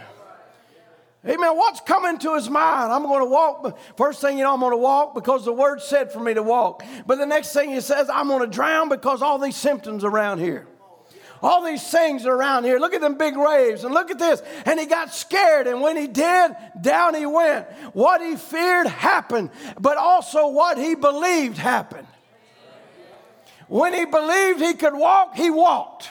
Amen. 1.23 1.55
What's 1.55 1.81
coming 1.81 2.17
to 2.19 2.35
his 2.35 2.49
mind? 2.49 2.91
I'm 2.91 3.03
going 3.03 3.19
to 3.19 3.29
walk. 3.29 3.77
First 3.95 4.21
thing 4.21 4.37
you 4.37 4.43
know, 4.43 4.53
I'm 4.53 4.59
going 4.59 4.71
to 4.71 4.77
walk 4.77 5.13
because 5.13 5.45
the 5.45 5.53
word 5.53 5.81
said 5.81 6.11
for 6.11 6.19
me 6.19 6.33
to 6.33 6.41
walk. 6.41 6.83
But 7.05 7.19
the 7.19 7.27
next 7.27 7.53
thing 7.53 7.69
he 7.69 7.81
says, 7.81 8.09
I'm 8.09 8.27
going 8.27 8.41
to 8.41 8.47
drown 8.47 8.89
because 8.89 9.21
all 9.21 9.37
these 9.37 9.55
symptoms 9.55 10.03
around 10.03 10.39
here 10.39 10.67
all 11.41 11.63
these 11.63 11.87
things 11.89 12.25
around 12.25 12.63
here. 12.63 12.79
Look 12.79 12.93
at 12.93 13.01
them 13.01 13.17
big 13.17 13.35
waves 13.35 13.83
and 13.83 13.93
look 13.93 14.11
at 14.11 14.19
this. 14.19 14.41
And 14.65 14.79
he 14.79 14.85
got 14.85 15.13
scared. 15.13 15.67
And 15.67 15.81
when 15.81 15.97
he 15.97 16.07
did, 16.07 16.55
down 16.79 17.15
he 17.15 17.25
went. 17.25 17.67
What 17.93 18.21
he 18.21 18.35
feared 18.35 18.87
happened, 18.87 19.49
but 19.79 19.97
also 19.97 20.47
what 20.47 20.77
he 20.77 20.95
believed 20.95 21.57
happened. 21.57 22.07
When 23.67 23.93
he 23.93 24.05
believed 24.05 24.59
he 24.59 24.73
could 24.73 24.93
walk, 24.93 25.35
he 25.35 25.49
walked. 25.49 26.09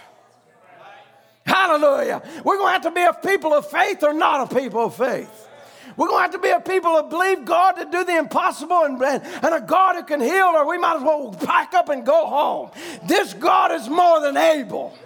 Hallelujah. 1.60 2.22
We're 2.42 2.56
going 2.56 2.68
to 2.68 2.72
have 2.72 2.82
to 2.82 2.90
be 2.90 3.02
a 3.02 3.12
people 3.12 3.52
of 3.52 3.66
faith 3.70 4.02
or 4.02 4.14
not 4.14 4.50
a 4.50 4.54
people 4.54 4.86
of 4.86 4.94
faith. 4.94 5.48
We're 5.94 6.08
going 6.08 6.18
to 6.18 6.22
have 6.22 6.30
to 6.32 6.38
be 6.38 6.48
a 6.48 6.60
people 6.60 6.96
who 6.96 7.08
believe 7.10 7.44
God 7.44 7.72
to 7.72 7.84
do 7.84 8.02
the 8.02 8.16
impossible 8.16 8.84
and, 8.84 9.00
and, 9.02 9.22
and, 9.22 9.54
a 9.54 9.60
God 9.60 9.96
who 9.96 10.04
can 10.04 10.22
heal, 10.22 10.46
or 10.46 10.66
we 10.66 10.78
might 10.78 10.96
as 10.96 11.02
well 11.02 11.32
pack 11.32 11.74
up 11.74 11.90
and 11.90 12.06
go 12.06 12.26
home. 12.26 12.70
This 13.06 13.34
God 13.34 13.72
is 13.72 13.90
more 13.90 14.20
than 14.20 14.38
able. 14.38 14.96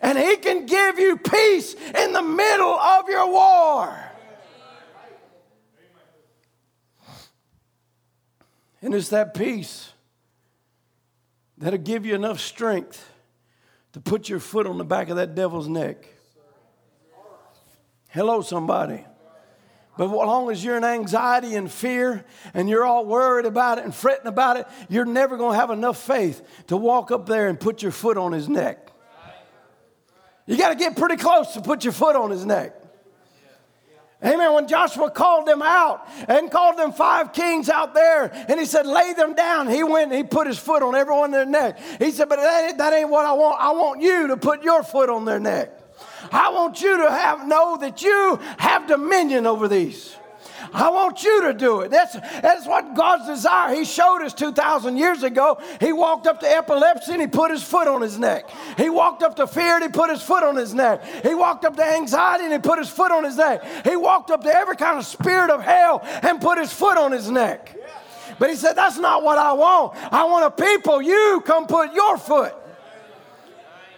And 0.00 0.16
He 0.16 0.36
can 0.36 0.64
give 0.64 0.98
you 0.98 1.18
peace 1.18 1.74
in 1.74 2.12
the 2.14 2.22
middle 2.22 2.78
of 2.78 3.08
your 3.10 3.30
war. 3.30 3.94
And 8.80 8.94
it's 8.94 9.10
that 9.10 9.34
peace 9.34 9.92
that'll 11.58 11.78
give 11.78 12.06
you 12.06 12.14
enough 12.14 12.40
strength 12.40 13.04
to 13.92 14.00
put 14.00 14.28
your 14.28 14.40
foot 14.40 14.66
on 14.66 14.78
the 14.78 14.84
back 14.84 15.08
of 15.08 15.16
that 15.16 15.34
devil's 15.34 15.68
neck. 15.68 16.06
Hello, 18.08 18.40
somebody. 18.40 19.04
But 19.96 20.04
as 20.06 20.10
long 20.12 20.50
as 20.50 20.64
you're 20.64 20.76
in 20.76 20.84
anxiety 20.84 21.56
and 21.56 21.70
fear 21.70 22.24
and 22.54 22.68
you're 22.68 22.84
all 22.84 23.04
worried 23.04 23.46
about 23.46 23.78
it 23.78 23.84
and 23.84 23.92
fretting 23.92 24.28
about 24.28 24.56
it, 24.56 24.66
you're 24.88 25.04
never 25.04 25.36
going 25.36 25.54
to 25.54 25.58
have 25.58 25.70
enough 25.70 26.00
faith 26.00 26.40
to 26.68 26.76
walk 26.76 27.10
up 27.10 27.26
there 27.26 27.48
and 27.48 27.58
put 27.58 27.82
your 27.82 27.90
foot 27.90 28.16
on 28.16 28.30
his 28.30 28.48
neck. 28.48 28.92
You 30.46 30.56
got 30.56 30.70
to 30.70 30.76
get 30.76 30.96
pretty 30.96 31.16
close 31.16 31.52
to 31.54 31.60
put 31.60 31.82
your 31.82 31.92
foot 31.92 32.14
on 32.14 32.30
his 32.30 32.46
neck. 32.46 32.74
Amen. 34.24 34.52
When 34.52 34.66
Joshua 34.66 35.10
called 35.12 35.46
them 35.46 35.62
out 35.62 36.08
and 36.26 36.50
called 36.50 36.76
them 36.76 36.92
five 36.92 37.32
kings 37.32 37.68
out 37.68 37.94
there, 37.94 38.32
and 38.48 38.58
he 38.58 38.66
said, 38.66 38.84
Lay 38.84 39.12
them 39.12 39.34
down, 39.34 39.68
he 39.68 39.84
went 39.84 40.10
and 40.10 40.18
he 40.18 40.24
put 40.24 40.48
his 40.48 40.58
foot 40.58 40.82
on 40.82 40.96
everyone 40.96 41.26
in 41.26 41.30
their 41.30 41.46
neck. 41.46 41.78
He 42.00 42.10
said, 42.10 42.28
But 42.28 42.36
that, 42.36 42.78
that 42.78 42.92
ain't 42.92 43.10
what 43.10 43.24
I 43.24 43.32
want. 43.34 43.60
I 43.60 43.70
want 43.70 44.02
you 44.02 44.28
to 44.28 44.36
put 44.36 44.64
your 44.64 44.82
foot 44.82 45.08
on 45.08 45.24
their 45.24 45.38
neck. 45.38 45.72
I 46.32 46.50
want 46.50 46.80
you 46.80 46.96
to 46.96 47.10
have 47.10 47.46
know 47.46 47.76
that 47.76 48.02
you 48.02 48.40
have 48.58 48.88
dominion 48.88 49.46
over 49.46 49.68
these. 49.68 50.16
I 50.72 50.90
want 50.90 51.22
you 51.22 51.42
to 51.42 51.54
do 51.54 51.80
it. 51.80 51.90
That's, 51.90 52.14
that's 52.14 52.66
what 52.66 52.94
God's 52.94 53.26
desire. 53.26 53.74
He 53.74 53.84
showed 53.84 54.22
us 54.22 54.34
2,000 54.34 54.96
years 54.96 55.22
ago. 55.22 55.60
He 55.80 55.92
walked 55.92 56.26
up 56.26 56.40
to 56.40 56.48
epilepsy 56.48 57.12
and 57.12 57.20
he 57.20 57.26
put 57.26 57.50
his 57.50 57.62
foot 57.62 57.88
on 57.88 58.02
his 58.02 58.18
neck. 58.18 58.50
He 58.76 58.90
walked 58.90 59.22
up 59.22 59.36
to 59.36 59.46
fear 59.46 59.76
and 59.76 59.84
he 59.84 59.90
put 59.90 60.10
his 60.10 60.22
foot 60.22 60.42
on 60.42 60.56
his 60.56 60.74
neck. 60.74 61.04
He 61.22 61.34
walked 61.34 61.64
up 61.64 61.76
to 61.76 61.84
anxiety 61.84 62.44
and 62.44 62.52
he 62.52 62.58
put 62.58 62.78
his 62.78 62.88
foot 62.88 63.12
on 63.12 63.24
his 63.24 63.36
neck. 63.36 63.64
He 63.84 63.96
walked 63.96 64.30
up 64.30 64.42
to 64.42 64.54
every 64.54 64.76
kind 64.76 64.98
of 64.98 65.06
spirit 65.06 65.50
of 65.50 65.62
hell 65.62 66.00
and 66.22 66.40
put 66.40 66.58
his 66.58 66.72
foot 66.72 66.98
on 66.98 67.12
his 67.12 67.30
neck. 67.30 67.76
But 68.38 68.50
he 68.50 68.56
said, 68.56 68.74
That's 68.74 68.98
not 68.98 69.22
what 69.22 69.38
I 69.38 69.52
want. 69.52 69.96
I 70.12 70.24
want 70.24 70.46
a 70.46 70.50
people, 70.50 71.02
you 71.02 71.42
come 71.44 71.66
put 71.66 71.92
your 71.92 72.18
foot. 72.18 72.54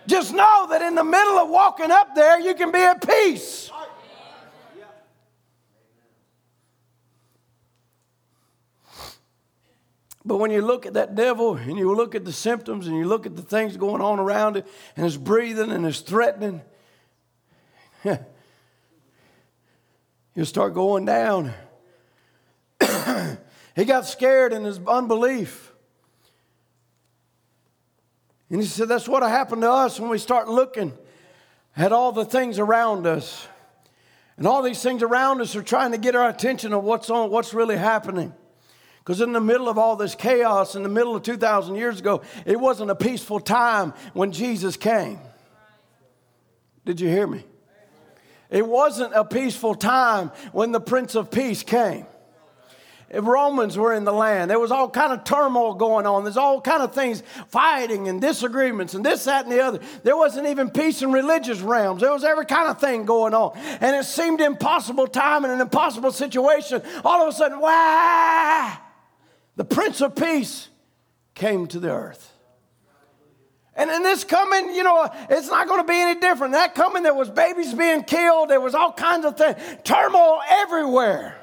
Just 0.07 0.33
know 0.33 0.67
that 0.71 0.83
in 0.83 0.95
the 0.95 1.05
middle 1.05 1.39
of 1.39 1.51
walking 1.51 1.91
up 1.91 2.15
there, 2.15 2.41
you 2.41 2.55
can 2.55 2.73
be 2.73 2.79
at 2.79 3.07
peace. 3.07 3.71
But 10.25 10.37
when 10.37 10.51
you 10.51 10.61
look 10.61 10.85
at 10.85 10.95
that 10.95 11.15
devil 11.15 11.57
and 11.57 11.79
you 11.79 11.95
look 11.95 12.15
at 12.15 12.25
the 12.25 12.33
symptoms 12.33 12.87
and 12.87 12.97
you 12.97 13.07
look 13.07 13.27
at 13.27 13.37
the 13.37 13.43
things 13.43 13.77
going 13.77 14.03
on 14.03 14.19
around 14.19 14.57
it 14.57 14.67
and 14.97 15.07
it's 15.07 15.17
breathing 15.17 15.71
and 15.71 15.87
it's 15.87 16.01
threatening, 16.01 16.61
you 18.05 18.19
start 20.45 20.75
going 20.75 21.07
down. 21.07 21.55
he 23.75 23.85
got 23.85 24.07
scared 24.07 24.53
in 24.53 24.65
his 24.65 24.79
unbelief. 24.87 25.73
And 28.51 28.61
he 28.61 28.67
said, 28.67 28.89
That's 28.89 29.09
what 29.09 29.23
happened 29.23 29.63
to 29.63 29.71
us 29.71 29.99
when 29.99 30.11
we 30.11 30.19
start 30.19 30.49
looking 30.49 30.93
at 31.77 31.93
all 31.93 32.13
the 32.13 32.27
things 32.27 32.59
around 32.59 33.07
us. 33.07 33.47
And 34.37 34.47
all 34.47 34.63
these 34.63 34.83
things 34.83 35.03
around 35.03 35.41
us 35.41 35.57
are 35.57 35.63
trying 35.63 35.93
to 35.93 35.99
get 35.99 36.17
our 36.17 36.29
attention 36.29 36.73
of 36.73 36.83
what's 36.83 37.11
on, 37.11 37.31
what's 37.31 37.55
really 37.55 37.77
happening. 37.77 38.35
Because 39.01 39.21
in 39.21 39.33
the 39.33 39.41
middle 39.41 39.69
of 39.69 39.79
all 39.79 39.97
this 39.97 40.15
chaos, 40.15 40.77
in 40.77 40.83
the 40.83 40.89
middle 40.89 41.17
of 41.17 41.23
2,000 41.23 41.75
years 41.75 41.99
ago, 41.99 42.23
it 42.45 42.61
wasn't 42.61 42.91
a 42.91 42.95
peaceful 42.95 43.41
time 43.41 43.93
when 44.13 44.31
Jesus 44.31 44.77
came. 44.77 45.19
Did 46.85 47.01
you 47.01 47.09
hear 47.09 47.27
me? 47.27 47.45
It 48.51 48.67
wasn't 48.67 49.15
a 49.15 49.25
peaceful 49.25 49.75
time 49.75 50.33
when 50.53 50.73
the 50.73 50.81
Prince 50.81 51.15
of 51.15 51.31
Peace 51.31 51.63
came. 51.63 52.07
If 53.09 53.25
Romans 53.25 53.77
were 53.77 53.93
in 53.93 54.05
the 54.05 54.13
land. 54.13 54.51
There 54.51 54.61
was 54.61 54.71
all 54.71 54.89
kind 54.89 55.13
of 55.13 55.25
turmoil 55.25 55.75
going 55.75 56.07
on. 56.07 56.23
There's 56.23 56.37
all 56.37 56.61
kind 56.61 56.81
of 56.81 56.95
things, 56.95 57.25
fighting 57.49 58.07
and 58.07 58.21
disagreements 58.21 58.95
and 58.95 59.05
this, 59.05 59.25
that, 59.25 59.45
and 59.45 59.53
the 59.53 59.61
other. 59.61 59.81
There 60.05 60.17
wasn't 60.17 60.47
even 60.47 60.71
peace 60.71 61.03
in 61.03 61.11
religious 61.11 61.61
realms. 61.61 62.03
There 62.03 62.13
was 62.13 62.23
every 62.23 62.47
kind 62.47 62.69
of 62.69 62.81
thing 62.81 63.07
going 63.07 63.35
on. 63.35 63.59
And 63.81 63.97
it 63.97 64.05
seemed 64.05 64.41
impossible 64.41 65.09
time 65.09 65.45
and 65.45 65.53
an 65.53 65.61
impossible 65.61 66.13
situation. 66.13 66.83
All 67.05 67.23
of 67.23 67.35
a 67.35 67.37
sudden, 67.37 67.59
wah! 67.59 68.77
The 69.57 69.65
Prince 69.65 70.01
of 70.01 70.15
Peace 70.15 70.69
came 71.35 71.67
to 71.69 71.79
the 71.79 71.91
earth. 71.91 72.33
And 73.75 73.91
in 73.91 74.03
this 74.03 74.25
coming, 74.25 74.75
you 74.75 74.83
know, 74.83 75.09
it's 75.31 75.49
not 75.49 75.67
going 75.67 75.81
to 75.81 75.87
be 75.87 75.99
any 75.99 76.21
different. 76.21 76.53
That 76.53 76.75
coming, 76.75 77.03
there 77.03 77.15
was 77.15 77.31
babies 77.31 77.73
being 77.73 78.03
killed, 78.05 78.51
there 78.51 78.61
was 78.61 78.75
all 78.75 78.93
kinds 78.93 79.25
of 79.25 79.37
things, 79.39 79.57
turmoil 79.85 80.41
everywhere. 80.49 81.37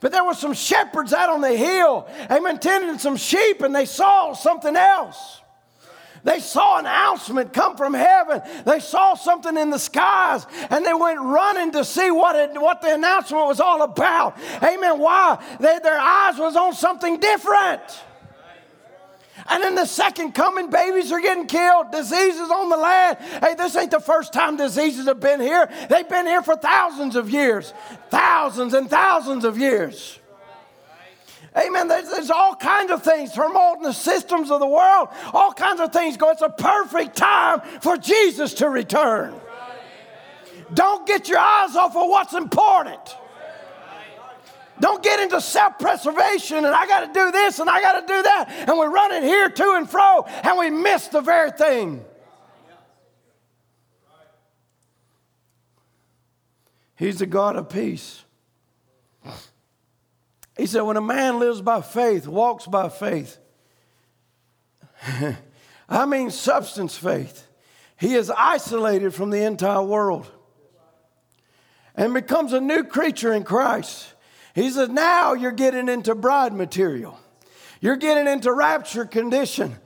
But 0.00 0.12
there 0.12 0.24
were 0.24 0.34
some 0.34 0.52
shepherds 0.52 1.12
out 1.12 1.30
on 1.30 1.40
the 1.40 1.56
hill, 1.56 2.08
amen, 2.30 2.58
tending 2.58 2.98
some 2.98 3.16
sheep, 3.16 3.62
and 3.62 3.74
they 3.74 3.86
saw 3.86 4.32
something 4.34 4.76
else. 4.76 5.40
They 6.26 6.40
saw 6.40 6.80
an 6.80 6.86
announcement 6.86 7.52
come 7.52 7.76
from 7.76 7.94
heaven. 7.94 8.42
They 8.64 8.80
saw 8.80 9.14
something 9.14 9.56
in 9.56 9.70
the 9.70 9.78
skies 9.78 10.44
and 10.70 10.84
they 10.84 10.92
went 10.92 11.20
running 11.20 11.70
to 11.70 11.84
see 11.84 12.10
what, 12.10 12.34
it, 12.34 12.60
what 12.60 12.82
the 12.82 12.92
announcement 12.94 13.46
was 13.46 13.60
all 13.60 13.82
about. 13.82 14.36
Amen. 14.60 14.98
Why? 14.98 15.38
They, 15.60 15.78
their 15.78 16.00
eyes 16.00 16.36
was 16.36 16.56
on 16.56 16.74
something 16.74 17.20
different. 17.20 17.80
And 19.48 19.62
in 19.62 19.76
the 19.76 19.86
second 19.86 20.32
coming, 20.32 20.68
babies 20.68 21.12
are 21.12 21.20
getting 21.20 21.46
killed, 21.46 21.92
diseases 21.92 22.50
on 22.50 22.70
the 22.70 22.76
land. 22.76 23.18
Hey, 23.40 23.54
this 23.54 23.76
ain't 23.76 23.92
the 23.92 24.00
first 24.00 24.32
time 24.32 24.56
diseases 24.56 25.06
have 25.06 25.20
been 25.20 25.40
here. 25.40 25.70
They've 25.88 26.08
been 26.08 26.26
here 26.26 26.42
for 26.42 26.56
thousands 26.56 27.14
of 27.14 27.30
years, 27.30 27.72
thousands 28.10 28.74
and 28.74 28.90
thousands 28.90 29.44
of 29.44 29.58
years. 29.58 30.18
Amen. 31.56 31.88
There's, 31.88 32.10
there's, 32.10 32.30
all 32.30 32.54
kinds 32.54 32.90
of 32.90 33.02
things, 33.02 33.32
turmoil 33.32 33.76
in 33.76 33.82
the 33.82 33.92
systems 33.92 34.50
of 34.50 34.60
the 34.60 34.66
world, 34.66 35.08
all 35.32 35.52
kinds 35.52 35.80
of 35.80 35.92
things 35.92 36.16
go. 36.16 36.30
It's 36.30 36.42
a 36.42 36.50
perfect 36.50 37.16
time 37.16 37.62
for 37.80 37.96
Jesus 37.96 38.54
to 38.54 38.68
return. 38.68 39.34
Don't 40.74 41.06
get 41.06 41.28
your 41.28 41.38
eyes 41.38 41.74
off 41.76 41.96
of 41.96 42.08
what's 42.08 42.34
important. 42.34 43.16
Don't 44.78 45.02
get 45.02 45.20
into 45.20 45.40
self 45.40 45.78
preservation 45.78 46.58
and 46.58 46.66
I 46.66 46.86
got 46.86 47.06
to 47.06 47.18
do 47.18 47.32
this 47.32 47.58
and 47.60 47.70
I 47.70 47.80
got 47.80 48.00
to 48.00 48.06
do 48.06 48.22
that. 48.22 48.64
And 48.68 48.78
we 48.78 48.86
run 48.86 49.12
it 49.12 49.22
here 49.22 49.48
to 49.48 49.72
and 49.72 49.88
fro 49.88 50.24
and 50.26 50.58
we 50.58 50.68
miss 50.68 51.08
the 51.08 51.22
very 51.22 51.50
thing. 51.50 52.04
He's 56.96 57.18
the 57.18 57.26
God 57.26 57.56
of 57.56 57.70
peace. 57.70 58.25
He 60.56 60.66
said, 60.66 60.82
when 60.82 60.96
a 60.96 61.02
man 61.02 61.38
lives 61.38 61.60
by 61.60 61.82
faith, 61.82 62.26
walks 62.26 62.66
by 62.66 62.88
faith, 62.88 63.38
I 65.88 66.06
mean 66.06 66.30
substance 66.30 66.96
faith, 66.96 67.46
he 67.96 68.14
is 68.14 68.30
isolated 68.30 69.14
from 69.14 69.30
the 69.30 69.42
entire 69.42 69.82
world 69.82 70.30
and 71.94 72.12
becomes 72.12 72.52
a 72.52 72.60
new 72.60 72.84
creature 72.84 73.32
in 73.32 73.42
Christ. 73.42 74.12
He 74.54 74.70
says, 74.70 74.88
now 74.88 75.34
you're 75.34 75.52
getting 75.52 75.88
into 75.88 76.14
bride 76.14 76.52
material. 76.52 77.18
You're 77.80 77.96
getting 77.96 78.26
into 78.26 78.52
rapture 78.52 79.04
condition. 79.04 79.76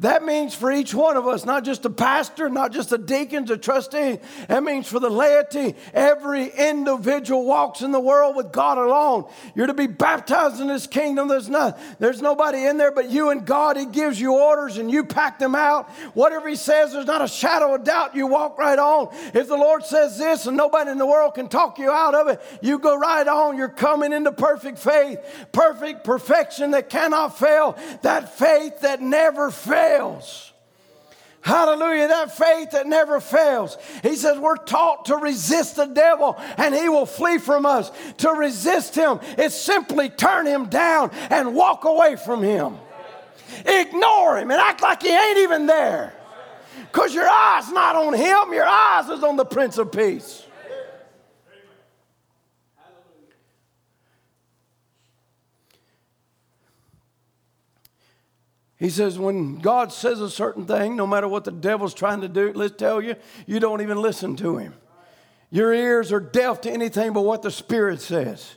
That 0.00 0.22
means 0.22 0.54
for 0.54 0.70
each 0.70 0.94
one 0.94 1.16
of 1.16 1.26
us, 1.26 1.44
not 1.44 1.64
just 1.64 1.84
a 1.84 1.90
pastor, 1.90 2.48
not 2.48 2.72
just 2.72 2.92
a 2.92 2.98
deacon, 2.98 3.50
a 3.50 3.56
trustee. 3.56 4.18
That 4.46 4.62
means 4.62 4.86
for 4.86 5.00
the 5.00 5.10
laity, 5.10 5.74
every 5.92 6.46
individual 6.46 7.44
walks 7.44 7.82
in 7.82 7.90
the 7.90 7.98
world 7.98 8.36
with 8.36 8.52
God 8.52 8.78
alone. 8.78 9.28
You're 9.56 9.66
to 9.66 9.74
be 9.74 9.88
baptized 9.88 10.60
in 10.60 10.68
His 10.68 10.86
kingdom. 10.86 11.26
There's 11.26 11.48
not, 11.48 11.80
there's 11.98 12.22
nobody 12.22 12.66
in 12.66 12.78
there 12.78 12.92
but 12.92 13.10
you 13.10 13.30
and 13.30 13.44
God. 13.44 13.76
He 13.76 13.86
gives 13.86 14.20
you 14.20 14.34
orders 14.34 14.76
and 14.76 14.88
you 14.88 15.04
pack 15.04 15.40
them 15.40 15.56
out. 15.56 15.90
Whatever 16.14 16.48
He 16.48 16.56
says, 16.56 16.92
there's 16.92 17.06
not 17.06 17.22
a 17.22 17.28
shadow 17.28 17.74
of 17.74 17.82
doubt. 17.82 18.14
You 18.14 18.28
walk 18.28 18.56
right 18.56 18.78
on. 18.78 19.08
If 19.34 19.48
the 19.48 19.56
Lord 19.56 19.84
says 19.84 20.16
this 20.16 20.46
and 20.46 20.56
nobody 20.56 20.92
in 20.92 20.98
the 20.98 21.06
world 21.06 21.34
can 21.34 21.48
talk 21.48 21.76
you 21.78 21.90
out 21.90 22.14
of 22.14 22.28
it, 22.28 22.40
you 22.62 22.78
go 22.78 22.96
right 22.96 23.26
on. 23.26 23.56
You're 23.56 23.68
coming 23.68 24.12
into 24.12 24.30
perfect 24.30 24.78
faith, 24.78 25.18
perfect 25.50 26.04
perfection 26.04 26.70
that 26.70 26.88
cannot 26.88 27.36
fail, 27.36 27.76
that 28.02 28.38
faith 28.38 28.80
that 28.82 29.02
never 29.02 29.50
fails 29.50 29.67
fails. 29.68 30.52
Hallelujah, 31.40 32.08
that 32.08 32.36
faith 32.36 32.72
that 32.72 32.86
never 32.86 33.20
fails. 33.20 33.78
He 34.02 34.16
says 34.16 34.38
we're 34.38 34.56
taught 34.56 35.06
to 35.06 35.16
resist 35.16 35.76
the 35.76 35.86
devil 35.86 36.36
and 36.56 36.74
he 36.74 36.88
will 36.88 37.06
flee 37.06 37.38
from 37.38 37.64
us. 37.64 37.90
To 38.18 38.30
resist 38.30 38.94
him 38.94 39.20
is 39.38 39.54
simply 39.54 40.10
turn 40.10 40.46
him 40.46 40.66
down 40.66 41.10
and 41.30 41.54
walk 41.54 41.84
away 41.84 42.16
from 42.16 42.42
him. 42.42 42.76
Ignore 43.64 44.38
him 44.38 44.50
and 44.50 44.60
act 44.60 44.82
like 44.82 45.02
he 45.02 45.08
ain't 45.08 45.38
even 45.38 45.66
there. 45.66 46.12
Because 46.92 47.14
your 47.14 47.28
eye's 47.28 47.70
not 47.70 47.96
on 47.96 48.14
him, 48.14 48.52
your 48.52 48.66
eyes 48.66 49.08
is 49.08 49.22
on 49.22 49.36
the 49.36 49.44
Prince 49.44 49.78
of 49.78 49.90
Peace. 49.90 50.44
He 58.78 58.90
says, 58.90 59.18
when 59.18 59.58
God 59.58 59.92
says 59.92 60.20
a 60.20 60.30
certain 60.30 60.64
thing, 60.64 60.94
no 60.94 61.06
matter 61.06 61.26
what 61.26 61.44
the 61.44 61.50
devil's 61.50 61.94
trying 61.94 62.20
to 62.20 62.28
do, 62.28 62.52
let's 62.54 62.76
tell 62.76 63.02
you, 63.02 63.16
you 63.46 63.58
don't 63.58 63.82
even 63.82 64.00
listen 64.00 64.36
to 64.36 64.58
him. 64.58 64.74
Your 65.50 65.72
ears 65.72 66.12
are 66.12 66.20
deaf 66.20 66.60
to 66.62 66.70
anything 66.70 67.12
but 67.12 67.22
what 67.22 67.42
the 67.42 67.50
Spirit 67.50 68.00
says. 68.00 68.56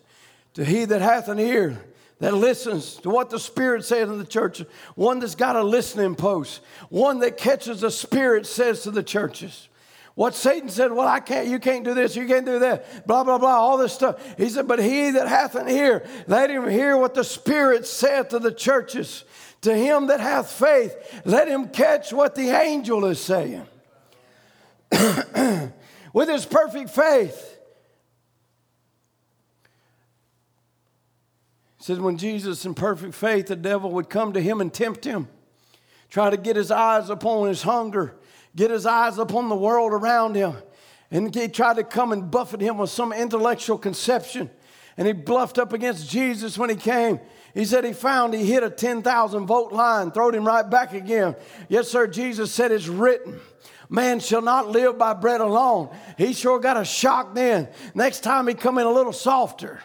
To 0.56 0.66
he 0.66 0.86
that 0.86 1.02
hath 1.02 1.28
an 1.28 1.40
ear, 1.40 1.82
that 2.20 2.36
listens 2.36 2.98
to 2.98 3.10
what 3.10 3.32
the 3.32 3.40
Spirit 3.40 3.84
says 3.84 4.10
in 4.10 4.20
the 4.20 4.26
church, 4.26 4.62
one 4.94 5.20
that's 5.20 5.34
got 5.34 5.56
a 5.56 5.64
listening 5.64 6.16
post, 6.16 6.62
one 6.90 7.20
that 7.22 7.38
catches 7.38 7.82
the 7.82 7.90
Spirit 7.90 8.46
says 8.46 8.84
to 8.84 8.92
the 8.92 9.02
churches. 9.02 9.70
What 10.14 10.36
Satan 10.36 10.70
said, 10.70 10.92
well, 10.92 11.08
I 11.08 11.22
can't, 11.22 11.48
you 11.48 11.58
can't 11.58 11.86
do 11.86 11.94
this, 11.94 12.16
you 12.16 12.28
can't 12.28 12.46
do 12.46 12.60
that, 12.60 13.08
blah, 13.08 13.24
blah, 13.24 13.38
blah, 13.38 13.56
all 13.56 13.78
this 13.78 13.94
stuff. 13.94 14.22
He 14.38 14.50
said, 14.50 14.68
but 14.68 14.80
he 14.80 15.12
that 15.12 15.28
hath 15.28 15.56
an 15.56 15.70
ear, 15.70 16.06
let 16.28 16.52
him 16.52 16.70
hear 16.70 16.96
what 16.98 17.16
the 17.16 17.24
Spirit 17.24 17.88
saith 17.88 18.30
to 18.30 18.40
the 18.40 18.52
churches. 18.52 19.24
To 19.62 19.76
him 19.76 20.08
that 20.08 20.20
hath 20.20 20.52
faith, 20.52 21.22
let 21.24 21.48
him 21.48 21.70
catch 21.70 22.12
what 22.12 22.34
the 22.34 22.50
angel 22.50 23.06
is 23.06 23.22
saying. 23.22 23.66
With 26.14 26.30
his 26.30 26.46
perfect 26.46 26.90
faith. 26.90 27.60
He 31.78 31.86
says, 31.86 32.00
when 32.00 32.18
Jesus 32.18 32.66
in 32.66 32.74
perfect 32.74 33.14
faith, 33.14 33.48
the 33.48 33.56
devil 33.56 33.92
would 33.92 34.10
come 34.10 34.34
to 34.34 34.42
him 34.42 34.62
and 34.62 34.74
tempt 34.74 35.06
him, 35.06 35.28
try 36.10 36.30
to 36.30 36.38
get 36.38 36.56
his 36.56 36.72
eyes 36.72 37.10
upon 37.10 37.48
his 37.48 37.64
hunger, 37.64 38.16
get 38.56 38.72
his 38.72 38.86
eyes 38.86 39.18
upon 39.18 39.50
the 39.50 39.56
world 39.56 39.94
around 39.94 40.36
him. 40.36 40.56
And 41.12 41.34
he 41.34 41.48
tried 41.48 41.78
to 41.78 41.84
come 41.84 42.12
and 42.12 42.32
buffet 42.32 42.62
him 42.62 42.78
with 42.78 42.90
some 42.90 43.12
intellectual 43.12 43.78
conception. 43.78 44.50
And 45.02 45.08
he 45.08 45.14
bluffed 45.14 45.58
up 45.58 45.74
against 45.74 46.08
Jesus 46.08 46.60
when 46.60 46.70
he 46.70 46.76
came. 46.76 47.20
He 47.56 47.66
said 47.66 47.84
he 47.84 47.92
found 47.92 48.36
he 48.36 48.46
hit 48.46 48.62
a 48.62 48.70
10,000 48.70 49.48
volt 49.48 49.74
line, 49.74 50.12
throwed 50.12 50.36
him 50.36 50.46
right 50.46 50.70
back 50.70 50.94
again. 50.94 51.36
Yes, 51.70 51.88
sir, 51.88 52.06
Jesus 52.06 52.54
said 52.54 52.72
it's 52.72 52.88
written. 52.88 53.40
Man 53.90 54.20
shall 54.20 54.44
not 54.44 54.70
live 54.70 55.00
by 55.00 55.16
bread 55.16 55.42
alone. 55.42 55.90
He 56.20 56.34
sure 56.34 56.60
got 56.60 56.78
a 56.78 56.86
shock 56.86 57.34
then. 57.34 57.68
Next 57.96 58.20
time 58.20 58.48
he 58.48 58.54
come 58.54 58.78
in 58.78 58.86
a 58.86 58.92
little 58.92 59.12
softer. 59.12 59.82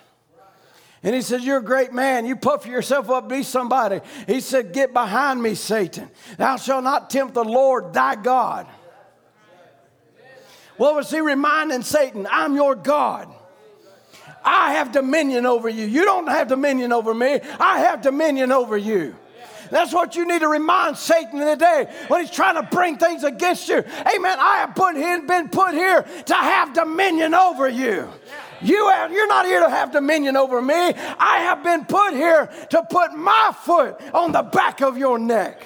And 1.02 1.14
he 1.14 1.22
said, 1.22 1.40
You're 1.40 1.60
a 1.60 1.64
great 1.64 1.94
man. 1.94 2.26
You 2.26 2.36
puff 2.36 2.66
yourself 2.66 3.08
up, 3.08 3.26
be 3.26 3.42
somebody. 3.42 4.02
He 4.26 4.42
said, 4.42 4.74
Get 4.74 4.92
behind 4.92 5.42
me, 5.42 5.54
Satan. 5.54 6.10
Thou 6.36 6.56
shalt 6.56 6.84
not 6.84 7.08
tempt 7.08 7.32
the 7.32 7.42
Lord 7.42 7.94
thy 7.94 8.16
God. 8.16 8.66
What 10.76 10.94
was 10.94 11.10
he 11.10 11.20
reminding 11.20 11.84
Satan? 11.84 12.28
I'm 12.30 12.54
your 12.54 12.74
God. 12.74 13.32
I 14.46 14.74
have 14.74 14.92
dominion 14.92 15.44
over 15.44 15.68
you. 15.68 15.84
You 15.84 16.04
don't 16.04 16.28
have 16.28 16.46
dominion 16.48 16.92
over 16.92 17.12
me. 17.12 17.40
I 17.58 17.80
have 17.80 18.00
dominion 18.00 18.52
over 18.52 18.76
you. 18.76 19.16
That's 19.70 19.92
what 19.92 20.14
you 20.14 20.24
need 20.26 20.40
to 20.40 20.48
remind 20.48 20.96
Satan 20.96 21.40
in 21.40 21.46
the 21.46 21.56
day 21.56 21.92
when 22.06 22.20
he's 22.20 22.30
trying 22.30 22.54
to 22.54 22.62
bring 22.62 22.96
things 22.96 23.24
against 23.24 23.68
you. 23.68 23.78
Amen. 23.78 24.38
I 24.38 24.58
have 24.58 24.76
put 24.76 24.94
here, 24.94 25.20
been 25.22 25.48
put 25.48 25.74
here 25.74 26.02
to 26.02 26.34
have 26.34 26.72
dominion 26.72 27.34
over 27.34 27.68
you. 27.68 28.08
You 28.62 28.88
have, 28.90 29.12
you're 29.12 29.26
not 29.26 29.44
here 29.44 29.60
to 29.60 29.68
have 29.68 29.92
dominion 29.92 30.36
over 30.36 30.62
me. 30.62 30.74
I 30.74 31.38
have 31.40 31.62
been 31.62 31.84
put 31.84 32.14
here 32.14 32.48
to 32.70 32.82
put 32.88 33.14
my 33.14 33.52
foot 33.62 34.00
on 34.14 34.32
the 34.32 34.42
back 34.42 34.80
of 34.80 34.96
your 34.96 35.18
neck. 35.18 35.62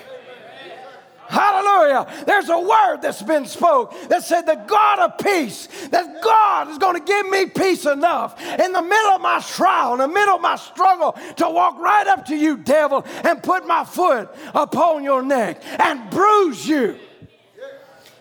Hallelujah. 1.31 2.25
There's 2.27 2.49
a 2.49 2.59
word 2.59 2.99
that's 3.03 3.23
been 3.23 3.47
spoke 3.47 3.95
that 4.09 4.25
said, 4.25 4.43
The 4.43 4.57
God 4.66 4.99
of 4.99 5.19
peace, 5.19 5.69
that 5.90 6.23
God 6.23 6.71
is 6.71 6.79
going 6.79 6.99
to 6.99 7.05
give 7.05 7.29
me 7.29 7.47
peace 7.47 7.87
enough 7.87 8.40
in 8.40 8.73
the 8.73 8.83
middle 8.83 9.12
of 9.12 9.21
my 9.21 9.38
trial, 9.38 9.93
in 9.93 10.01
the 10.01 10.09
middle 10.09 10.35
of 10.35 10.40
my 10.40 10.57
struggle, 10.57 11.12
to 11.37 11.49
walk 11.49 11.79
right 11.79 12.09
up 12.09 12.27
to 12.27 12.37
you, 12.37 12.57
devil, 12.57 13.07
and 13.23 13.40
put 13.45 13.64
my 13.64 13.85
foot 13.85 14.29
upon 14.57 15.05
your 15.05 15.23
neck 15.23 15.62
and 15.79 16.11
bruise 16.11 16.66
you 16.66 16.99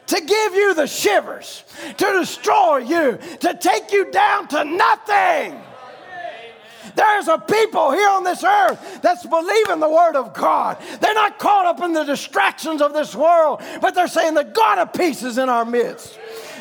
to 0.05 0.21
give 0.21 0.53
you 0.53 0.75
the 0.75 0.87
shivers, 0.87 1.63
to 1.97 2.05
destroy 2.19 2.77
you, 2.77 3.17
to 3.39 3.57
take 3.59 3.91
you 3.91 4.11
down 4.11 4.47
to 4.47 4.63
nothing. 4.65 5.59
There's 6.95 7.27
a 7.27 7.37
people 7.37 7.91
here 7.91 8.09
on 8.09 8.23
this 8.23 8.43
earth 8.43 9.01
that's 9.01 9.25
believing 9.25 9.79
the 9.79 9.89
word 9.89 10.15
of 10.15 10.33
God. 10.33 10.77
They're 10.99 11.13
not 11.13 11.39
caught 11.39 11.65
up 11.65 11.81
in 11.81 11.93
the 11.93 12.03
distractions 12.03 12.81
of 12.81 12.93
this 12.93 13.15
world, 13.15 13.61
but 13.81 13.95
they're 13.95 14.07
saying 14.07 14.33
the 14.33 14.43
God 14.43 14.79
of 14.79 14.93
peace 14.93 15.23
is 15.23 15.37
in 15.37 15.49
our 15.49 15.65
midst. 15.65 16.17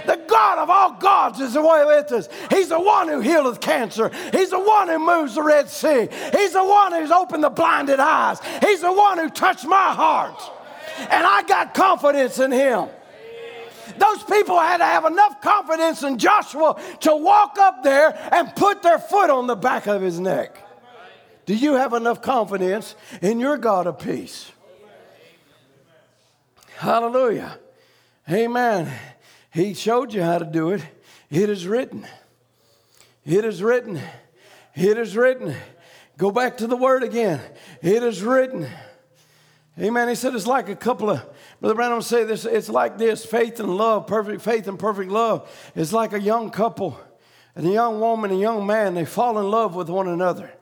The 0.06 0.16
God 0.26 0.58
of 0.58 0.70
all 0.70 0.92
gods 0.92 1.38
is 1.38 1.52
the 1.52 1.60
away 1.60 1.84
with 1.84 2.10
us. 2.12 2.28
He's 2.50 2.70
the 2.70 2.80
one 2.80 3.08
who 3.08 3.20
healeth 3.20 3.60
cancer. 3.60 4.10
He's 4.32 4.50
the 4.50 4.58
one 4.58 4.88
who 4.88 4.98
moves 4.98 5.34
the 5.34 5.42
Red 5.42 5.68
Sea. 5.68 6.08
He's 6.32 6.52
the 6.54 6.64
one 6.64 6.92
who's 6.92 7.10
opened 7.10 7.44
the 7.44 7.50
blinded 7.50 8.00
eyes. 8.00 8.38
He's 8.62 8.80
the 8.80 8.92
one 8.92 9.18
who 9.18 9.28
touched 9.28 9.66
my 9.66 9.92
heart. 9.92 10.40
And 10.98 11.26
I 11.26 11.42
got 11.42 11.74
confidence 11.74 12.38
in 12.38 12.52
him. 12.52 12.88
Those 13.96 14.22
people 14.24 14.58
had 14.58 14.78
to 14.78 14.84
have 14.84 15.04
enough 15.04 15.40
confidence 15.40 16.02
in 16.02 16.18
Joshua 16.18 16.80
to 17.00 17.16
walk 17.16 17.58
up 17.58 17.82
there 17.82 18.16
and 18.32 18.54
put 18.54 18.82
their 18.82 18.98
foot 18.98 19.30
on 19.30 19.46
the 19.46 19.56
back 19.56 19.86
of 19.86 20.02
his 20.02 20.20
neck. 20.20 20.56
Do 21.46 21.54
you 21.54 21.74
have 21.74 21.94
enough 21.94 22.20
confidence 22.20 22.94
in 23.22 23.40
your 23.40 23.56
God 23.56 23.86
of 23.86 23.98
peace? 23.98 24.52
Hallelujah. 26.76 27.58
Amen. 28.30 28.92
He 29.50 29.74
showed 29.74 30.12
you 30.12 30.22
how 30.22 30.38
to 30.38 30.44
do 30.44 30.70
it. 30.70 30.82
It 31.30 31.48
is 31.48 31.66
written. 31.66 32.06
It 33.24 33.44
is 33.44 33.62
written. 33.62 34.00
It 34.74 34.98
is 34.98 35.16
written. 35.16 35.54
Go 36.18 36.30
back 36.30 36.58
to 36.58 36.66
the 36.66 36.76
word 36.76 37.02
again. 37.02 37.40
It 37.80 38.02
is 38.02 38.22
written. 38.22 38.68
Amen. 39.80 40.08
He 40.08 40.14
said 40.14 40.34
it's 40.34 40.46
like 40.46 40.68
a 40.68 40.76
couple 40.76 41.10
of, 41.10 41.22
Brother 41.60 41.74
Branham 41.74 42.02
say 42.02 42.24
this, 42.24 42.44
it's 42.44 42.68
like 42.68 42.98
this 42.98 43.24
faith 43.24 43.58
and 43.58 43.76
love, 43.76 44.06
perfect 44.06 44.42
faith 44.42 44.68
and 44.68 44.78
perfect 44.78 45.10
love. 45.10 45.50
It's 45.74 45.92
like 45.92 46.12
a 46.12 46.20
young 46.20 46.50
couple 46.50 46.98
and 47.56 47.66
a 47.66 47.70
young 47.70 47.98
woman 47.98 48.30
and 48.30 48.38
a 48.38 48.42
young 48.42 48.64
man, 48.66 48.94
they 48.94 49.04
fall 49.04 49.38
in 49.38 49.50
love 49.50 49.74
with 49.74 49.88
one 49.88 50.06
another. 50.06 50.52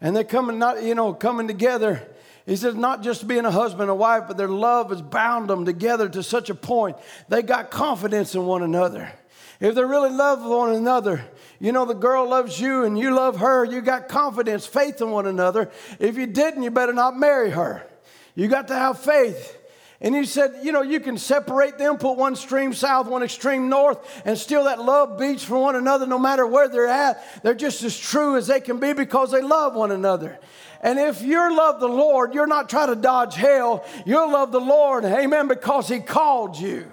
And 0.00 0.16
they're 0.16 0.24
coming, 0.24 0.58
not, 0.58 0.82
you 0.82 0.96
know, 0.96 1.14
coming 1.14 1.46
together. 1.46 2.08
He 2.44 2.56
says, 2.56 2.74
not 2.74 3.04
just 3.04 3.28
being 3.28 3.44
a 3.44 3.52
husband 3.52 3.88
and 3.88 3.96
wife, 3.96 4.24
but 4.26 4.36
their 4.36 4.48
love 4.48 4.90
has 4.90 5.00
bound 5.00 5.48
them 5.48 5.64
together 5.64 6.08
to 6.08 6.24
such 6.24 6.50
a 6.50 6.56
point 6.56 6.96
they 7.28 7.42
got 7.42 7.70
confidence 7.70 8.34
in 8.34 8.44
one 8.44 8.64
another. 8.64 9.12
If 9.60 9.76
they 9.76 9.84
really 9.84 10.10
love 10.10 10.44
one 10.44 10.74
another, 10.74 11.24
you 11.60 11.70
know, 11.70 11.84
the 11.84 11.94
girl 11.94 12.28
loves 12.28 12.60
you 12.60 12.82
and 12.82 12.98
you 12.98 13.14
love 13.14 13.36
her, 13.36 13.64
you 13.64 13.80
got 13.80 14.08
confidence, 14.08 14.66
faith 14.66 15.00
in 15.00 15.12
one 15.12 15.28
another. 15.28 15.70
If 16.00 16.16
you 16.16 16.26
didn't, 16.26 16.64
you 16.64 16.72
better 16.72 16.92
not 16.92 17.16
marry 17.16 17.50
her. 17.50 17.86
You 18.34 18.48
got 18.48 18.66
to 18.68 18.74
have 18.74 18.98
faith. 18.98 19.56
And 20.02 20.16
he 20.16 20.24
said, 20.24 20.56
you 20.62 20.72
know, 20.72 20.82
you 20.82 20.98
can 20.98 21.16
separate 21.16 21.78
them, 21.78 21.96
put 21.96 22.16
one 22.16 22.34
stream 22.34 22.74
south, 22.74 23.06
one 23.06 23.22
extreme 23.22 23.68
north, 23.68 23.98
and 24.24 24.36
still 24.36 24.64
that 24.64 24.80
love 24.80 25.16
beats 25.16 25.44
for 25.44 25.56
one 25.56 25.76
another 25.76 26.06
no 26.06 26.18
matter 26.18 26.44
where 26.44 26.68
they're 26.68 26.88
at. 26.88 27.24
They're 27.44 27.54
just 27.54 27.84
as 27.84 27.96
true 27.96 28.36
as 28.36 28.48
they 28.48 28.60
can 28.60 28.80
be 28.80 28.92
because 28.92 29.30
they 29.30 29.40
love 29.40 29.76
one 29.76 29.92
another. 29.92 30.40
And 30.80 30.98
if 30.98 31.22
you 31.22 31.56
love 31.56 31.78
the 31.78 31.88
Lord, 31.88 32.34
you're 32.34 32.48
not 32.48 32.68
trying 32.68 32.88
to 32.88 32.96
dodge 32.96 33.36
hell. 33.36 33.84
You'll 34.04 34.32
love 34.32 34.50
the 34.50 34.60
Lord, 34.60 35.04
amen, 35.04 35.46
because 35.46 35.86
he 35.86 36.00
called 36.00 36.58
you 36.58 36.90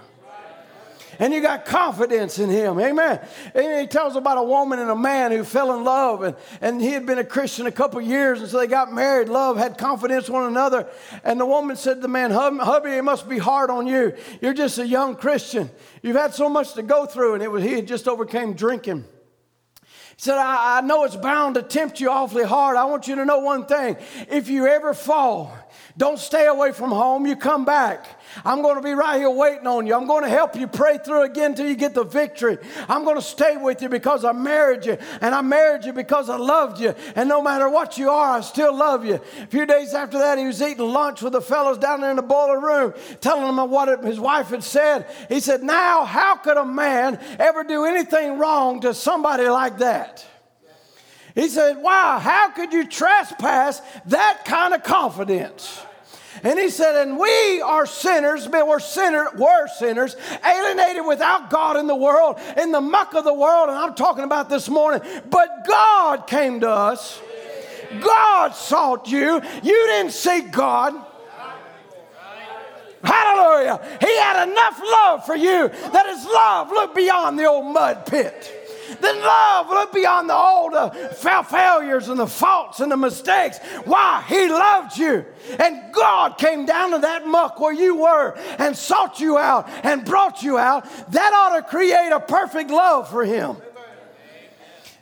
and 1.19 1.34
you 1.34 1.41
got 1.41 1.65
confidence 1.65 2.39
in 2.39 2.49
him. 2.49 2.79
Amen. 2.79 3.19
And 3.53 3.82
he 3.82 3.88
tells 3.88 4.15
about 4.15 4.38
a 4.38 4.43
woman 4.43 4.79
and 4.79 4.89
a 4.89 4.95
man 4.95 5.32
who 5.32 5.43
fell 5.43 5.75
in 5.75 5.84
love, 5.84 6.23
and, 6.23 6.36
and 6.62 6.82
he 6.82 6.91
had 6.91 7.05
been 7.05 7.19
a 7.19 7.23
Christian 7.23 7.67
a 7.67 7.71
couple 7.71 7.99
years, 8.01 8.39
and 8.39 8.49
so 8.49 8.58
they 8.58 8.67
got 8.67 8.93
married. 8.93 9.27
Love 9.27 9.58
had 9.58 9.77
confidence 9.77 10.29
one 10.29 10.45
another. 10.45 10.88
And 11.23 11.39
the 11.39 11.45
woman 11.45 11.75
said 11.75 11.95
to 11.95 11.99
the 11.99 12.08
man, 12.08 12.32
Hubby, 12.32 12.91
it 12.91 13.03
must 13.03 13.27
be 13.27 13.38
hard 13.38 13.69
on 13.69 13.86
you. 13.86 14.13
You're 14.41 14.53
just 14.53 14.79
a 14.79 14.88
young 14.88 15.15
Christian. 15.15 15.69
You've 16.01 16.15
had 16.15 16.34
so 16.34 16.47
much 16.47 16.73
to 16.73 16.82
go 16.82 17.05
through, 17.05 17.36
and 17.36 17.43
it 17.43 17.51
was 17.51 17.63
he 17.63 17.73
had 17.73 17.88
just 17.88 18.08
overcame 18.08 18.53
drinking. 18.53 19.05
He 19.82 20.23
said, 20.23 20.38
I, 20.38 20.79
I 20.79 20.82
know 20.82 21.03
it's 21.03 21.15
bound 21.15 21.55
to 21.55 21.62
tempt 21.62 21.99
you 21.99 22.10
awfully 22.10 22.43
hard. 22.43 22.77
I 22.77 22.86
want 22.86 23.08
you 23.08 23.15
to 23.15 23.25
know 23.25 23.39
one 23.39 23.65
thing. 23.65 23.97
If 24.29 24.49
you 24.49 24.67
ever 24.67 24.93
fall, 24.93 25.53
don't 25.99 26.17
stay 26.17 26.47
away 26.47 26.71
from 26.71 26.91
home. 26.91 27.27
You 27.27 27.35
come 27.35 27.65
back. 27.65 28.21
I'm 28.45 28.62
going 28.62 28.77
to 28.77 28.81
be 28.81 28.93
right 28.93 29.17
here 29.17 29.29
waiting 29.29 29.67
on 29.67 29.85
you. 29.85 29.93
I'm 29.93 30.07
going 30.07 30.23
to 30.23 30.29
help 30.29 30.55
you 30.55 30.65
pray 30.65 30.97
through 30.97 31.23
again 31.23 31.55
till 31.55 31.67
you 31.67 31.75
get 31.75 31.93
the 31.93 32.05
victory. 32.05 32.57
I'm 32.88 33.03
going 33.03 33.17
to 33.17 33.21
stay 33.21 33.57
with 33.57 33.81
you 33.81 33.89
because 33.89 34.23
I 34.23 34.31
married 34.31 34.85
you, 34.85 34.97
and 35.19 35.35
I 35.35 35.41
married 35.41 35.83
you 35.83 35.91
because 35.91 36.29
I 36.29 36.38
loved 36.38 36.79
you. 36.79 36.95
And 37.17 37.27
no 37.27 37.41
matter 37.41 37.69
what 37.69 37.97
you 37.97 38.09
are, 38.09 38.38
I 38.38 38.39
still 38.39 38.73
love 38.73 39.03
you. 39.03 39.15
A 39.15 39.47
few 39.47 39.65
days 39.65 39.93
after 39.93 40.17
that, 40.19 40.38
he 40.38 40.45
was 40.45 40.62
eating 40.62 40.88
lunch 40.88 41.21
with 41.21 41.33
the 41.33 41.41
fellows 41.41 41.77
down 41.77 41.99
there 41.99 42.12
in 42.12 42.15
the 42.15 42.21
boiler 42.21 42.62
room, 42.62 42.93
telling 43.19 43.53
them 43.53 43.69
what 43.69 44.01
his 44.01 44.21
wife 44.21 44.51
had 44.51 44.63
said. 44.63 45.05
He 45.27 45.41
said, 45.41 45.63
Now, 45.63 46.05
how 46.05 46.38
could 46.38 46.55
a 46.55 46.65
man 46.65 47.19
ever 47.38 47.65
do 47.65 47.83
anything 47.83 48.38
wrong 48.38 48.79
to 48.81 48.93
somebody 48.93 49.49
like 49.49 49.79
that? 49.79 50.25
He 51.35 51.49
said, 51.49 51.77
Wow, 51.81 52.19
how 52.19 52.51
could 52.51 52.71
you 52.71 52.88
trespass 52.88 53.81
that 54.05 54.45
kind 54.45 54.73
of 54.73 54.83
confidence? 54.83 55.81
And 56.44 56.60
he 56.60 56.70
said, 56.70 56.96
and 56.96 57.18
we 57.18 57.62
are 57.62 57.86
sinners, 57.86 58.48
but 58.48 58.68
we're 58.68 58.80
sinner, 58.80 59.28
were 59.36 59.68
sinners, 59.68 60.15
alienated 60.46 61.06
without 61.06 61.50
God 61.50 61.78
in 61.78 61.88
the 61.88 61.96
world, 61.96 62.39
in 62.58 62.72
the 62.72 62.82
muck 62.82 63.13
of 63.13 63.24
the 63.24 63.34
world, 63.34 63.70
and 63.70 63.78
I'm 63.78 63.96
talking 63.96 64.24
about 64.24 64.50
this 64.50 64.70
morning. 64.70 65.02
But 65.30 65.65
God 65.68 66.28
came 66.28 66.62
to 66.62 66.70
us. 66.70 67.22
God 68.00 68.56
sought 68.56 69.12
you. 69.12 69.42
You 69.63 69.88
didn't 69.88 70.12
seek 70.12 70.52
God. 70.52 70.94
Hallelujah. 73.04 73.80
He 74.02 74.18
had 74.18 74.50
enough 74.50 74.80
love 74.84 75.26
for 75.26 75.36
you 75.36 75.70
that 75.70 76.06
his 76.08 76.26
love 76.26 76.70
looked 76.70 76.96
beyond 76.96 77.39
the 77.39 77.46
old 77.46 77.65
mud 77.65 78.06
pit. 78.06 78.59
Then 79.02 79.19
love 79.19 79.69
looked 79.69 79.93
beyond 79.93 80.30
the 80.30 80.36
old 80.36 80.73
uh, 80.73 80.89
failures 81.43 82.10
and 82.10 82.19
the 82.19 82.28
faults 82.28 82.80
and 82.80 82.91
the 82.91 82.97
mistakes. 82.97 83.60
Why? 83.86 84.23
He 84.28 84.47
loved 84.47 84.97
you. 84.97 85.25
And 85.60 85.93
God 85.93 86.38
came 86.38 86.65
down 86.65 86.91
to 86.91 86.99
that 86.99 87.25
muck 87.28 87.60
where 87.60 87.73
you 87.73 87.97
were 87.97 88.38
and 88.58 88.75
sought 88.75 89.19
you 89.19 89.38
out 89.38 89.69
and 89.84 90.06
brought 90.06 90.43
you 90.43 90.58
out. 90.58 90.86
That 91.12 91.34
ought 91.34 91.56
to 91.58 91.63
create 91.63 92.12
a 92.12 92.19
perfect 92.19 92.69
love 92.69 93.10
for 93.10 93.25
Him. 93.25 93.58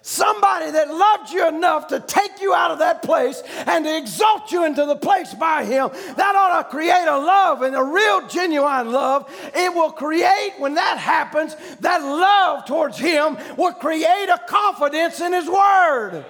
Somebody 0.08 0.72
that 0.72 0.88
loved 0.88 1.34
you 1.34 1.46
enough 1.50 1.88
to 1.88 2.00
take 2.00 2.40
you 2.40 2.54
out 2.54 2.72
of 2.72 2.80
that 2.80 3.04
place 3.04 3.44
and 3.66 3.84
to 3.84 3.98
exalt 3.98 4.54
you 4.54 4.64
into 4.64 4.86
the 4.86 4.96
place 4.96 5.34
by 5.34 5.66
Him, 5.66 5.90
that 6.16 6.34
ought 6.34 6.62
to 6.62 6.70
create 6.70 7.06
a 7.10 7.18
love 7.18 7.62
and 7.62 7.76
a 7.76 7.84
real, 7.84 8.26
genuine 8.30 8.94
love. 8.94 9.30
It 9.54 9.76
will 9.76 9.92
create, 9.92 10.54
when 10.60 10.76
that 10.76 10.98
happens, 10.98 11.58
that 11.82 11.98
love 11.98 12.66
towards 12.66 12.98
Him 12.98 13.38
will 13.58 13.74
create 13.74 14.30
a 14.30 14.40
confidence 14.48 15.20
in 15.20 15.34
His 15.34 15.50
Word. 15.50 16.24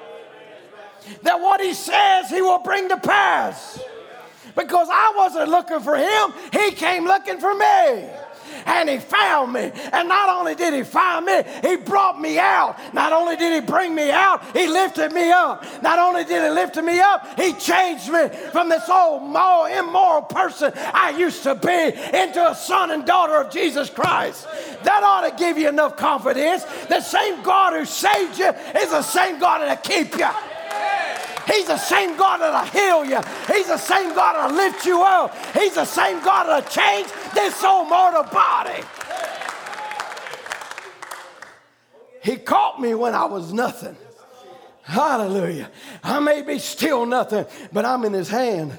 That 1.22 1.40
what 1.40 1.62
He 1.62 1.76
says, 1.76 2.32
He 2.32 2.42
will 2.42 2.64
bring 2.64 2.90
to 2.90 2.98
pass. 2.98 3.80
Because 4.56 4.88
I 4.92 5.14
wasn't 5.16 5.52
looking 5.52 5.82
for 5.82 5.96
Him, 5.96 6.34
He 6.52 6.72
came 6.72 7.06
looking 7.06 7.40
for 7.40 7.54
me 7.54 8.10
and 8.68 8.90
he 8.90 9.00
found 9.00 9.54
me. 9.54 9.72
And 9.94 10.10
not 10.10 10.30
only 10.30 10.54
did 10.54 10.74
he 10.74 10.84
find 10.84 11.26
me, 11.26 11.42
he 11.64 11.78
brought 11.78 12.20
me 12.20 12.38
out. 12.38 12.76
Not 12.94 13.14
only 13.14 13.36
did 13.36 13.54
he 13.54 13.66
bring 13.66 13.96
me 13.96 14.12
out, 14.12 14.44
he 14.56 14.68
lifted 14.68 15.14
me 15.14 15.32
up. 15.32 15.64
Not 15.82 15.98
only 15.98 16.26
did 16.26 16.44
he 16.44 16.50
lift 16.50 16.76
me 16.78 17.00
up, 17.00 17.40
he 17.40 17.54
changed 17.54 18.10
me 18.12 18.28
from 18.52 18.70
this 18.70 18.88
old 18.90 19.24
moral, 19.24 19.66
immoral 19.66 20.22
person 20.22 20.72
I 20.76 21.12
used 21.18 21.44
to 21.44 21.56
be 21.56 21.94
into 22.14 22.46
a 22.46 22.54
son 22.54 22.92
and 22.92 23.06
daughter 23.06 23.40
of 23.42 23.50
Jesus 23.50 23.90
Christ. 23.90 24.46
That 24.84 25.02
ought 25.04 25.30
to 25.30 25.36
give 25.36 25.58
you 25.58 25.70
enough 25.70 25.96
confidence. 25.96 26.66
The 26.90 27.02
same 27.02 27.42
God 27.44 27.74
who 27.74 27.86
saved 27.86 28.38
you 28.38 28.50
is 28.50 28.90
the 28.90 29.02
same 29.02 29.40
God 29.40 29.60
that'll 29.60 29.78
keep 29.78 30.18
you. 30.18 30.30
He's 31.48 31.68
the 31.68 31.78
same 31.78 32.18
God 32.18 32.40
that'll 32.40 32.70
heal 32.70 33.06
you. 33.06 33.22
He's 33.48 33.68
the 33.68 33.78
same 33.78 34.14
God 34.14 34.34
that'll 34.34 34.56
lift 34.56 34.86
you 34.86 35.02
up. 35.02 35.36
He's 35.54 35.76
the 35.76 35.86
same 35.86 36.22
God 36.24 36.46
that'll 36.46 36.70
change 36.70 37.08
this 37.34 37.64
old 37.64 37.90
mortal 37.90 38.24
body. 38.24 38.84
He 42.22 42.36
caught 42.36 42.82
me 42.82 42.94
when 42.94 43.16
I 43.16 43.26
was 43.26 43.54
nothing. 43.54 43.96
Hallelujah. 44.84 45.70
I 46.04 46.20
may 46.20 46.42
be 46.42 46.60
still 46.60 47.06
nothing, 47.06 47.46
but 47.72 47.86
I'm 47.86 48.04
in 48.06 48.14
his 48.14 48.30
hand. 48.30 48.78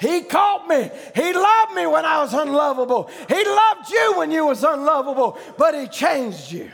He 0.00 0.22
caught 0.22 0.68
me. 0.68 0.90
He 1.14 1.32
loved 1.32 1.74
me 1.74 1.86
when 1.86 2.04
I 2.04 2.20
was 2.20 2.34
unlovable. 2.34 3.10
He 3.28 3.44
loved 3.44 3.90
you 3.90 4.14
when 4.16 4.30
you 4.30 4.46
was 4.46 4.62
unlovable, 4.62 5.38
but 5.56 5.74
he 5.74 5.86
changed 5.86 6.52
you. 6.52 6.70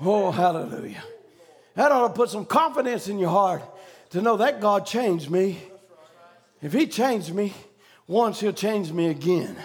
Oh, 0.00 0.30
hallelujah. 0.30 1.04
That 1.74 1.92
ought 1.92 2.08
to 2.08 2.14
put 2.14 2.30
some 2.30 2.44
confidence 2.44 3.08
in 3.08 3.18
your 3.18 3.30
heart 3.30 3.62
to 4.10 4.20
know 4.20 4.36
that 4.38 4.60
God 4.60 4.86
changed 4.86 5.30
me. 5.30 5.62
If 6.60 6.72
He 6.72 6.86
changed 6.86 7.32
me 7.32 7.54
once, 8.06 8.40
He'll 8.40 8.52
change 8.52 8.92
me 8.92 9.08
again. 9.08 9.56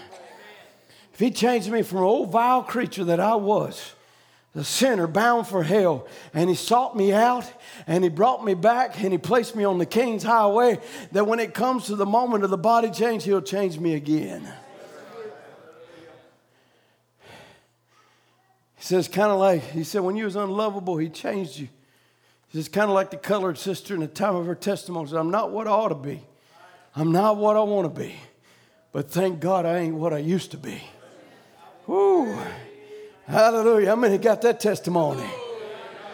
If 1.14 1.20
He 1.20 1.32
changed 1.32 1.70
me 1.72 1.82
from 1.82 2.00
an 2.00 2.04
old 2.04 2.32
vile 2.32 2.64
creature 2.64 3.06
that 3.06 3.20
I 3.20 3.36
was, 3.36 3.94
the 4.54 4.64
sinner 4.64 5.08
bound 5.08 5.48
for 5.48 5.64
hell, 5.64 6.08
and 6.34 6.50
He 6.50 6.56
sought 6.56 6.96
me 6.96 7.12
out 7.12 7.52
and 7.88 8.04
He 8.04 8.10
brought 8.10 8.46
me 8.46 8.54
back 8.54 9.02
and 9.04 9.12
He 9.12 9.18
placed 9.18 9.56
me 9.56 9.64
on 9.64 9.80
the 9.80 9.86
King's 9.86 10.24
highway, 10.24 10.80
that 11.12 11.26
when 11.26 11.40
it 11.40 11.54
comes 11.54 11.88
to 11.88 11.96
the 11.96 12.06
moment 12.06 12.44
of 12.44 12.50
the 12.50 12.58
body 12.58 12.92
change, 12.92 13.24
He'll 13.24 13.42
change 13.42 13.80
me 13.80 13.96
again. 13.96 14.48
He 18.76 18.84
says, 18.84 19.08
kind 19.08 19.32
of 19.32 19.40
like, 19.40 19.64
He 19.72 19.84
said, 19.84 20.02
when 20.02 20.16
you 20.16 20.26
was 20.26 20.36
unlovable, 20.36 20.98
He 20.98 21.10
changed 21.10 21.58
you. 21.58 21.68
It's 22.56 22.70
kind 22.70 22.90
of 22.90 22.96
like 22.96 23.12
the 23.12 23.18
colored 23.18 23.58
sister 23.58 23.94
in 23.94 24.00
the 24.00 24.08
time 24.08 24.36
of 24.36 24.46
her 24.46 24.56
testimony 24.56 25.12
I'm 25.16 25.30
not 25.30 25.52
what 25.52 25.68
I 25.68 25.72
ought 25.72 25.90
to 25.90 25.96
be. 25.96 26.22
I'm 26.96 27.12
not 27.12 27.36
what 27.36 27.58
I 27.58 27.62
want 27.62 27.94
to 27.94 28.02
be. 28.02 28.16
But 28.94 29.12
thank 29.12 29.42
God 29.42 29.66
I 29.66 29.80
ain't 29.80 29.96
what 29.96 30.14
I 30.14 30.20
used 30.20 30.52
to 30.52 30.58
be. 30.58 30.82
Woo. 31.86 32.38
Hallelujah. 33.28 33.90
How 33.90 33.96
many 33.98 34.18
got 34.18 34.42
that 34.44 34.62
testimony? 34.62 35.30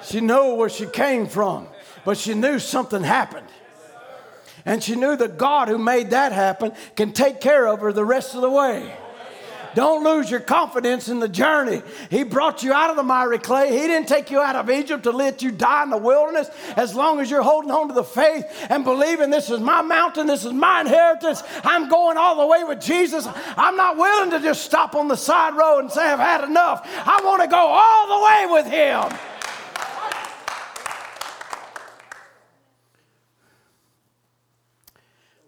She 0.03 0.19
knew 0.19 0.55
where 0.55 0.69
she 0.69 0.87
came 0.87 1.27
from, 1.27 1.67
but 2.03 2.17
she 2.17 2.33
knew 2.33 2.57
something 2.57 3.03
happened. 3.03 3.47
And 4.65 4.81
she 4.81 4.95
knew 4.95 5.15
that 5.15 5.37
God 5.37 5.67
who 5.67 5.77
made 5.77 6.09
that 6.09 6.31
happen 6.31 6.73
can 6.95 7.13
take 7.13 7.39
care 7.39 7.67
of 7.67 7.81
her 7.81 7.93
the 7.93 8.05
rest 8.05 8.33
of 8.33 8.41
the 8.41 8.49
way. 8.49 8.91
Don't 9.73 10.03
lose 10.03 10.29
your 10.29 10.39
confidence 10.39 11.07
in 11.07 11.19
the 11.19 11.29
journey. 11.29 11.81
He 12.09 12.23
brought 12.23 12.63
you 12.63 12.73
out 12.73 12.89
of 12.89 12.95
the 12.95 13.03
miry 13.03 13.39
clay. 13.39 13.71
He 13.71 13.87
didn't 13.87 14.07
take 14.07 14.29
you 14.29 14.39
out 14.41 14.55
of 14.55 14.69
Egypt 14.69 15.03
to 15.03 15.11
let 15.11 15.41
you 15.41 15.51
die 15.51 15.83
in 15.83 15.89
the 15.89 15.97
wilderness. 15.97 16.49
As 16.75 16.93
long 16.95 17.19
as 17.19 17.31
you're 17.31 17.41
holding 17.41 17.71
on 17.71 17.87
to 17.87 17.93
the 17.93 18.03
faith 18.03 18.45
and 18.69 18.83
believing 18.83 19.29
this 19.29 19.49
is 19.49 19.59
my 19.59 19.81
mountain, 19.81 20.27
this 20.27 20.45
is 20.45 20.53
my 20.53 20.81
inheritance, 20.81 21.43
I'm 21.63 21.89
going 21.89 22.17
all 22.17 22.37
the 22.37 22.47
way 22.47 22.63
with 22.63 22.81
Jesus. 22.81 23.27
I'm 23.57 23.75
not 23.77 23.97
willing 23.97 24.31
to 24.31 24.39
just 24.39 24.63
stop 24.63 24.95
on 24.95 25.07
the 25.07 25.15
side 25.15 25.55
road 25.55 25.79
and 25.79 25.91
say, 25.91 26.03
I've 26.03 26.19
had 26.19 26.43
enough. 26.43 26.87
I 27.05 27.21
want 27.23 27.41
to 27.41 27.47
go 27.47 27.57
all 27.57 28.19
the 28.19 28.25
way 28.25 28.47
with 28.49 28.65
Him. 28.67 29.17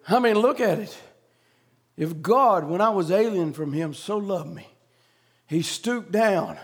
I 0.06 0.18
mean, 0.18 0.38
look 0.38 0.60
at 0.60 0.78
it. 0.78 1.03
If 1.96 2.20
God, 2.22 2.64
when 2.64 2.80
I 2.80 2.90
was 2.90 3.10
alien 3.10 3.52
from 3.52 3.72
Him, 3.72 3.94
so 3.94 4.16
loved 4.16 4.52
me, 4.52 4.66
He 5.46 5.62
stooped 5.62 6.10
down 6.12 6.58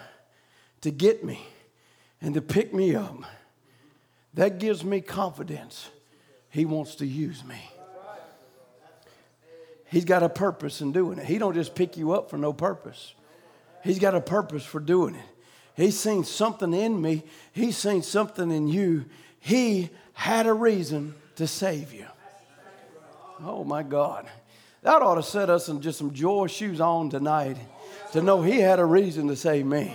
to 0.81 0.91
get 0.91 1.24
me 1.24 1.47
and 2.20 2.35
to 2.35 2.43
pick 2.43 2.74
me 2.74 2.95
up, 2.95 3.16
that 4.35 4.59
gives 4.59 4.85
me 4.85 5.01
confidence 5.01 5.89
He 6.51 6.64
wants 6.64 6.97
to 6.97 7.07
use 7.07 7.45
me. 7.45 7.61
He's 9.91 10.05
got 10.05 10.22
a 10.22 10.28
purpose 10.28 10.81
in 10.81 10.93
doing 10.93 11.18
it. 11.18 11.26
He 11.26 11.39
don't 11.39 11.55
just 11.55 11.74
pick 11.74 11.97
you 11.97 12.12
up 12.12 12.31
for 12.31 12.39
no 12.39 12.53
purpose. 12.53 13.14
He's 13.83 13.99
got 13.99 14.14
a 14.14 14.20
purpose 14.20 14.64
for 14.64 14.78
doing 14.78 15.16
it. 15.16 15.24
He's 15.74 15.99
seen 15.99 16.24
something 16.24 16.72
in 16.72 17.01
me. 17.01 17.24
He's 17.53 17.76
seen 17.76 18.03
something 18.03 18.51
in 18.51 18.68
you. 18.68 19.07
He 19.41 19.91
had 20.12 20.47
a 20.47 20.53
reason 20.53 21.14
to 21.37 21.47
save 21.47 21.93
you. 21.93 22.07
Oh 23.43 23.64
my 23.64 23.83
God. 23.83 24.28
That 24.83 25.03
ought 25.03 25.16
to 25.16 25.22
set 25.22 25.51
us 25.51 25.68
in 25.68 25.81
just 25.81 25.99
some 25.99 26.12
joy 26.12 26.47
shoes 26.47 26.81
on 26.81 27.11
tonight 27.11 27.59
to 28.12 28.22
know 28.22 28.43
He 28.43 28.59
had 28.59 28.78
a 28.78 28.85
reason 28.85 29.28
to 29.28 29.37
save 29.37 29.66
me. 29.66 29.95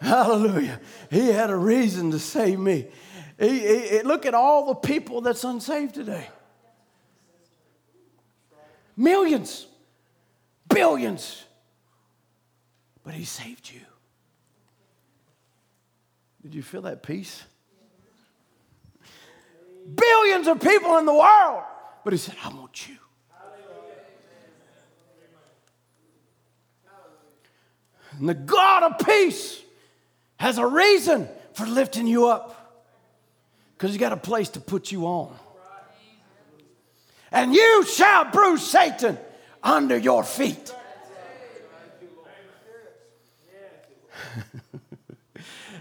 Hallelujah. 0.00 0.80
He 1.10 1.28
had 1.28 1.50
a 1.50 1.56
reason 1.56 2.10
to 2.10 2.18
save 2.18 2.58
me. 2.58 2.86
He, 3.38 3.88
he, 3.88 4.02
look 4.02 4.26
at 4.26 4.34
all 4.34 4.66
the 4.66 4.74
people 4.74 5.20
that's 5.20 5.42
unsaved 5.44 5.94
today. 5.94 6.28
Millions, 8.96 9.66
billions. 10.68 11.44
But 13.04 13.14
He 13.14 13.24
saved 13.24 13.70
you. 13.70 13.80
Did 16.42 16.54
you 16.54 16.62
feel 16.62 16.82
that 16.82 17.02
peace? 17.02 17.42
Billions 19.94 20.46
of 20.46 20.60
people 20.60 20.98
in 20.98 21.06
the 21.06 21.14
world. 21.14 21.62
But 22.04 22.12
He 22.12 22.18
said, 22.18 22.36
I 22.44 22.48
want 22.48 22.88
you. 22.88 22.96
And 28.18 28.28
the 28.28 28.34
God 28.34 28.82
of 28.82 29.06
peace 29.06 29.60
has 30.36 30.58
a 30.58 30.66
reason 30.66 31.28
for 31.54 31.66
lifting 31.66 32.06
you 32.06 32.28
up 32.28 32.84
because 33.74 33.90
He's 33.90 34.00
got 34.00 34.12
a 34.12 34.16
place 34.16 34.50
to 34.50 34.60
put 34.60 34.92
you 34.92 35.06
on. 35.06 35.34
And 37.30 37.54
you 37.54 37.84
shall 37.86 38.26
bruise 38.26 38.62
Satan 38.62 39.18
under 39.62 39.96
your 39.96 40.22
feet. 40.24 40.74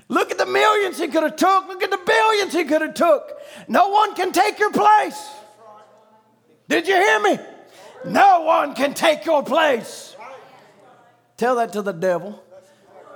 Look 0.08 0.32
at 0.32 0.38
the 0.38 0.46
millions 0.46 0.98
he 1.00 1.08
could 1.08 1.24
have 1.24 1.36
took. 1.36 1.68
Look 1.68 1.84
at 1.84 1.92
the 1.92 2.00
billions 2.06 2.54
he 2.54 2.64
could 2.64 2.82
have 2.82 2.94
took. 2.94 3.40
No 3.68 3.90
one 3.90 4.16
can 4.16 4.32
take 4.32 4.60
your 4.60 4.72
place. 4.72 5.30
Did 6.68 6.88
you 6.88 6.96
hear 6.96 7.20
me? 7.20 7.40
No 8.06 8.42
one 8.42 8.74
can 8.74 8.94
take 8.94 9.26
your 9.26 9.44
place. 9.44 10.11
Tell 11.42 11.56
that 11.56 11.74
to 11.74 11.82
the 11.82 11.92
devil. 11.92 12.40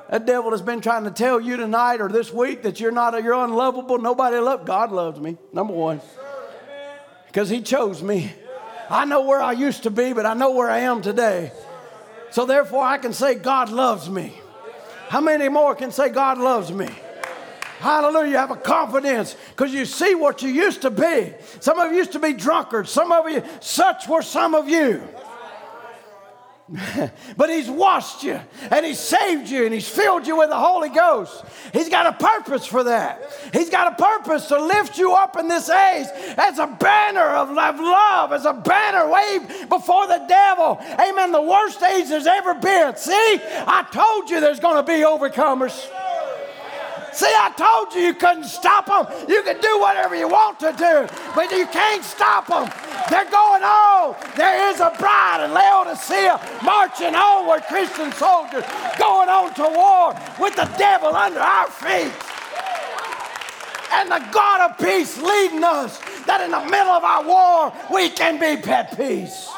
That 0.09 0.25
devil 0.25 0.49
has 0.49 0.63
been 0.63 0.81
trying 0.81 1.03
to 1.03 1.11
tell 1.11 1.39
you 1.39 1.57
tonight 1.57 2.01
or 2.01 2.09
this 2.09 2.33
week 2.33 2.63
that 2.63 2.79
you're 2.79 2.91
not, 2.91 3.23
you're 3.23 3.35
unlovable. 3.35 3.99
Nobody 3.99 4.37
loves. 4.37 4.65
God 4.65 4.91
loves 4.91 5.19
me. 5.19 5.37
Number 5.53 5.73
one, 5.73 6.01
because 7.27 7.51
He 7.51 7.61
chose 7.61 8.01
me. 8.01 8.33
I 8.89 9.05
know 9.05 9.27
where 9.27 9.39
I 9.39 9.51
used 9.51 9.83
to 9.83 9.91
be, 9.91 10.11
but 10.13 10.25
I 10.25 10.33
know 10.33 10.49
where 10.49 10.71
I 10.71 10.79
am 10.79 11.03
today. 11.03 11.51
So 12.31 12.47
therefore, 12.47 12.83
I 12.83 12.97
can 12.97 13.13
say 13.13 13.35
God 13.35 13.69
loves 13.69 14.09
me. 14.09 14.33
How 15.07 15.21
many 15.21 15.47
more 15.47 15.75
can 15.75 15.91
say 15.91 16.09
God 16.09 16.39
loves 16.39 16.71
me? 16.71 16.89
Hallelujah. 17.77 18.31
You 18.31 18.37
have 18.37 18.49
a 18.49 18.55
confidence 18.55 19.35
because 19.51 19.71
you 19.71 19.85
see 19.85 20.15
what 20.15 20.41
you 20.41 20.49
used 20.49 20.81
to 20.81 20.89
be. 20.89 21.31
Some 21.59 21.77
of 21.77 21.91
you 21.91 21.99
used 21.99 22.13
to 22.13 22.19
be 22.19 22.33
drunkards. 22.33 22.89
Some 22.89 23.11
of 23.11 23.29
you, 23.29 23.43
such 23.59 24.07
were 24.07 24.23
some 24.23 24.55
of 24.55 24.67
you. 24.67 25.07
but 27.37 27.49
he's 27.49 27.69
washed 27.69 28.23
you 28.23 28.39
and 28.71 28.83
he's 28.83 28.99
saved 28.99 29.47
you 29.49 29.65
and 29.65 29.73
he's 29.73 29.87
filled 29.87 30.25
you 30.25 30.37
with 30.37 30.49
the 30.49 30.57
Holy 30.57 30.89
Ghost. 30.89 31.43
He's 31.71 31.89
got 31.89 32.07
a 32.07 32.13
purpose 32.13 32.65
for 32.65 32.83
that. 32.85 33.21
He's 33.53 33.69
got 33.69 33.93
a 33.93 34.03
purpose 34.03 34.47
to 34.47 34.59
lift 34.59 34.97
you 34.97 35.13
up 35.13 35.37
in 35.37 35.47
this 35.47 35.69
age 35.69 36.07
as 36.37 36.57
a 36.57 36.65
banner 36.65 37.21
of 37.21 37.51
love, 37.51 38.33
as 38.33 38.45
a 38.45 38.53
banner 38.53 39.07
waved 39.07 39.69
before 39.69 40.07
the 40.07 40.25
devil. 40.27 40.79
Amen. 40.81 41.31
The 41.31 41.41
worst 41.41 41.83
age 41.83 42.09
there's 42.09 42.25
ever 42.25 42.55
been. 42.55 42.95
See, 42.95 43.11
I 43.13 43.85
told 43.91 44.31
you 44.31 44.39
there's 44.39 44.59
going 44.59 44.77
to 44.77 44.83
be 44.83 45.03
overcomers. 45.03 45.87
See, 47.15 47.31
I 47.31 47.49
told 47.55 47.95
you 47.95 48.01
you 48.01 48.13
couldn't 48.13 48.43
stop 48.43 48.87
them. 48.87 49.07
You 49.29 49.41
can 49.43 49.61
do 49.61 49.79
whatever 49.79 50.17
you 50.17 50.27
want 50.27 50.59
to 50.59 50.75
do, 50.75 51.07
but 51.33 51.49
you 51.49 51.65
can't 51.67 52.03
stop 52.03 52.47
them. 52.47 52.67
They're 53.09 53.31
going 53.31 53.63
on. 53.63 54.17
There 54.35 54.69
is 54.69 54.81
a 54.81 54.91
bride 54.99 55.45
in 55.45 55.53
Laodicea 55.53 56.59
marching 56.61 57.15
onward, 57.15 57.63
Christian 57.69 58.11
soldiers 58.11 58.65
going 58.99 59.29
on 59.29 59.53
to 59.53 59.63
war 59.63 60.11
with 60.41 60.57
the 60.57 60.67
devil 60.77 61.15
under 61.15 61.39
our 61.39 61.71
feet. 61.71 62.11
And 63.93 64.11
the 64.11 64.19
God 64.33 64.71
of 64.71 64.77
peace 64.77 65.17
leading 65.17 65.63
us 65.63 65.99
that 66.27 66.41
in 66.43 66.51
the 66.51 66.65
middle 66.65 66.91
of 66.91 67.03
our 67.05 67.23
war 67.23 67.71
we 67.93 68.09
can 68.09 68.37
be 68.39 68.61
at 68.69 68.97
peace. 68.97 69.49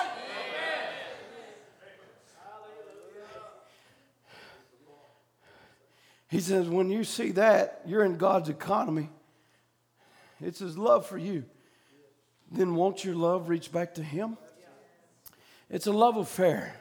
He 6.29 6.39
says, 6.39 6.67
when 6.67 6.89
you 6.89 7.03
see 7.03 7.31
that, 7.31 7.81
you're 7.85 8.03
in 8.03 8.17
God's 8.17 8.49
economy. 8.49 9.09
It's 10.41 10.59
His 10.59 10.77
love 10.77 11.05
for 11.05 11.17
you. 11.17 11.45
Then 12.51 12.75
won't 12.75 13.03
your 13.03 13.15
love 13.15 13.49
reach 13.49 13.71
back 13.71 13.95
to 13.95 14.03
Him? 14.03 14.37
It's 15.69 15.87
a 15.87 15.91
love 15.91 16.17
affair. 16.17 16.75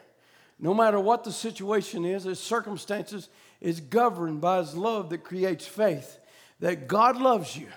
No 0.59 0.75
matter 0.75 0.99
what 0.99 1.25
the 1.25 1.33
situation 1.33 2.05
is, 2.05 2.25
His 2.25 2.41
circumstances 2.41 3.29
is 3.61 3.81
governed 3.81 4.41
by 4.41 4.59
His 4.59 4.75
love 4.75 5.11
that 5.11 5.25
creates 5.25 5.67
faith. 5.67 6.19
That 6.61 6.89
God 6.89 7.17
loves 7.17 7.57
you, 7.57 7.69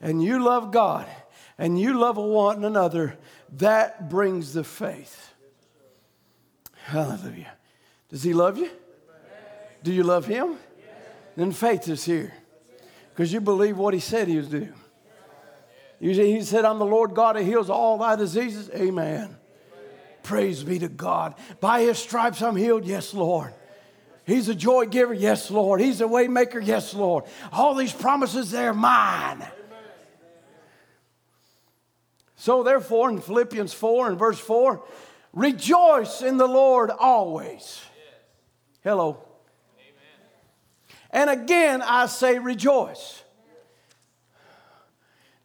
and 0.00 0.22
you 0.22 0.42
love 0.42 0.70
God, 0.70 1.06
and 1.58 1.80
you 1.80 1.98
love 1.98 2.16
one 2.16 2.64
another. 2.64 3.18
That 3.54 4.08
brings 4.08 4.52
the 4.52 4.64
faith. 4.64 5.32
Hallelujah. 6.84 7.52
Does 8.08 8.22
He 8.22 8.32
love 8.32 8.58
you? 8.58 8.70
Do 9.82 9.92
you 9.92 10.04
love 10.04 10.26
Him? 10.26 10.56
Then 11.36 11.52
faith 11.52 11.88
is 11.88 12.04
here. 12.04 12.34
Because 13.10 13.32
you 13.32 13.40
believe 13.40 13.76
what 13.76 13.94
he 13.94 14.00
said 14.00 14.28
he 14.28 14.36
would 14.36 14.50
do. 14.50 14.72
He 16.00 16.42
said, 16.42 16.64
I'm 16.64 16.78
the 16.78 16.86
Lord 16.86 17.14
God 17.14 17.36
who 17.36 17.44
heals 17.44 17.70
all 17.70 17.98
thy 17.98 18.16
diseases. 18.16 18.70
Amen. 18.74 19.36
Praise 20.22 20.62
be 20.64 20.78
to 20.78 20.88
God. 20.88 21.34
By 21.60 21.82
his 21.82 21.98
stripes 21.98 22.42
I'm 22.42 22.56
healed. 22.56 22.84
Yes, 22.84 23.14
Lord. 23.14 23.54
He's 24.24 24.48
a 24.48 24.54
joy 24.54 24.86
giver. 24.86 25.14
Yes, 25.14 25.50
Lord. 25.50 25.80
He's 25.80 26.00
a 26.00 26.08
way 26.08 26.28
maker. 26.28 26.58
Yes, 26.58 26.94
Lord. 26.94 27.24
All 27.52 27.74
these 27.74 27.92
promises, 27.92 28.50
they're 28.50 28.72
mine. 28.72 29.46
So, 32.36 32.64
therefore, 32.64 33.10
in 33.10 33.20
Philippians 33.20 33.72
4 33.72 34.10
and 34.10 34.18
verse 34.18 34.40
4, 34.40 34.82
rejoice 35.32 36.22
in 36.22 36.36
the 36.36 36.48
Lord 36.48 36.90
always. 36.90 37.80
Hello. 38.82 39.24
And 41.12 41.28
again, 41.28 41.82
I 41.82 42.06
say 42.06 42.38
rejoice. 42.38 43.22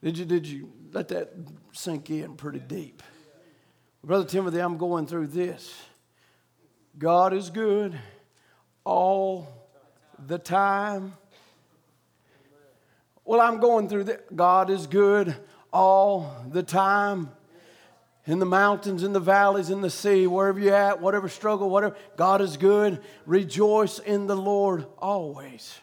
Did 0.01 0.17
you, 0.17 0.25
did 0.25 0.45
you 0.45 0.71
let 0.93 1.09
that 1.09 1.33
sink 1.73 2.09
in 2.09 2.35
pretty 2.35 2.59
deep? 2.59 3.03
Brother 4.03 4.25
Timothy, 4.25 4.59
I'm 4.59 4.77
going 4.77 5.07
through 5.07 5.27
this. 5.27 5.75
God 6.97 7.33
is 7.33 7.49
good 7.49 7.99
all 8.85 9.67
the 10.25 10.37
time. 10.37 11.13
Well, 13.25 13.41
I'm 13.41 13.59
going 13.59 13.89
through 13.89 14.05
this. 14.05 14.21
God 14.33 14.69
is 14.69 14.87
good 14.87 15.35
all 15.73 16.45
the 16.49 16.63
time 16.63 17.29
in 18.27 18.39
the 18.39 18.45
mountains, 18.45 19.03
in 19.03 19.13
the 19.13 19.21
valleys, 19.21 19.69
in 19.69 19.81
the 19.81 19.89
sea, 19.89 20.27
wherever 20.27 20.59
you're 20.59 20.75
at, 20.75 21.01
whatever 21.01 21.29
struggle, 21.29 21.69
whatever. 21.69 21.95
God 22.17 22.41
is 22.41 22.57
good. 22.57 23.01
Rejoice 23.25 23.99
in 23.99 24.27
the 24.27 24.35
Lord 24.35 24.85
always. 24.99 25.79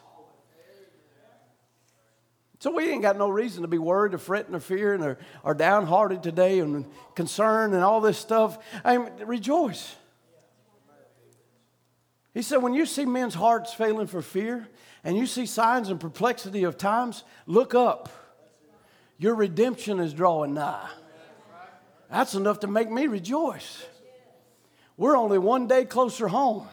So 2.59 2.71
we 2.71 2.89
ain't 2.89 3.01
got 3.01 3.17
no 3.17 3.29
reason 3.29 3.63
to 3.63 3.67
be 3.67 3.77
worried 3.77 4.13
or 4.13 4.17
fretting 4.17 4.55
or 4.55 4.59
fearing 4.59 5.03
or, 5.03 5.17
or 5.43 5.53
downhearted 5.53 6.23
today 6.23 6.59
and 6.59 6.85
concerned 7.15 7.73
and 7.73 7.83
all 7.83 7.99
this 7.99 8.17
stuff. 8.17 8.57
I 8.83 8.97
mean, 8.97 9.09
rejoice. 9.25 9.95
He 12.33 12.41
said, 12.41 12.57
when 12.57 12.73
you 12.73 12.85
see 12.85 13.05
men's 13.05 13.33
hearts 13.33 13.73
failing 13.73 14.07
for 14.07 14.21
fear 14.21 14.67
and 15.03 15.17
you 15.17 15.25
see 15.25 15.45
signs 15.45 15.89
and 15.89 15.99
perplexity 15.99 16.63
of 16.63 16.77
times, 16.77 17.23
look 17.45 17.73
up. 17.73 18.09
Your 19.17 19.35
redemption 19.35 19.99
is 19.99 20.13
drawing 20.13 20.53
nigh. 20.53 20.89
That's 22.15 22.33
enough 22.33 22.61
to 22.61 22.67
make 22.67 22.89
me 22.89 23.07
rejoice. 23.07 23.85
We're 24.95 25.17
only 25.17 25.37
one 25.37 25.67
day 25.67 25.83
closer 25.83 26.29
home. 26.29 26.65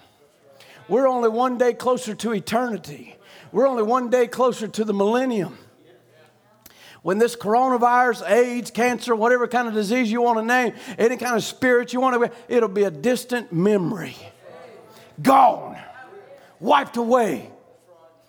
We're 0.86 1.08
only 1.08 1.30
one 1.30 1.58
day 1.58 1.72
closer 1.72 2.14
to 2.14 2.32
eternity. 2.32 3.16
We're 3.50 3.66
only 3.66 3.82
one 3.82 4.08
day 4.08 4.28
closer 4.28 4.68
to 4.68 4.84
the 4.84 4.94
millennium. 4.94 5.58
When 7.02 7.18
this 7.18 7.34
coronavirus, 7.34 8.30
AIDS, 8.30 8.70
cancer, 8.70 9.16
whatever 9.16 9.48
kind 9.48 9.66
of 9.66 9.74
disease 9.74 10.12
you 10.12 10.22
want 10.22 10.38
to 10.38 10.44
name, 10.44 10.74
any 10.96 11.16
kind 11.16 11.34
of 11.34 11.42
spirit 11.42 11.92
you 11.92 12.00
want 12.00 12.22
to, 12.22 12.30
it'll 12.46 12.68
be 12.68 12.84
a 12.84 12.90
distant 12.92 13.52
memory. 13.52 14.14
Gone, 15.20 15.76
wiped 16.60 16.96
away. 16.96 17.50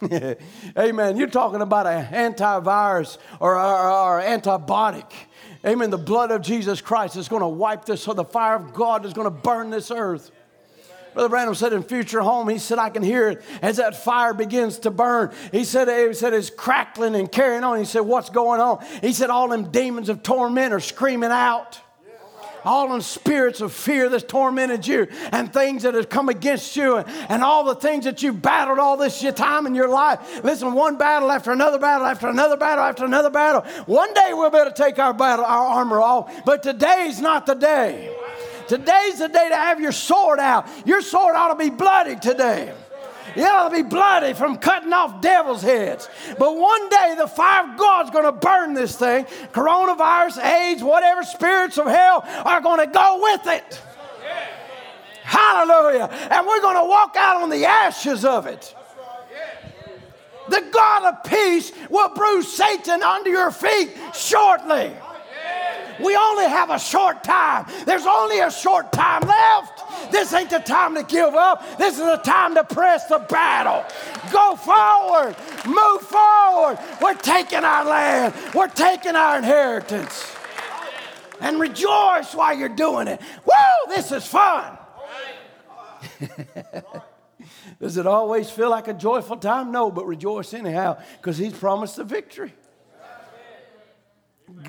Amen. 0.77 1.17
You're 1.17 1.27
talking 1.27 1.61
about 1.61 1.85
an 1.85 2.33
antivirus 2.33 3.19
or, 3.39 3.55
or, 3.55 3.91
or 3.91 4.19
antibiotic. 4.19 5.11
Amen. 5.65 5.89
The 5.89 5.97
blood 5.97 6.31
of 6.31 6.41
Jesus 6.41 6.81
Christ 6.81 7.15
is 7.15 7.27
going 7.27 7.41
to 7.41 7.47
wipe 7.47 7.85
this, 7.85 8.03
so 8.03 8.13
the 8.13 8.25
fire 8.25 8.55
of 8.55 8.73
God 8.73 9.05
is 9.05 9.13
going 9.13 9.25
to 9.25 9.31
burn 9.31 9.69
this 9.69 9.91
earth. 9.91 10.31
Brother 11.13 11.29
Branham 11.29 11.55
said 11.55 11.73
in 11.73 11.83
Future 11.83 12.21
Home, 12.21 12.49
he 12.49 12.57
said, 12.57 12.79
I 12.79 12.89
can 12.89 13.03
hear 13.03 13.29
it 13.29 13.43
as 13.61 13.77
that 13.77 13.95
fire 13.95 14.33
begins 14.33 14.79
to 14.79 14.91
burn. 14.91 15.31
He 15.51 15.63
said, 15.63 15.87
he 15.87 16.13
said 16.13 16.33
it's 16.33 16.49
crackling 16.49 17.15
and 17.15 17.31
carrying 17.31 17.63
on. 17.63 17.77
He 17.77 17.85
said, 17.85 18.01
What's 18.01 18.29
going 18.29 18.59
on? 18.59 18.83
He 19.01 19.13
said, 19.13 19.29
All 19.29 19.47
them 19.47 19.69
demons 19.69 20.09
of 20.09 20.23
torment 20.23 20.73
are 20.73 20.79
screaming 20.79 21.29
out 21.29 21.79
all 22.65 22.87
them 22.87 23.01
spirits 23.01 23.61
of 23.61 23.73
fear 23.73 24.09
that's 24.09 24.23
tormented 24.23 24.85
you 24.85 25.07
and 25.31 25.51
things 25.51 25.83
that 25.83 25.93
have 25.93 26.09
come 26.09 26.29
against 26.29 26.75
you 26.75 26.97
and, 26.97 27.07
and 27.29 27.43
all 27.43 27.63
the 27.63 27.75
things 27.75 28.05
that 28.05 28.23
you've 28.23 28.41
battled 28.41 28.79
all 28.79 28.97
this 28.97 29.21
time 29.35 29.65
in 29.65 29.75
your 29.75 29.89
life. 29.89 30.43
Listen, 30.43 30.73
one 30.73 30.97
battle 30.97 31.31
after 31.31 31.51
another 31.51 31.79
battle 31.79 32.05
after 32.05 32.27
another 32.27 32.57
battle 32.57 32.83
after 32.83 33.05
another 33.05 33.29
battle. 33.29 33.61
One 33.85 34.13
day 34.13 34.29
we'll 34.31 34.49
be 34.49 34.57
able 34.57 34.71
to 34.71 34.75
take 34.75 34.99
our 34.99 35.13
battle, 35.13 35.45
our 35.45 35.67
armor 35.67 36.01
off, 36.01 36.45
but 36.45 36.63
today's 36.63 37.21
not 37.21 37.45
the 37.45 37.55
day. 37.55 38.15
Today's 38.67 39.19
the 39.19 39.27
day 39.27 39.49
to 39.49 39.55
have 39.55 39.79
your 39.79 39.91
sword 39.91 40.39
out. 40.39 40.67
Your 40.85 41.01
sword 41.01 41.35
ought 41.35 41.49
to 41.49 41.55
be 41.55 41.69
bloody 41.69 42.15
today. 42.15 42.73
It 43.35 43.41
ought 43.41 43.71
be 43.71 43.81
bloody 43.81 44.33
from 44.33 44.57
cutting 44.57 44.93
off 44.93 45.21
devil's 45.21 45.61
heads. 45.61 46.09
But 46.37 46.55
one 46.55 46.89
day 46.89 47.15
the 47.17 47.27
fire 47.27 47.69
of 47.69 47.77
God's 47.77 48.11
going 48.11 48.25
to 48.25 48.31
burn 48.31 48.73
this 48.73 48.95
thing. 48.95 49.25
Coronavirus, 49.51 50.43
AIDS, 50.43 50.83
whatever 50.83 51.23
spirits 51.23 51.77
of 51.77 51.87
hell 51.87 52.23
are 52.45 52.61
going 52.61 52.79
to 52.79 52.93
go 52.93 53.19
with 53.21 53.47
it. 53.47 53.81
Hallelujah. 55.23 56.09
And 56.31 56.45
we're 56.45 56.61
going 56.61 56.77
to 56.77 56.87
walk 56.87 57.15
out 57.17 57.41
on 57.41 57.49
the 57.49 57.65
ashes 57.65 58.25
of 58.25 58.45
it. 58.45 58.75
The 60.49 60.69
God 60.71 61.13
of 61.13 61.23
peace 61.23 61.71
will 61.89 62.09
bruise 62.09 62.51
Satan 62.51 63.01
under 63.01 63.29
your 63.29 63.51
feet 63.51 63.91
shortly. 64.13 64.91
We 66.03 66.15
only 66.15 66.45
have 66.45 66.69
a 66.69 66.79
short 66.79 67.23
time. 67.23 67.65
There's 67.85 68.05
only 68.05 68.39
a 68.39 68.51
short 68.51 68.91
time 68.91 69.21
left. 69.21 70.11
This 70.11 70.33
ain't 70.33 70.49
the 70.49 70.59
time 70.59 70.95
to 70.95 71.03
give 71.03 71.33
up. 71.33 71.77
This 71.77 71.93
is 71.93 72.05
the 72.05 72.17
time 72.17 72.55
to 72.55 72.63
press 72.63 73.07
the 73.07 73.19
battle. 73.19 73.83
Go 74.31 74.55
forward. 74.55 75.35
Move 75.65 76.01
forward. 76.01 76.79
We're 77.01 77.15
taking 77.15 77.63
our 77.63 77.85
land. 77.85 78.33
We're 78.53 78.67
taking 78.67 79.15
our 79.15 79.37
inheritance. 79.37 80.35
And 81.39 81.59
rejoice 81.59 82.33
while 82.33 82.57
you're 82.57 82.69
doing 82.69 83.07
it. 83.07 83.21
Woo, 83.45 83.53
this 83.95 84.11
is 84.11 84.25
fun. 84.25 84.77
Does 87.81 87.97
it 87.97 88.07
always 88.07 88.49
feel 88.49 88.69
like 88.69 88.87
a 88.87 88.93
joyful 88.93 89.37
time? 89.37 89.71
No, 89.71 89.91
but 89.91 90.05
rejoice 90.05 90.53
anyhow 90.53 91.01
because 91.17 91.37
He's 91.37 91.53
promised 91.53 91.97
the 91.97 92.03
victory 92.03 92.53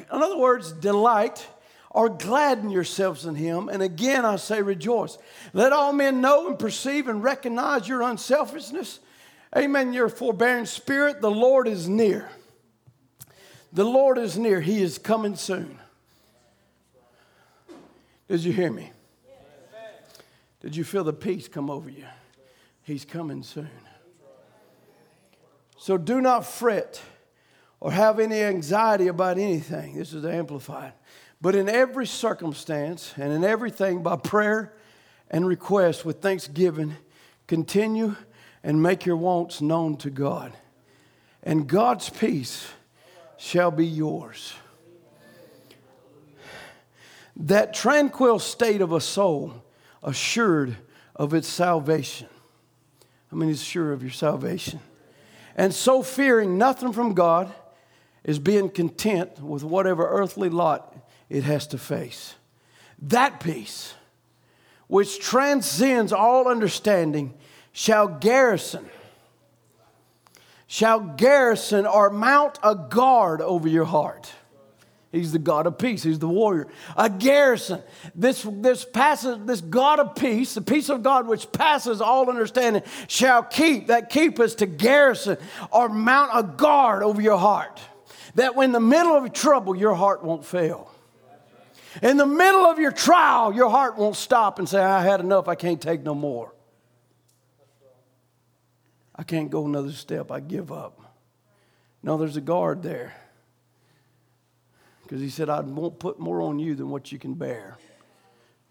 in 0.01 0.23
other 0.23 0.39
words, 0.39 0.73
delight 0.73 1.47
or 1.91 2.09
gladden 2.09 2.71
yourselves 2.71 3.25
in 3.25 3.35
him. 3.35 3.69
And 3.69 3.83
again, 3.83 4.25
I 4.25 4.37
say 4.37 4.61
rejoice. 4.63 5.17
Let 5.53 5.73
all 5.73 5.93
men 5.93 6.21
know 6.21 6.49
and 6.49 6.59
perceive 6.59 7.09
and 7.09 7.23
recognize 7.23 7.89
your 7.89 8.03
unselfishness. 8.03 9.01
Amen. 9.57 9.93
Your 9.93 10.09
forbearing 10.09 10.67
spirit, 10.67 11.21
the 11.21 11.31
Lord 11.31 11.69
is 11.69 11.89
near. 11.89 12.29
The 13.73 13.85
Lord 13.85 14.19
is 14.19 14.37
near. 14.37 14.61
He 14.61 14.83
is 14.83 14.99
coming 14.99 15.37
soon. 15.37 15.79
Did 18.29 18.41
you 18.41 18.53
hear 18.53 18.73
me? 18.73 18.91
Did 20.61 20.75
you 20.75 20.83
feel 20.83 21.05
the 21.05 21.13
peace 21.13 21.47
come 21.47 21.71
over 21.71 21.91
you? 21.91 22.07
He's 22.83 23.05
coming 23.05 23.43
soon. 23.43 23.71
So 25.77 25.99
do 25.99 26.21
not 26.21 26.47
fret 26.47 27.01
or 27.85 27.93
have 27.93 28.19
any 28.19 28.41
anxiety 28.41 29.09
about 29.09 29.37
anything. 29.37 29.95
This 29.95 30.15
is 30.15 30.25
amplified. 30.25 30.95
But 31.43 31.55
in 31.55 31.69
every 31.69 32.07
circumstance 32.07 33.13
and 33.19 33.31
in 33.31 33.45
everything 33.45 34.03
by 34.03 34.17
prayer 34.17 34.73
and 35.31 35.47
request 35.47 36.03
with 36.03 36.23
thanksgiving, 36.23 36.97
continue 37.47 38.17
and 38.63 38.83
make 38.83 39.05
your 39.05 39.19
wants 39.19 39.61
known 39.61 39.99
to 39.99 40.09
God. 40.09 40.55
And 41.43 41.67
God's 41.67 42.09
peace 42.09 42.67
shall 43.37 43.71
be 43.71 43.87
yours. 43.87 44.55
That 47.37 47.75
tranquil 47.75 48.39
state 48.39 48.81
of 48.81 48.93
a 48.93 49.01
soul 49.01 49.63
assured 50.03 50.75
of 51.15 51.35
its 51.35 51.49
salvation. 51.49 52.29
I 53.31 53.35
mean, 53.35 53.51
it's 53.51 53.61
sure 53.61 53.93
of 53.93 54.01
your 54.01 54.11
salvation. 54.11 54.81
And 55.55 55.75
so 55.75 56.03
fearing 56.03 56.57
nothing 56.57 56.95
from 56.95 57.13
God 57.13 57.53
is 58.25 58.39
being 58.39 58.71
content 58.71 59.39
with 59.41 59.63
whatever 59.63 60.09
earthly 60.09 60.49
lot 60.49 60.97
it 61.29 61.45
has 61.45 61.67
to 61.69 61.79
face. 61.79 62.35
That 63.01 63.41
peace, 63.41 63.95
which 64.87 65.21
transcends 65.21 66.13
all 66.13 66.49
understanding, 66.49 67.35
shall 67.73 68.09
garrison, 68.09 68.89
shall 70.67 71.01
garrison 71.01 71.87
or 71.87 72.09
mount 72.11 72.59
a 72.63 72.75
guard 72.75 73.43
over 73.43 73.69
your 73.69 73.85
heart. 73.85 74.33
He's 75.13 75.31
the 75.31 75.39
God 75.39 75.69
of 75.69 75.79
peace. 75.79 76.03
He's 76.03 76.19
the 76.19 76.29
warrior. 76.29 76.67
A 76.97 77.09
garrison. 77.09 77.81
This, 78.17 78.45
this 78.51 78.85
passes, 78.85 79.39
this 79.45 79.61
God 79.61 80.01
of 80.01 80.17
peace, 80.17 80.55
the 80.55 80.61
peace 80.61 80.89
of 80.89 81.05
God 81.05 81.29
which 81.29 81.53
passes 81.53 82.01
all 82.01 82.29
understanding, 82.29 82.83
shall 83.07 83.45
keep, 83.45 83.87
that 83.87 84.11
keep 84.11 84.41
us 84.41 84.57
to 84.57 84.67
garrison 84.67 85.37
or 85.71 85.89
mount 85.89 86.31
a 86.35 86.43
guard 86.43 87.05
over 87.05 87.23
your 87.23 87.39
heart 87.39 87.81
that 88.35 88.55
when 88.55 88.67
in 88.67 88.73
the 88.73 88.81
middle 88.81 89.17
of 89.17 89.33
trouble, 89.33 89.77
your 89.77 89.95
heart 89.95 90.25
won't 90.25 90.45
fail. 90.45 90.91
In 92.03 92.17
the 92.17 92.27
middle 92.27 92.67
of 92.67 92.79
your 92.79 92.91
trial, 92.93 93.55
your 93.55 93.71
heart 93.71 93.97
won't 93.97 94.17
stop 94.17 94.59
and 94.59 94.69
say, 94.69 94.83
I 94.83 95.03
had 95.03 95.21
enough, 95.21 95.47
I 95.47 95.55
can't 95.55 95.81
take 95.81 96.03
no 96.03 96.15
more. 96.15 96.53
I 99.15 99.23
can't 99.23 99.51
go 99.51 99.65
another 99.65 99.93
step, 99.93 100.33
I 100.33 100.41
give 100.41 100.73
up. 100.73 101.01
No, 102.03 102.17
there's 102.17 102.37
a 102.37 102.41
guard 102.41 102.83
there. 102.83 103.15
Because 105.03 105.21
he 105.21 105.29
said, 105.29 105.49
I 105.49 105.61
won't 105.61 105.99
put 105.99 106.19
more 106.19 106.43
on 106.43 106.59
you 106.59 106.75
than 106.75 106.91
what 106.91 107.13
you 107.13 107.19
can 107.19 107.35
bear. 107.35 107.79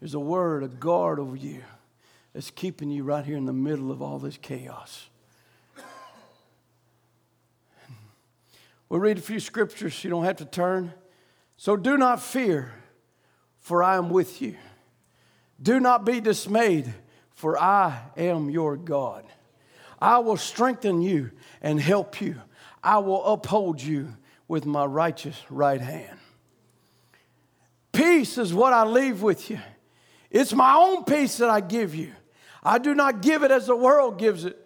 There's 0.00 0.14
a 0.14 0.20
word, 0.20 0.62
a 0.62 0.68
guard 0.68 1.18
over 1.18 1.36
you 1.36 1.62
that's 2.34 2.50
keeping 2.50 2.90
you 2.90 3.04
right 3.04 3.24
here 3.24 3.36
in 3.36 3.46
the 3.46 3.52
middle 3.52 3.90
of 3.90 4.02
all 4.02 4.18
this 4.18 4.36
chaos. 4.36 5.08
We'll 8.94 9.00
read 9.00 9.18
a 9.18 9.22
few 9.22 9.40
scriptures. 9.40 10.04
You 10.04 10.10
don't 10.10 10.22
have 10.22 10.36
to 10.36 10.44
turn. 10.44 10.94
So 11.56 11.76
do 11.76 11.96
not 11.96 12.22
fear, 12.22 12.72
for 13.58 13.82
I 13.82 13.96
am 13.96 14.08
with 14.08 14.40
you. 14.40 14.54
Do 15.60 15.80
not 15.80 16.04
be 16.04 16.20
dismayed, 16.20 16.94
for 17.32 17.60
I 17.60 18.02
am 18.16 18.50
your 18.50 18.76
God. 18.76 19.24
I 20.00 20.18
will 20.18 20.36
strengthen 20.36 21.02
you 21.02 21.32
and 21.60 21.80
help 21.80 22.20
you. 22.20 22.40
I 22.84 22.98
will 22.98 23.24
uphold 23.24 23.82
you 23.82 24.16
with 24.46 24.64
my 24.64 24.84
righteous 24.84 25.42
right 25.50 25.80
hand. 25.80 26.16
Peace 27.90 28.38
is 28.38 28.54
what 28.54 28.72
I 28.72 28.84
leave 28.84 29.22
with 29.22 29.50
you. 29.50 29.58
It's 30.30 30.52
my 30.52 30.72
own 30.72 31.02
peace 31.02 31.38
that 31.38 31.50
I 31.50 31.60
give 31.62 31.96
you. 31.96 32.12
I 32.62 32.78
do 32.78 32.94
not 32.94 33.22
give 33.22 33.42
it 33.42 33.50
as 33.50 33.66
the 33.66 33.74
world 33.74 34.20
gives 34.20 34.44
it. 34.44 34.56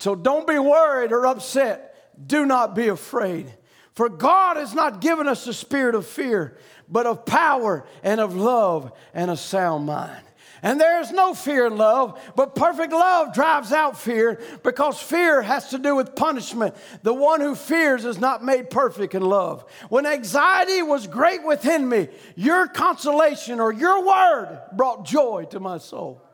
So 0.00 0.14
don't 0.14 0.46
be 0.46 0.58
worried 0.58 1.12
or 1.12 1.26
upset. 1.26 1.92
Do 2.26 2.46
not 2.46 2.74
be 2.74 2.88
afraid. 2.88 3.52
For 3.96 4.10
God 4.10 4.58
has 4.58 4.74
not 4.74 5.00
given 5.00 5.26
us 5.26 5.46
the 5.46 5.54
spirit 5.54 5.94
of 5.94 6.06
fear, 6.06 6.58
but 6.86 7.06
of 7.06 7.24
power 7.24 7.86
and 8.02 8.20
of 8.20 8.36
love 8.36 8.92
and 9.14 9.30
a 9.30 9.38
sound 9.38 9.86
mind. 9.86 10.22
And 10.62 10.78
there 10.78 11.00
is 11.00 11.10
no 11.12 11.32
fear 11.32 11.66
in 11.66 11.78
love, 11.78 12.20
but 12.36 12.54
perfect 12.54 12.92
love 12.92 13.32
drives 13.32 13.72
out 13.72 13.98
fear 13.98 14.38
because 14.62 15.00
fear 15.00 15.40
has 15.40 15.70
to 15.70 15.78
do 15.78 15.96
with 15.96 16.14
punishment. 16.14 16.74
The 17.04 17.14
one 17.14 17.40
who 17.40 17.54
fears 17.54 18.04
is 18.04 18.18
not 18.18 18.44
made 18.44 18.68
perfect 18.68 19.14
in 19.14 19.22
love. 19.22 19.64
When 19.88 20.04
anxiety 20.04 20.82
was 20.82 21.06
great 21.06 21.42
within 21.42 21.88
me, 21.88 22.08
your 22.34 22.66
consolation 22.66 23.60
or 23.60 23.72
your 23.72 24.04
word 24.04 24.60
brought 24.76 25.06
joy 25.06 25.46
to 25.50 25.60
my 25.60 25.78
soul. 25.78 26.25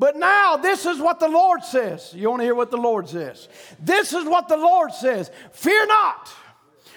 But 0.00 0.16
now, 0.16 0.56
this 0.56 0.86
is 0.86 0.98
what 0.98 1.20
the 1.20 1.28
Lord 1.28 1.62
says. 1.62 2.14
You 2.14 2.30
want 2.30 2.40
to 2.40 2.44
hear 2.44 2.54
what 2.54 2.70
the 2.70 2.78
Lord 2.78 3.06
says? 3.06 3.50
This 3.78 4.14
is 4.14 4.24
what 4.24 4.48
the 4.48 4.56
Lord 4.56 4.94
says 4.94 5.30
Fear 5.52 5.88
not, 5.88 6.30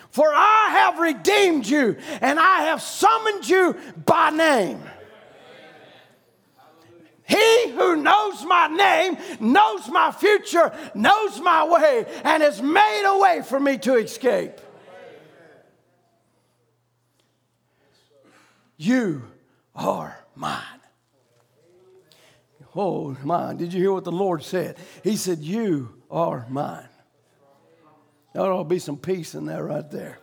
for 0.10 0.32
I 0.34 0.70
have 0.72 1.00
redeemed 1.00 1.68
you, 1.68 1.98
and 2.22 2.40
I 2.40 2.62
have 2.62 2.82
summoned 2.82 3.50
you 3.50 3.76
by 4.06 4.30
name. 4.30 4.82
He 7.28 7.72
who 7.72 7.98
knows 7.98 8.46
my 8.46 8.68
name 8.68 9.18
knows 9.42 9.90
my 9.90 10.10
future, 10.14 10.72
knows 10.96 11.42
my 11.42 11.66
way, 11.66 12.06
and 12.24 12.42
has 12.42 12.62
made 12.62 13.04
a 13.06 13.20
way 13.20 13.42
for 13.42 13.60
me 13.60 13.80
to 13.80 13.96
escape. 13.96 14.62
You 18.78 19.24
are 19.76 20.18
mine. 20.36 20.73
Oh, 22.76 23.16
mine. 23.24 23.58
Did 23.58 23.74
you 23.74 23.80
hear 23.80 23.94
what 23.94 24.04
the 24.04 24.12
Lord 24.12 24.44
said? 24.44 24.78
He 25.04 25.16
said, 25.16 25.40
You 25.40 25.94
are 26.10 26.46
mine. 26.50 26.88
There 28.34 28.42
ought 28.42 28.64
to 28.64 28.70
be 28.70 28.80
some 28.80 28.98
peace 28.98 29.36
in 29.36 29.46
there 29.46 29.64
right 29.64 29.90
there. 29.92 30.20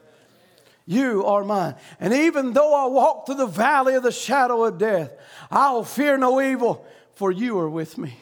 You 0.84 1.24
are 1.26 1.44
mine. 1.44 1.76
And 2.00 2.12
even 2.12 2.52
though 2.52 2.74
I 2.74 2.88
walk 2.88 3.26
through 3.26 3.36
the 3.36 3.46
valley 3.46 3.94
of 3.94 4.02
the 4.02 4.10
shadow 4.10 4.64
of 4.64 4.78
death, 4.78 5.12
I 5.50 5.70
will 5.70 5.84
fear 5.84 6.18
no 6.18 6.40
evil, 6.40 6.84
for 7.14 7.30
you 7.30 7.58
are 7.60 7.70
with 7.70 7.96
me. 7.96 8.16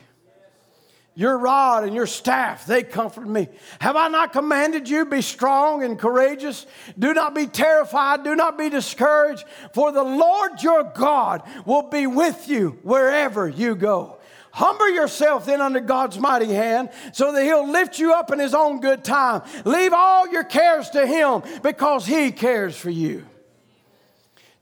Your 1.15 1.37
rod 1.37 1.83
and 1.83 1.97
your 1.97 2.07
staff, 2.07 2.65
they 2.67 2.85
comfort 2.85 3.27
me. 3.27 3.49
Have 3.81 3.97
I 3.97 4.07
not 4.07 4.33
commanded 4.33 4.89
you, 4.89 5.05
be 5.05 5.21
strong 5.21 5.83
and 5.83 5.99
courageous? 5.99 6.65
Do 6.97 7.13
not 7.13 7.35
be 7.35 7.47
terrified, 7.47 8.23
do 8.23 8.37
not 8.37 8.57
be 8.57 8.69
discouraged, 8.69 9.45
for 9.73 9.91
the 9.91 10.05
Lord 10.05 10.63
your 10.63 10.85
God 10.85 11.43
will 11.67 11.89
be 11.89 12.07
with 12.07 12.49
you 12.49 12.79
wherever 12.83 13.49
you 13.49 13.75
go. 13.75 14.18
Humble 14.53 14.91
yourself 14.91 15.47
then 15.47 15.61
under 15.61 15.81
God's 15.81 16.19
mighty 16.19 16.53
hand 16.53 16.91
so 17.13 17.33
that 17.33 17.43
He'll 17.43 17.69
lift 17.69 17.99
you 17.99 18.15
up 18.15 18.33
in 18.33 18.39
His 18.39 18.55
own 18.55 18.81
good 18.81 19.05
time. 19.05 19.43
Leave 19.65 19.93
all 19.93 20.29
your 20.29 20.45
cares 20.45 20.91
to 20.91 21.07
Him 21.07 21.43
because 21.63 22.07
He 22.07 22.33
cares 22.33 22.77
for 22.77 22.91
you. 22.91 23.27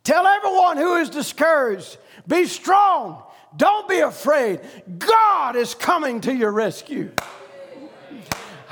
Tell 0.04 0.26
everyone 0.26 0.76
who 0.76 0.96
is 0.96 1.10
discouraged, 1.10 1.96
be 2.26 2.46
strong 2.46 3.22
don't 3.56 3.88
be 3.88 4.00
afraid. 4.00 4.60
God 4.98 5.56
is 5.56 5.74
coming 5.74 6.20
to 6.22 6.34
your 6.34 6.50
rescue. 6.50 7.12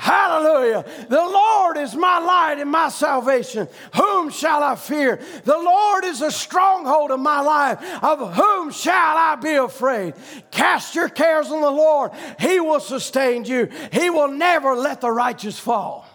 Hallelujah. 0.05 0.85
The 1.09 1.15
Lord 1.15 1.77
is 1.77 1.95
my 1.95 2.19
light 2.19 2.59
and 2.59 2.69
my 2.69 2.89
salvation. 2.89 3.67
Whom 3.95 4.29
shall 4.29 4.61
I 4.61 4.75
fear? 4.75 5.19
The 5.45 5.57
Lord 5.57 6.05
is 6.05 6.21
a 6.21 6.29
stronghold 6.29 7.09
of 7.09 7.19
my 7.19 7.41
life. 7.41 7.79
Of 8.03 8.35
whom 8.35 8.69
shall 8.69 8.93
I 9.17 9.35
be 9.41 9.55
afraid? 9.55 10.13
Cast 10.51 10.93
your 10.93 11.09
cares 11.09 11.49
on 11.49 11.59
the 11.59 11.71
Lord. 11.71 12.11
He 12.39 12.59
will 12.59 12.79
sustain 12.79 13.45
you. 13.45 13.67
He 13.91 14.11
will 14.11 14.27
never 14.27 14.75
let 14.75 15.01
the 15.01 15.09
righteous 15.09 15.57
fall. 15.57 16.05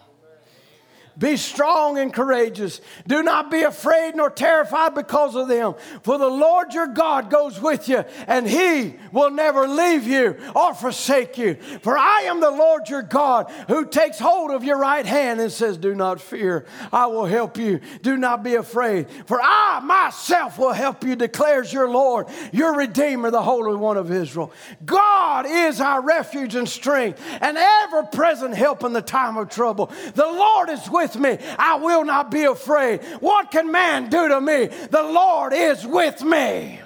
Be 1.17 1.35
strong 1.35 1.97
and 1.97 2.13
courageous. 2.13 2.79
Do 3.05 3.21
not 3.21 3.51
be 3.51 3.63
afraid 3.63 4.15
nor 4.15 4.29
terrified 4.29 4.95
because 4.95 5.35
of 5.35 5.47
them. 5.49 5.75
For 6.03 6.17
the 6.17 6.29
Lord 6.29 6.73
your 6.73 6.87
God 6.87 7.29
goes 7.29 7.59
with 7.59 7.89
you, 7.89 8.05
and 8.27 8.47
he 8.47 8.95
will 9.11 9.29
never 9.29 9.67
leave 9.67 10.07
you 10.07 10.37
or 10.55 10.73
forsake 10.73 11.37
you. 11.37 11.55
For 11.81 11.97
I 11.97 12.21
am 12.21 12.39
the 12.39 12.49
Lord 12.49 12.87
your 12.87 13.01
God 13.01 13.51
who 13.67 13.85
takes 13.85 14.19
hold 14.19 14.51
of 14.51 14.63
your 14.63 14.77
right 14.77 15.05
hand 15.05 15.41
and 15.41 15.51
says, 15.51 15.77
Do 15.77 15.93
not 15.95 16.21
fear. 16.21 16.65
I 16.93 17.07
will 17.07 17.25
help 17.25 17.57
you. 17.57 17.81
Do 18.01 18.15
not 18.15 18.41
be 18.41 18.55
afraid. 18.55 19.07
For 19.25 19.39
I 19.41 19.81
myself 19.83 20.57
will 20.57 20.73
help 20.73 21.03
you, 21.03 21.15
declares 21.15 21.73
your 21.73 21.89
Lord, 21.89 22.27
your 22.53 22.75
Redeemer, 22.75 23.31
the 23.31 23.41
Holy 23.41 23.75
One 23.75 23.97
of 23.97 24.11
Israel. 24.11 24.53
God 24.85 25.45
is 25.45 25.81
our 25.81 26.01
refuge 26.01 26.55
and 26.55 26.69
strength, 26.69 27.21
and 27.41 27.57
ever 27.57 28.03
present 28.03 28.55
help 28.55 28.83
in 28.83 28.93
the 28.93 29.01
time 29.01 29.37
of 29.37 29.49
trouble. 29.49 29.91
The 30.15 30.25
Lord 30.25 30.69
is 30.69 30.89
with 30.89 31.00
with 31.01 31.17
me. 31.17 31.37
I 31.57 31.75
will 31.75 32.05
not 32.05 32.31
be 32.31 32.43
afraid. 32.43 33.03
What 33.19 33.51
can 33.51 33.71
man 33.71 34.09
do 34.09 34.27
to 34.27 34.39
me? 34.39 34.67
The 34.67 35.03
Lord 35.03 35.53
is 35.53 35.85
with 35.85 36.21
me. 36.23 36.79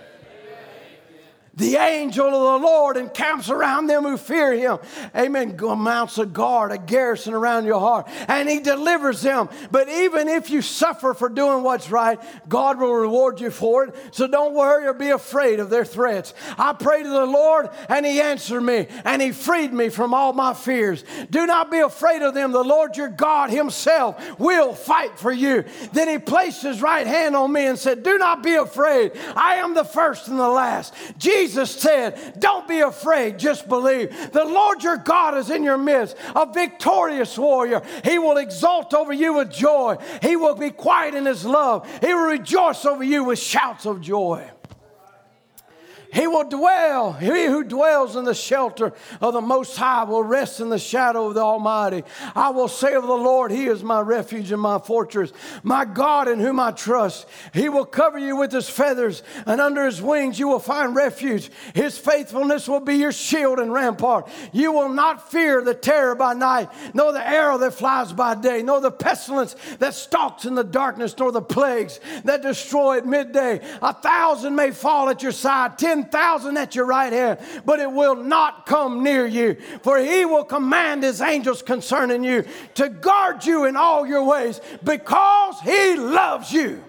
The 1.58 1.78
angel 1.78 2.28
of 2.28 2.62
the 2.62 2.68
Lord 2.68 2.97
encamps 2.97 3.49
around 3.49 3.88
them 3.88 4.03
who 4.03 4.18
fear 4.18 4.53
him. 4.53 4.80
Amen. 5.16 5.58
Mounts 5.58 6.18
a 6.18 6.26
guard, 6.26 6.72
a 6.72 6.78
garrison 6.78 7.34
around 7.34 7.66
your 7.66 7.80
heart, 7.80 8.10
and 8.28 8.49
he 8.49 8.60
delivers 8.60 9.22
them. 9.22 9.49
But 9.72 9.88
even 9.88 10.28
if 10.28 10.49
you 10.49 10.62
suffer 10.62 11.14
for 11.14 11.30
doing 11.30 11.64
what's 11.64 11.89
right, 11.89 12.20
God 12.49 12.80
will 12.80 12.93
reward 12.93 13.39
you 13.39 13.51
for 13.51 13.86
it. 13.86 13.95
So 14.12 14.28
don't 14.28 14.53
worry 14.53 14.86
or 14.86 14.93
be 14.93 15.12
afraid 15.12 15.60
of 15.60 15.70
their 15.70 15.86
threats. 15.86 16.34
I 16.58 16.74
prayed 16.74 17.03
to 17.03 17.10
the 17.10 17.26
Lord, 17.26 17.70
and 17.88 18.06
he 18.06 18.20
answered 18.20 18.62
me, 18.62 18.88
and 19.06 19.22
he 19.22 19.32
freed 19.32 19.74
me 19.74 19.89
from 19.89 20.14
all 20.14 20.34
my 20.34 20.53
fears. 20.53 21.06
Do 21.30 21.45
not 21.45 21.72
be 21.72 21.80
afraid 21.80 22.22
of 22.22 22.34
them. 22.34 22.51
The 22.51 22.64
Lord 22.64 22.97
your 22.97 23.08
God 23.10 23.49
himself 23.49 24.39
will 24.39 24.74
fight 24.74 25.18
for 25.18 25.32
you. 25.32 25.64
Then 25.93 26.10
he 26.10 26.18
placed 26.18 26.64
his 26.64 26.82
right 26.82 27.08
hand 27.08 27.36
on 27.36 27.51
me 27.51 27.66
and 27.66 27.80
said, 27.80 28.03
Do 28.03 28.18
not 28.18 28.43
be 28.43 28.56
afraid. 28.56 29.14
I 29.36 29.56
am 29.56 29.74
the 29.74 29.86
first 29.86 30.28
and 30.28 30.39
the 30.39 30.47
last. 30.47 30.93
Jesus 31.18 31.45
Jesus 31.46 31.70
said, 31.76 32.39
Don't 32.39 32.68
be 32.68 32.80
afraid, 32.80 33.38
just 33.38 33.70
believe. 33.70 34.32
The 34.32 34.43
Lord 34.43 34.82
your 34.82 34.98
God 34.98 35.38
is 35.38 35.52
in 35.52 35.64
your 35.64 35.78
midst, 35.78 36.18
a 36.36 36.52
victorious 36.52 37.38
warrior. 37.38 37.84
He 38.04 38.18
will 38.18 38.38
exult 38.38 38.96
over 38.96 39.14
you 39.14 39.36
with 39.36 39.52
joy, 39.52 39.98
He 40.24 40.36
will 40.36 40.56
be 40.56 40.72
quiet 40.72 41.14
in 41.14 41.26
His 41.26 41.46
love, 41.46 41.88
He 42.02 42.14
will 42.14 42.32
rejoice 42.32 42.84
over 42.84 43.04
you 43.04 43.26
with 43.26 43.38
shouts 43.38 43.86
of 43.86 44.02
joy. 44.02 44.50
He 46.16 46.28
will 46.28 46.45
dwell. 46.45 47.11
He 47.11 47.45
who 47.45 47.66
dwells 47.66 48.16
in 48.16 48.24
the 48.24 48.34
shelter 48.34 48.93
of 49.20 49.34
the 49.34 49.41
Most 49.41 49.76
High 49.76 50.05
will 50.05 50.24
rest 50.24 50.61
in 50.61 50.70
the 50.70 50.80
shadow 50.80 51.28
of 51.28 51.34
the 51.34 51.41
Almighty. 51.41 52.05
I 52.34 52.51
will 52.51 52.70
say 52.70 52.93
of 52.93 53.05
the 53.05 53.13
Lord, 53.13 53.51
He 53.51 53.66
is 53.66 53.84
my 53.84 53.99
refuge 53.99 54.49
and 54.53 54.61
my 54.61 54.80
fortress, 54.80 55.34
my 55.61 55.84
God 55.84 56.30
in 56.30 56.39
whom 56.39 56.57
I 56.57 56.72
trust. 56.72 57.28
He 57.53 57.68
will 57.68 57.84
cover 57.84 58.18
you 58.18 58.38
with 58.38 58.53
His 58.53 58.70
feathers, 58.70 59.24
and 59.45 59.59
under 59.59 59.86
His 59.86 60.01
wings 60.01 60.39
you 60.39 60.47
will 60.47 60.59
find 60.59 60.95
refuge. 60.95 61.51
His 61.74 61.97
faithfulness 61.97 62.70
will 62.70 62.80
be 62.80 62.95
your 62.95 63.11
shield 63.11 63.59
and 63.59 63.74
rampart. 63.74 64.30
You 64.53 64.72
will 64.72 64.89
not 64.89 65.30
fear 65.30 65.61
the 65.61 65.74
terror 65.74 66.16
by 66.16 66.34
night, 66.34 66.70
nor 66.93 67.11
the 67.11 67.28
arrow 67.28 67.57
that 67.57 67.74
flies 67.74 68.13
by 68.13 68.36
day, 68.36 68.63
nor 68.63 68.80
the 68.80 68.89
pestilence 68.89 69.57
that 69.80 69.93
stalks 69.93 70.45
in 70.45 70.55
the 70.55 70.63
darkness, 70.63 71.13
nor 71.18 71.34
the 71.34 71.41
plagues 71.41 71.99
that 72.24 72.41
destroy 72.41 72.99
at 72.99 73.05
midday. 73.05 73.59
A 73.82 73.93
thousand 73.93 74.55
may 74.55 74.72
fall 74.72 75.09
at 75.09 75.22
your 75.22 75.34
side, 75.34 75.78
ten 75.78 76.05
thousand 76.06 76.58
at 76.58 76.76
your 76.76 76.86
right 76.86 77.12
hand, 77.12 77.39
but 77.66 77.80
it 77.80 77.91
will 77.91 78.16
not 78.16 78.66
come 78.66 79.03
near 79.03 79.26
you. 79.26 79.58
For 79.84 79.99
he 79.99 80.26
will 80.26 80.45
command 80.45 81.03
his 81.03 81.22
angels 81.22 81.62
concerning 81.62 82.24
you 82.24 82.45
to 82.76 82.89
guard 82.89 83.45
you 83.45 83.66
in 83.66 83.76
all 83.76 84.06
your 84.06 84.24
ways 84.24 84.62
because 84.84 85.60
he 85.62 85.95
loves 85.95 86.51
you 86.51 86.84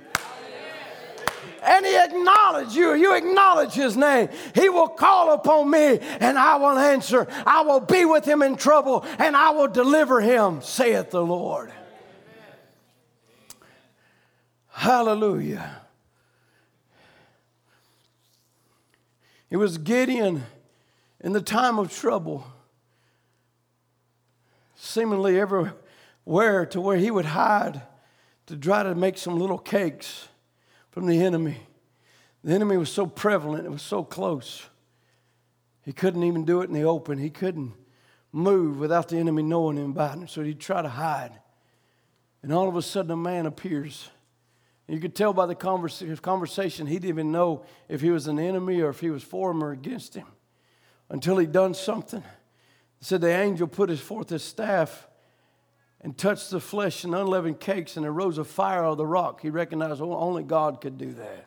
and 1.66 1.84
he 1.84 1.96
acknowledges 1.96 2.76
you. 2.76 2.94
You 2.94 3.14
acknowledge 3.14 3.72
his 3.72 3.96
name. 3.96 4.28
He 4.54 4.68
will 4.68 4.88
call 4.88 5.34
upon 5.34 5.70
me 5.70 5.98
and 5.98 6.38
I 6.38 6.56
will 6.56 6.78
answer. 6.78 7.26
I 7.44 7.62
will 7.62 7.80
be 7.80 8.04
with 8.04 8.24
him 8.24 8.40
in 8.42 8.56
trouble 8.56 9.04
and 9.18 9.36
I 9.36 9.50
will 9.50 9.68
deliver 9.68 10.20
him, 10.20 10.62
saith 10.62 11.10
the 11.10 11.22
Lord. 11.22 11.72
Hallelujah. 14.68 15.82
It 19.51 19.57
was 19.57 19.78
Gideon 19.78 20.44
in 21.20 21.32
the 21.32 21.40
time 21.40 21.78
of 21.78 21.92
trouble, 21.92 22.47
seemingly 24.74 25.38
everywhere 25.38 26.66
to 26.66 26.80
where 26.80 26.97
he 26.97 27.11
would 27.11 27.26
hide 27.26 27.82
to 28.47 28.57
try 28.57 28.82
to 28.82 28.94
make 28.94 29.18
some 29.18 29.38
little 29.38 29.59
cakes 29.59 30.28
from 30.90 31.07
the 31.07 31.22
enemy. 31.22 31.59
The 32.42 32.55
enemy 32.55 32.76
was 32.76 32.90
so 32.90 33.07
prevalent, 33.07 33.66
it 33.66 33.70
was 33.70 33.82
so 33.82 34.05
close. 34.05 34.66
He 35.82 35.92
couldn't 35.92 36.24
even 36.24 36.44
do 36.44 36.62
it 36.62 36.68
in 36.68 36.74
the 36.74 36.82
open. 36.82 37.18
He 37.18 37.30
couldn't 37.30 37.72
move 38.32 38.80
without 38.80 39.09
the 39.09 39.18
enemy 39.18 39.42
knowing 39.42 39.76
him 39.76 39.90
about 39.90 40.18
it. 40.18 40.28
So 40.28 40.42
he'd 40.42 40.59
try 40.59 40.82
to 40.82 40.88
hide. 40.88 41.32
And 42.42 42.53
all 42.53 42.68
of 42.68 42.76
a 42.76 42.82
sudden, 42.82 43.12
a 43.12 43.16
man 43.16 43.47
appears 43.47 44.11
you 44.95 45.01
could 45.01 45.16
tell 45.16 45.32
by 45.32 45.47
the 45.47 45.55
conversation, 45.55 46.87
he 46.87 46.95
didn't 46.95 47.09
even 47.09 47.32
know 47.32 47.64
if 47.89 48.01
he 48.01 48.11
was 48.11 48.28
an 48.28 48.39
enemy 48.39 48.80
or 48.80 48.91
if 48.91 49.01
he 49.01 49.11
was 49.11 49.22
for 49.22 49.51
him 49.51 49.62
or 49.62 49.72
against 49.72 50.14
him 50.14 50.26
until 51.09 51.39
he'd 51.39 51.53
done 51.53 51.74
something. 51.74 52.22
Said 53.01 53.20
the 53.20 53.28
angel 53.28 53.66
put 53.66 53.91
his 53.91 54.01
forth 54.01 54.30
his 54.30 54.43
staff 54.43 55.07
and 56.01 56.16
touched 56.16 56.51
the 56.51 56.61
flesh 56.61 57.05
and 57.05 57.14
unleavened 57.14 57.59
cakes, 57.61 57.97
and 57.97 58.05
there 58.05 58.12
rose 58.12 58.39
a 58.39 58.45
fire 58.45 58.84
out 58.84 58.93
of 58.93 58.99
the 58.99 59.07
rock. 59.07 59.41
He 59.41 59.51
recognized 59.51 60.01
only 60.01 60.43
God 60.43 60.80
could 60.80 60.99
do 60.99 61.12
that. 61.14 61.47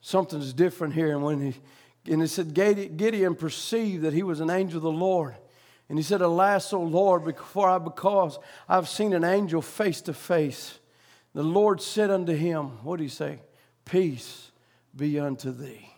Something's 0.00 0.52
different 0.52 0.94
here. 0.94 1.10
And 1.12 1.22
when 1.22 1.40
he 1.40 1.54
and 2.08 2.22
it 2.22 2.28
said 2.28 2.54
Gideon 2.54 3.34
perceived 3.34 4.02
that 4.04 4.12
he 4.12 4.22
was 4.22 4.40
an 4.40 4.50
angel 4.50 4.76
of 4.76 4.84
the 4.84 4.90
Lord. 4.90 5.34
And 5.88 5.98
he 5.98 6.02
said, 6.02 6.20
Alas, 6.20 6.72
O 6.72 6.80
Lord, 6.80 7.24
before 7.24 7.68
I 7.68 7.78
because 7.78 8.38
I've 8.68 8.88
seen 8.88 9.12
an 9.12 9.24
angel 9.24 9.62
face 9.62 10.00
to 10.02 10.12
face. 10.12 10.78
The 11.36 11.42
Lord 11.42 11.82
said 11.82 12.10
unto 12.10 12.32
him, 12.34 12.82
What 12.82 12.96
did 12.96 13.02
he 13.02 13.10
say? 13.10 13.40
Peace 13.84 14.50
be 14.96 15.20
unto 15.20 15.52
thee. 15.52 15.90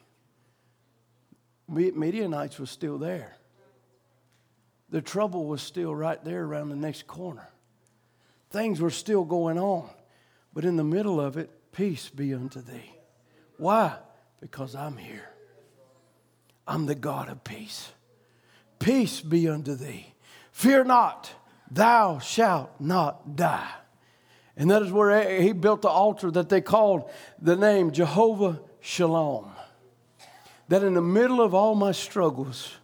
Midianites 1.68 2.58
was 2.58 2.70
still 2.70 2.98
there. 2.98 3.36
The 4.90 5.00
trouble 5.00 5.46
was 5.46 5.62
still 5.62 5.94
right 5.94 6.22
there 6.24 6.42
around 6.42 6.70
the 6.70 6.76
next 6.76 7.06
corner. 7.06 7.48
Things 8.50 8.80
were 8.80 8.90
still 8.90 9.22
going 9.24 9.60
on. 9.60 9.88
But 10.52 10.64
in 10.64 10.74
the 10.74 10.82
middle 10.82 11.20
of 11.20 11.36
it, 11.36 11.50
peace 11.70 12.08
be 12.08 12.34
unto 12.34 12.60
thee. 12.60 12.90
Why? 13.58 13.94
Because 14.40 14.74
I'm 14.74 14.96
here. 14.96 15.30
I'm 16.66 16.86
the 16.86 16.96
God 16.96 17.28
of 17.28 17.44
peace. 17.44 17.92
Peace 18.80 19.20
be 19.20 19.48
unto 19.48 19.76
thee. 19.76 20.14
Fear 20.50 20.82
not, 20.82 21.30
thou 21.70 22.18
shalt 22.18 22.72
not 22.80 23.36
die. 23.36 23.70
And 24.58 24.70
that 24.72 24.82
is 24.82 24.90
where 24.90 25.40
he 25.40 25.52
built 25.52 25.82
the 25.82 25.88
altar 25.88 26.32
that 26.32 26.48
they 26.48 26.60
called 26.60 27.08
the 27.40 27.56
name 27.56 27.92
Jehovah 27.92 28.60
Shalom. 28.80 29.52
That 30.66 30.82
in 30.82 30.94
the 30.94 31.00
middle 31.00 31.40
of 31.40 31.54
all 31.54 31.76
my 31.76 31.92
struggles, 31.92 32.74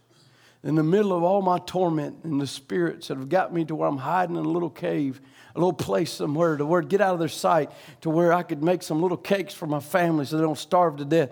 in 0.63 0.75
the 0.75 0.83
middle 0.83 1.11
of 1.15 1.21
all 1.21 1.41
my 1.41 1.59
torment 1.59 2.23
and 2.23 2.39
the 2.39 2.47
spirits 2.47 3.09
that 3.09 3.17
have 3.17 3.27
got 3.27 3.53
me 3.53 3.65
to 3.65 3.75
where 3.75 3.89
I'm 3.89 3.97
hiding 3.97 4.37
in 4.37 4.45
a 4.45 4.49
little 4.49 4.69
cave, 4.69 5.19
a 5.53 5.59
little 5.59 5.73
place 5.73 6.13
somewhere 6.13 6.55
to 6.55 6.65
where 6.65 6.81
get 6.81 7.01
out 7.01 7.13
of 7.13 7.19
their 7.19 7.27
sight, 7.27 7.69
to 8.01 8.09
where 8.09 8.31
I 8.31 8.41
could 8.41 8.63
make 8.63 8.81
some 8.81 9.01
little 9.01 9.17
cakes 9.17 9.53
for 9.53 9.67
my 9.67 9.81
family 9.81 10.25
so 10.25 10.37
they 10.37 10.43
don't 10.43 10.57
starve 10.57 10.95
to 10.97 11.05
death. 11.05 11.31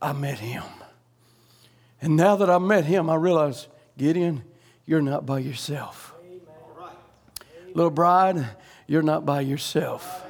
I 0.00 0.12
met 0.12 0.38
him. 0.38 0.62
And 2.00 2.16
now 2.16 2.36
that 2.36 2.48
I 2.48 2.58
met 2.58 2.84
him, 2.84 3.10
I 3.10 3.16
realize, 3.16 3.66
Gideon, 3.98 4.44
you're 4.86 5.02
not 5.02 5.26
by 5.26 5.40
yourself. 5.40 6.14
Little 7.74 7.90
bride, 7.90 8.46
you're 8.90 9.02
not 9.02 9.24
by 9.24 9.40
yourself. 9.40 10.26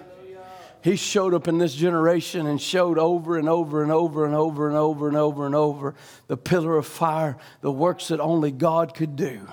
He 0.85 0.97
showed 0.97 1.33
up 1.33 1.49
in 1.49 1.57
this 1.57 1.75
generation 1.75 2.47
and 2.47 2.61
showed 2.61 2.99
over 2.99 3.39
and 3.39 3.49
over 3.49 3.83
and 3.83 3.91
over 3.91 4.27
and 4.27 4.35
over 4.35 4.69
and 4.69 4.77
over 4.77 5.09
and 5.09 5.17
over 5.17 5.47
and 5.47 5.55
over 5.55 5.95
the 6.27 6.37
pillar 6.37 6.77
of 6.77 6.87
fire, 6.87 7.39
the 7.63 7.73
works 7.73 8.09
that 8.09 8.21
only 8.21 8.51
God 8.51 8.93
could 8.95 9.17
do. 9.17 9.49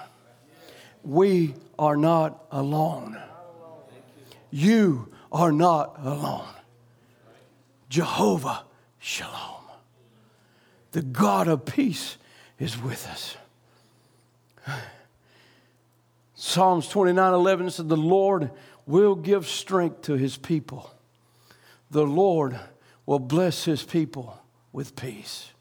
We 1.04 1.54
are 1.80 1.96
not 1.96 2.44
alone. 2.52 3.18
You 4.52 5.14
are 5.32 5.54
not 5.54 6.02
alone. 6.04 6.50
Jehovah 7.88 8.66
Shalom. 9.00 9.64
The 10.92 11.02
God 11.02 11.48
of 11.48 11.64
peace 11.64 12.18
is 12.60 12.78
with 12.78 13.08
us. 13.08 13.38
Psalms 16.36 16.90
29 16.90 17.34
11 17.34 17.70
said, 17.72 17.90
The 17.90 17.96
Lord 17.96 18.52
will 18.88 19.16
give 19.16 19.46
strength 19.46 20.02
to 20.04 20.14
his 20.14 20.38
people. 20.38 20.90
The 21.92 22.06
Lord 22.06 22.60
will 23.06 23.20
bless 23.20 23.66
his 23.66 23.84
people 23.84 24.42
with 24.72 24.96
peace. 24.96 25.52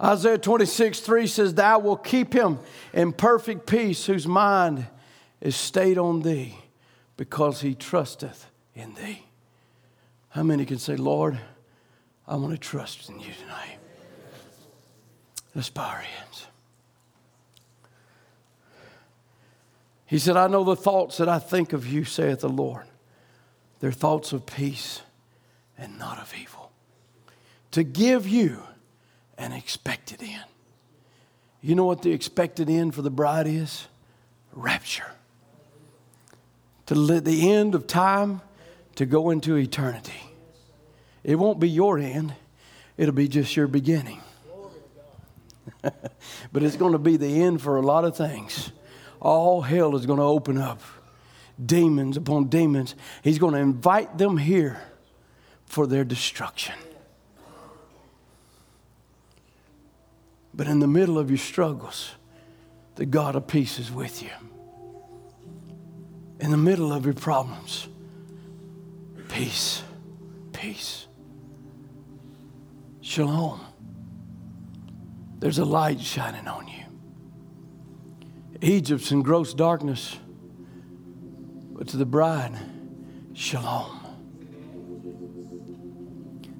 Isaiah 0.00 0.38
26 0.38 1.00
3 1.00 1.26
says, 1.26 1.54
Thou 1.54 1.78
will 1.78 1.96
keep 1.96 2.32
him 2.32 2.58
in 2.92 3.12
perfect 3.12 3.66
peace 3.66 4.06
whose 4.06 4.26
mind 4.26 4.86
is 5.40 5.56
stayed 5.56 5.98
on 5.98 6.22
thee 6.22 6.56
because 7.16 7.60
he 7.60 7.74
trusteth 7.74 8.46
in 8.74 8.94
thee. 8.94 9.24
How 10.30 10.42
many 10.42 10.64
can 10.64 10.78
say, 10.78 10.96
Lord, 10.96 11.38
I 12.26 12.36
want 12.36 12.52
to 12.52 12.58
trust 12.58 13.08
in 13.08 13.18
you 13.18 13.32
tonight? 13.40 13.78
Let's 15.54 15.70
bow 15.70 15.88
our 15.88 15.96
hands. 15.96 16.46
He 20.08 20.18
said, 20.18 20.38
I 20.38 20.46
know 20.46 20.64
the 20.64 20.74
thoughts 20.74 21.18
that 21.18 21.28
I 21.28 21.38
think 21.38 21.74
of 21.74 21.86
you, 21.86 22.02
saith 22.02 22.40
the 22.40 22.48
Lord. 22.48 22.84
They're 23.80 23.92
thoughts 23.92 24.32
of 24.32 24.46
peace 24.46 25.02
and 25.76 25.98
not 25.98 26.18
of 26.18 26.32
evil. 26.40 26.72
To 27.72 27.82
give 27.82 28.26
you 28.26 28.62
an 29.36 29.52
expected 29.52 30.22
end. 30.22 30.46
You 31.60 31.74
know 31.74 31.84
what 31.84 32.00
the 32.00 32.12
expected 32.12 32.70
end 32.70 32.94
for 32.94 33.02
the 33.02 33.10
bride 33.10 33.46
is? 33.46 33.86
Rapture. 34.52 35.12
To 36.86 36.94
let 36.94 37.26
the 37.26 37.52
end 37.52 37.74
of 37.74 37.86
time, 37.86 38.40
to 38.94 39.04
go 39.04 39.28
into 39.28 39.56
eternity. 39.56 40.22
It 41.22 41.34
won't 41.34 41.60
be 41.60 41.68
your 41.68 41.98
end, 41.98 42.34
it'll 42.96 43.14
be 43.14 43.28
just 43.28 43.54
your 43.54 43.66
beginning. 43.66 44.22
but 45.82 46.62
it's 46.62 46.76
going 46.76 46.92
to 46.92 46.98
be 46.98 47.18
the 47.18 47.42
end 47.42 47.60
for 47.60 47.76
a 47.76 47.82
lot 47.82 48.06
of 48.06 48.16
things 48.16 48.72
all 49.20 49.62
hell 49.62 49.96
is 49.96 50.06
going 50.06 50.18
to 50.18 50.24
open 50.24 50.58
up. 50.58 50.80
Demons 51.64 52.16
upon 52.16 52.48
demons. 52.48 52.94
He's 53.22 53.38
going 53.38 53.54
to 53.54 53.60
invite 53.60 54.18
them 54.18 54.36
here 54.36 54.80
for 55.66 55.86
their 55.86 56.04
destruction. 56.04 56.74
But 60.54 60.66
in 60.66 60.80
the 60.80 60.86
middle 60.86 61.18
of 61.18 61.30
your 61.30 61.38
struggles, 61.38 62.12
the 62.96 63.06
God 63.06 63.36
of 63.36 63.46
peace 63.46 63.78
is 63.78 63.92
with 63.92 64.22
you. 64.22 64.30
In 66.40 66.50
the 66.50 66.56
middle 66.56 66.92
of 66.92 67.04
your 67.04 67.14
problems, 67.14 67.88
peace, 69.28 69.82
peace. 70.52 71.06
Shalom. 73.00 73.60
There's 75.38 75.58
a 75.58 75.64
light 75.64 76.00
shining 76.00 76.48
on 76.48 76.66
you. 76.66 76.87
Egypt's 78.60 79.12
in 79.12 79.22
gross 79.22 79.54
darkness, 79.54 80.18
but 81.72 81.88
to 81.88 81.96
the 81.96 82.06
bride, 82.06 82.58
shalom. 83.32 83.94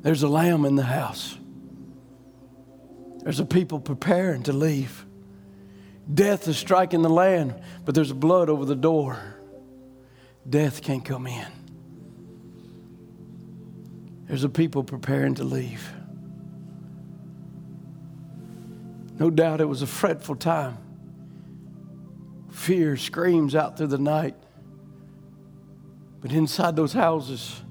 There's 0.03 0.23
a 0.23 0.29
lamb 0.29 0.65
in 0.65 0.77
the 0.77 0.85
house. 0.85 1.37
There's 3.25 3.41
a 3.41 3.45
people 3.45 3.81
preparing 3.81 4.45
to 4.45 4.53
leave. 4.53 5.05
Death 6.13 6.47
is 6.47 6.57
striking 6.57 7.03
the 7.03 7.11
land, 7.11 7.55
but 7.85 7.95
there's 7.97 8.13
blood 8.13 8.49
over 8.49 8.65
the 8.65 8.77
door. 8.77 9.19
Death 10.49 10.83
can't 10.83 11.05
come 11.05 11.27
in. 11.27 11.47
There's 14.29 14.45
a 14.45 14.49
people 14.49 14.85
preparing 14.85 15.35
to 15.35 15.45
leave. 15.45 15.91
No 19.19 19.31
doubt 19.31 19.61
it 19.61 19.65
was 19.65 19.83
a 19.83 19.87
fretful 19.87 20.37
time 20.37 20.79
fear 22.59 22.97
screams 22.97 23.55
out 23.55 23.77
through 23.77 23.87
the 23.87 23.99
night. 23.99 24.35
But 26.21 26.33
inside 26.33 26.75
those 26.75 26.93
houses, 26.93 27.63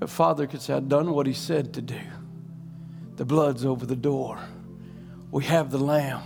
a 0.00 0.06
father 0.06 0.46
could 0.46 0.62
say, 0.62 0.74
I've 0.74 0.88
done 0.88 1.12
what 1.12 1.26
he 1.26 1.34
said 1.34 1.74
to 1.74 1.82
do. 1.82 2.00
The 3.16 3.24
blood's 3.24 3.64
over 3.64 3.84
the 3.84 3.96
door. 3.96 4.38
We 5.30 5.44
have 5.44 5.70
the 5.70 5.78
lamb. 5.78 6.22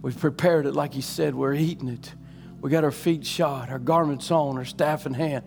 We've 0.00 0.18
prepared 0.18 0.64
it 0.64 0.72
like 0.72 0.94
he 0.94 1.02
said. 1.02 1.34
We're 1.34 1.54
eating 1.54 1.88
it. 1.88 2.14
We 2.60 2.70
got 2.70 2.84
our 2.84 2.90
feet 2.90 3.26
shod, 3.26 3.68
our 3.68 3.78
garments 3.78 4.30
on, 4.30 4.56
our 4.56 4.64
staff 4.64 5.04
in 5.04 5.14
hand. 5.14 5.44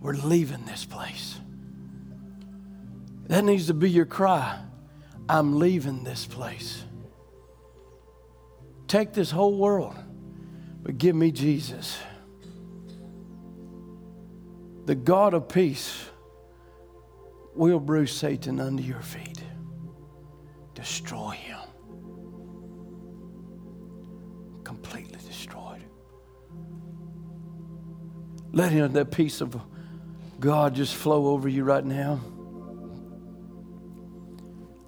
We're 0.00 0.14
leaving 0.14 0.64
this 0.64 0.84
place. 0.84 1.38
That 3.28 3.44
needs 3.44 3.68
to 3.68 3.74
be 3.74 3.88
your 3.88 4.06
cry. 4.06 4.60
I'm 5.28 5.58
leaving 5.58 6.02
this 6.02 6.26
place. 6.26 6.82
Take 8.88 9.12
this 9.12 9.30
whole 9.30 9.56
world 9.56 9.94
but 10.82 10.98
give 10.98 11.14
me 11.14 11.30
Jesus. 11.30 11.98
The 14.86 14.94
God 14.94 15.34
of 15.34 15.48
peace 15.48 16.06
will 17.54 17.80
bruise 17.80 18.12
Satan 18.12 18.60
under 18.60 18.82
your 18.82 19.00
feet, 19.00 19.42
destroy 20.74 21.30
him. 21.30 21.58
Completely 24.64 25.18
destroyed. 25.26 25.84
Let 28.52 28.72
him, 28.72 28.92
that 28.92 29.10
peace 29.10 29.40
of 29.40 29.60
God 30.40 30.74
just 30.74 30.94
flow 30.94 31.26
over 31.28 31.48
you 31.48 31.64
right 31.64 31.84
now. 31.84 32.20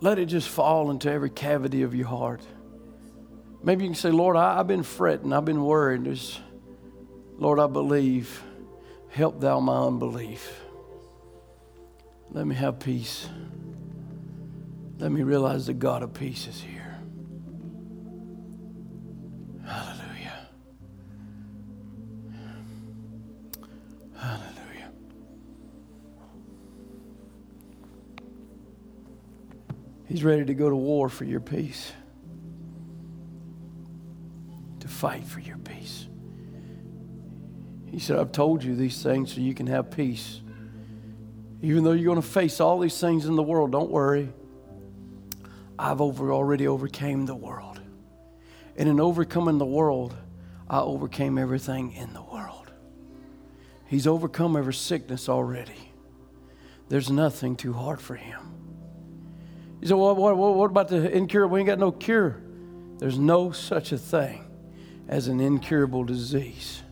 Let 0.01 0.19
it 0.19 0.27
just 0.27 0.49
fall 0.49 0.91
into 0.91 1.11
every 1.11 1.31
cavity 1.31 1.83
of 1.83 1.95
your 1.95 2.09
heart. 2.09 2.43
Maybe 3.65 3.85
you 3.85 3.91
can 3.91 3.95
say, 3.95 4.11
Lord, 4.11 4.37
I, 4.37 4.57
have 4.57 4.67
been 4.67 4.83
fretting, 4.83 5.33
I've 5.33 5.45
been 5.45 5.63
worried. 5.65 6.19
Lord, 7.39 7.59
I 7.59 7.67
believe. 7.67 8.43
Help 9.11 9.41
thou 9.41 9.61
my 9.61 9.77
unbelief. 9.77 10.61
Let 12.31 12.47
me 12.47 12.55
have 12.55 12.79
peace. 12.79 13.29
Let 14.99 15.13
me 15.13 15.23
realize 15.23 15.67
the 15.67 15.75
God 15.75 16.03
of 16.03 16.15
peace 16.15 16.47
is 16.47 16.61
here. 16.61 16.99
Hallelujah. 19.67 20.49
Hallelujah. 24.17 24.93
He's 30.07 30.25
ready 30.25 30.47
to 30.47 30.55
go 30.55 30.71
to 30.71 30.77
war 30.77 31.09
for 31.11 31.25
your 31.25 31.41
peace 31.41 31.93
fight 35.03 35.25
for 35.25 35.41
your 35.41 35.59
peace. 35.59 36.07
He 37.91 37.99
said, 37.99 38.21
I've 38.21 38.31
told 38.31 38.63
you 38.63 38.77
these 38.77 39.03
things 39.03 39.35
so 39.35 39.41
you 39.41 39.53
can 39.53 39.67
have 39.67 39.91
peace. 39.91 40.41
Even 41.61 41.83
though 41.83 41.91
you're 41.91 42.05
going 42.05 42.23
to 42.23 42.29
face 42.29 42.61
all 42.61 42.79
these 42.79 43.01
things 43.01 43.27
in 43.27 43.35
the 43.35 43.43
world, 43.43 43.73
don't 43.73 43.91
worry. 43.91 44.33
I've 45.77 46.01
over, 46.01 46.33
already 46.33 46.69
overcame 46.69 47.27
the 47.27 47.35
world. 47.35 47.81
And 48.77 48.89
in 48.89 49.01
overcoming 49.01 49.59
the 49.59 49.67
world, 49.67 50.15
I 50.71 50.79
overcame 50.79 51.37
everything 51.37 51.95
in 51.95 52.13
the 52.15 52.23
world. 52.23 52.71
He's 53.89 54.07
overcome 54.07 54.55
every 54.55 54.75
sickness 54.75 55.29
already. 55.29 55.91
There's 56.91 57.11
nothing 57.11 57.57
too 57.57 57.73
hard 57.73 58.01
for 58.01 58.15
him. 58.15 58.55
You 59.81 59.89
say, 59.89 59.95
well, 59.95 60.15
what, 60.15 60.37
what, 60.37 60.55
what 60.55 60.71
about 60.71 60.87
the 60.87 61.11
incurable? 61.11 61.55
We 61.55 61.61
ain't 61.61 61.67
got 61.67 61.81
no 61.81 61.91
cure. 61.91 62.41
There's 62.99 63.19
no 63.19 63.51
such 63.51 63.91
a 63.91 63.99
thing 63.99 64.47
as 65.09 65.29
an 65.29 65.41
incurable 65.41 66.05
disease 66.05 66.83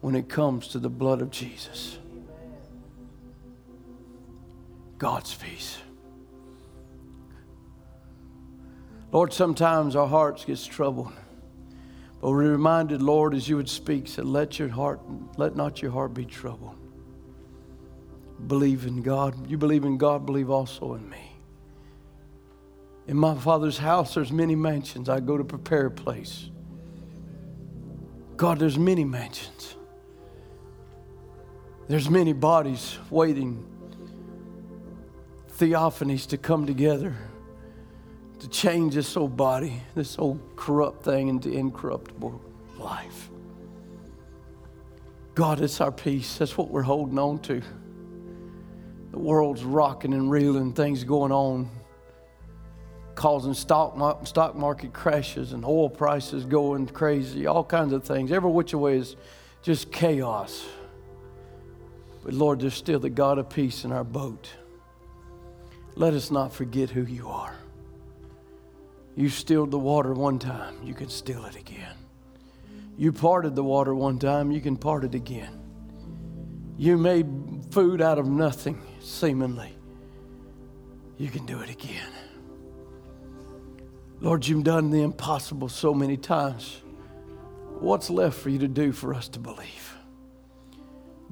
when 0.00 0.14
it 0.14 0.28
comes 0.28 0.68
to 0.68 0.78
the 0.78 0.90
blood 0.90 1.22
of 1.22 1.30
Jesus. 1.30 1.98
God's 4.98 5.34
peace. 5.34 5.78
Lord, 9.12 9.32
sometimes 9.32 9.96
our 9.96 10.08
hearts 10.08 10.44
get 10.44 10.58
troubled. 10.64 11.12
But 12.20 12.30
we're 12.30 12.50
reminded, 12.50 13.02
Lord, 13.02 13.34
as 13.34 13.48
you 13.48 13.56
would 13.56 13.68
speak, 13.68 14.08
said, 14.08 14.24
let 14.24 14.58
your 14.58 14.68
heart, 14.68 15.00
let 15.36 15.56
not 15.56 15.82
your 15.82 15.90
heart 15.90 16.14
be 16.14 16.24
troubled. 16.24 16.74
Believe 18.46 18.86
in 18.86 19.02
God. 19.02 19.48
You 19.48 19.58
believe 19.58 19.84
in 19.84 19.98
God, 19.98 20.26
believe 20.26 20.50
also 20.50 20.94
in 20.94 21.08
me. 21.08 21.32
In 23.06 23.16
my 23.16 23.34
father's 23.34 23.78
house, 23.78 24.14
there's 24.14 24.32
many 24.32 24.56
mansions. 24.56 25.08
I 25.08 25.20
go 25.20 25.36
to 25.36 25.44
prepare 25.44 25.86
a 25.86 25.90
place. 25.90 26.48
God, 28.36 28.58
there's 28.58 28.78
many 28.78 29.04
mansions. 29.04 29.76
There's 31.86 32.08
many 32.08 32.32
bodies 32.32 32.98
waiting, 33.10 33.64
theophanies 35.58 36.26
to 36.28 36.38
come 36.38 36.66
together 36.66 37.14
to 38.40 38.48
change 38.48 38.94
this 38.94 39.16
old 39.16 39.36
body, 39.36 39.82
this 39.94 40.18
old 40.18 40.40
corrupt 40.56 41.04
thing 41.04 41.28
into 41.28 41.50
incorruptible 41.50 42.40
life. 42.78 43.30
God, 45.34 45.60
it's 45.60 45.80
our 45.80 45.92
peace. 45.92 46.38
That's 46.38 46.56
what 46.56 46.70
we're 46.70 46.82
holding 46.82 47.18
on 47.18 47.38
to. 47.40 47.62
The 49.10 49.18
world's 49.18 49.64
rocking 49.64 50.12
and 50.12 50.30
reeling, 50.30 50.72
things 50.72 51.04
going 51.04 51.32
on, 51.32 51.68
causing 53.14 53.54
stock, 53.54 54.26
stock 54.26 54.56
market 54.56 54.92
crashes 54.92 55.52
and 55.52 55.64
oil 55.64 55.88
prices 55.88 56.44
going 56.44 56.86
crazy, 56.86 57.46
all 57.46 57.64
kinds 57.64 57.92
of 57.92 58.04
things. 58.04 58.32
Every 58.32 58.50
which 58.50 58.74
way 58.74 58.96
is 58.96 59.16
just 59.62 59.92
chaos. 59.92 60.64
But 62.24 62.34
Lord, 62.34 62.60
there's 62.60 62.74
still 62.74 62.98
the 62.98 63.10
God 63.10 63.38
of 63.38 63.48
peace 63.48 63.84
in 63.84 63.92
our 63.92 64.04
boat. 64.04 64.50
Let 65.94 66.14
us 66.14 66.30
not 66.30 66.52
forget 66.52 66.90
who 66.90 67.02
you 67.02 67.28
are. 67.28 67.54
You 69.16 69.28
stilled 69.28 69.70
the 69.70 69.78
water 69.78 70.12
one 70.12 70.38
time, 70.38 70.74
you 70.82 70.94
can 70.94 71.08
still 71.08 71.44
it 71.44 71.56
again. 71.56 71.94
You 72.96 73.12
parted 73.12 73.54
the 73.54 73.62
water 73.62 73.94
one 73.94 74.18
time, 74.18 74.50
you 74.50 74.60
can 74.60 74.76
part 74.76 75.04
it 75.04 75.14
again. 75.14 75.60
You 76.76 76.96
made 76.96 77.26
food 77.70 78.02
out 78.02 78.18
of 78.18 78.26
nothing, 78.26 78.82
seemingly. 79.00 79.76
You 81.16 81.28
can 81.28 81.46
do 81.46 81.60
it 81.60 81.70
again. 81.70 82.10
Lord, 84.20 84.46
you've 84.46 84.64
done 84.64 84.90
the 84.90 85.02
impossible 85.02 85.68
so 85.68 85.92
many 85.92 86.16
times. 86.16 86.80
What's 87.80 88.08
left 88.08 88.38
for 88.38 88.48
you 88.48 88.58
to 88.60 88.68
do 88.68 88.92
for 88.92 89.12
us 89.12 89.28
to 89.30 89.38
believe? 89.38 89.94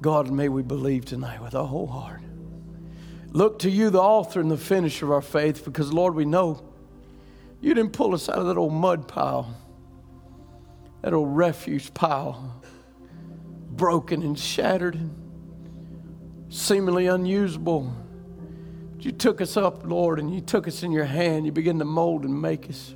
God, 0.00 0.30
may 0.30 0.48
we 0.48 0.62
believe 0.62 1.04
tonight 1.04 1.40
with 1.40 1.54
our 1.54 1.66
whole 1.66 1.86
heart. 1.86 2.20
Look 3.28 3.60
to 3.60 3.70
you, 3.70 3.88
the 3.88 4.00
author 4.00 4.40
and 4.40 4.50
the 4.50 4.58
finisher 4.58 5.06
of 5.06 5.12
our 5.12 5.22
faith, 5.22 5.64
because, 5.64 5.92
Lord, 5.92 6.14
we 6.14 6.24
know 6.24 6.62
you 7.60 7.72
didn't 7.72 7.92
pull 7.92 8.12
us 8.12 8.28
out 8.28 8.38
of 8.38 8.46
that 8.46 8.58
old 8.58 8.72
mud 8.72 9.06
pile, 9.08 9.56
that 11.00 11.14
old 11.14 11.34
refuse 11.34 11.88
pile, 11.88 12.62
broken 13.70 14.22
and 14.22 14.38
shattered, 14.38 14.96
and 14.96 15.14
seemingly 16.50 17.06
unusable. 17.06 17.94
You 19.04 19.10
took 19.10 19.40
us 19.40 19.56
up, 19.56 19.84
Lord, 19.84 20.20
and 20.20 20.32
you 20.32 20.40
took 20.40 20.68
us 20.68 20.84
in 20.84 20.92
your 20.92 21.04
hand. 21.04 21.44
You 21.44 21.50
begin 21.50 21.80
to 21.80 21.84
mold 21.84 22.24
and 22.24 22.40
make 22.40 22.70
us 22.70 22.94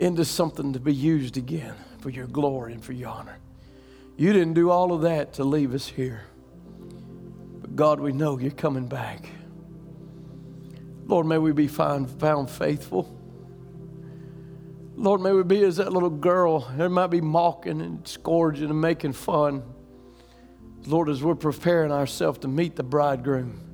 into 0.00 0.24
something 0.24 0.72
to 0.72 0.80
be 0.80 0.92
used 0.92 1.36
again 1.36 1.74
for 2.00 2.10
your 2.10 2.26
glory 2.26 2.72
and 2.72 2.84
for 2.84 2.92
your 2.92 3.10
honor. 3.10 3.38
You 4.16 4.32
didn't 4.32 4.54
do 4.54 4.68
all 4.68 4.92
of 4.92 5.02
that 5.02 5.34
to 5.34 5.44
leave 5.44 5.74
us 5.74 5.86
here. 5.86 6.24
But 7.60 7.76
God, 7.76 8.00
we 8.00 8.12
know 8.12 8.36
you're 8.36 8.50
coming 8.50 8.88
back. 8.88 9.26
Lord, 11.06 11.26
may 11.26 11.38
we 11.38 11.52
be 11.52 11.68
found, 11.68 12.10
found 12.10 12.50
faithful. 12.50 13.16
Lord, 14.96 15.20
may 15.20 15.30
we 15.30 15.44
be 15.44 15.62
as 15.62 15.76
that 15.76 15.92
little 15.92 16.10
girl. 16.10 16.68
There 16.76 16.88
might 16.88 17.08
be 17.08 17.20
mocking 17.20 17.80
and 17.80 18.06
scourging 18.08 18.70
and 18.70 18.80
making 18.80 19.12
fun. 19.12 19.62
Lord, 20.84 21.08
as 21.08 21.22
we're 21.22 21.36
preparing 21.36 21.92
ourselves 21.92 22.40
to 22.40 22.48
meet 22.48 22.74
the 22.74 22.82
bridegroom. 22.82 23.69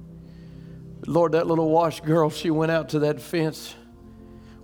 Lord, 1.07 1.33
that 1.33 1.47
little 1.47 1.71
wash 1.71 2.01
girl, 2.01 2.31
she 2.31 2.51
went 2.51 2.73
out 2.73 2.91
to 2.91 3.01
that 3.01 3.21
fence 3.21 3.75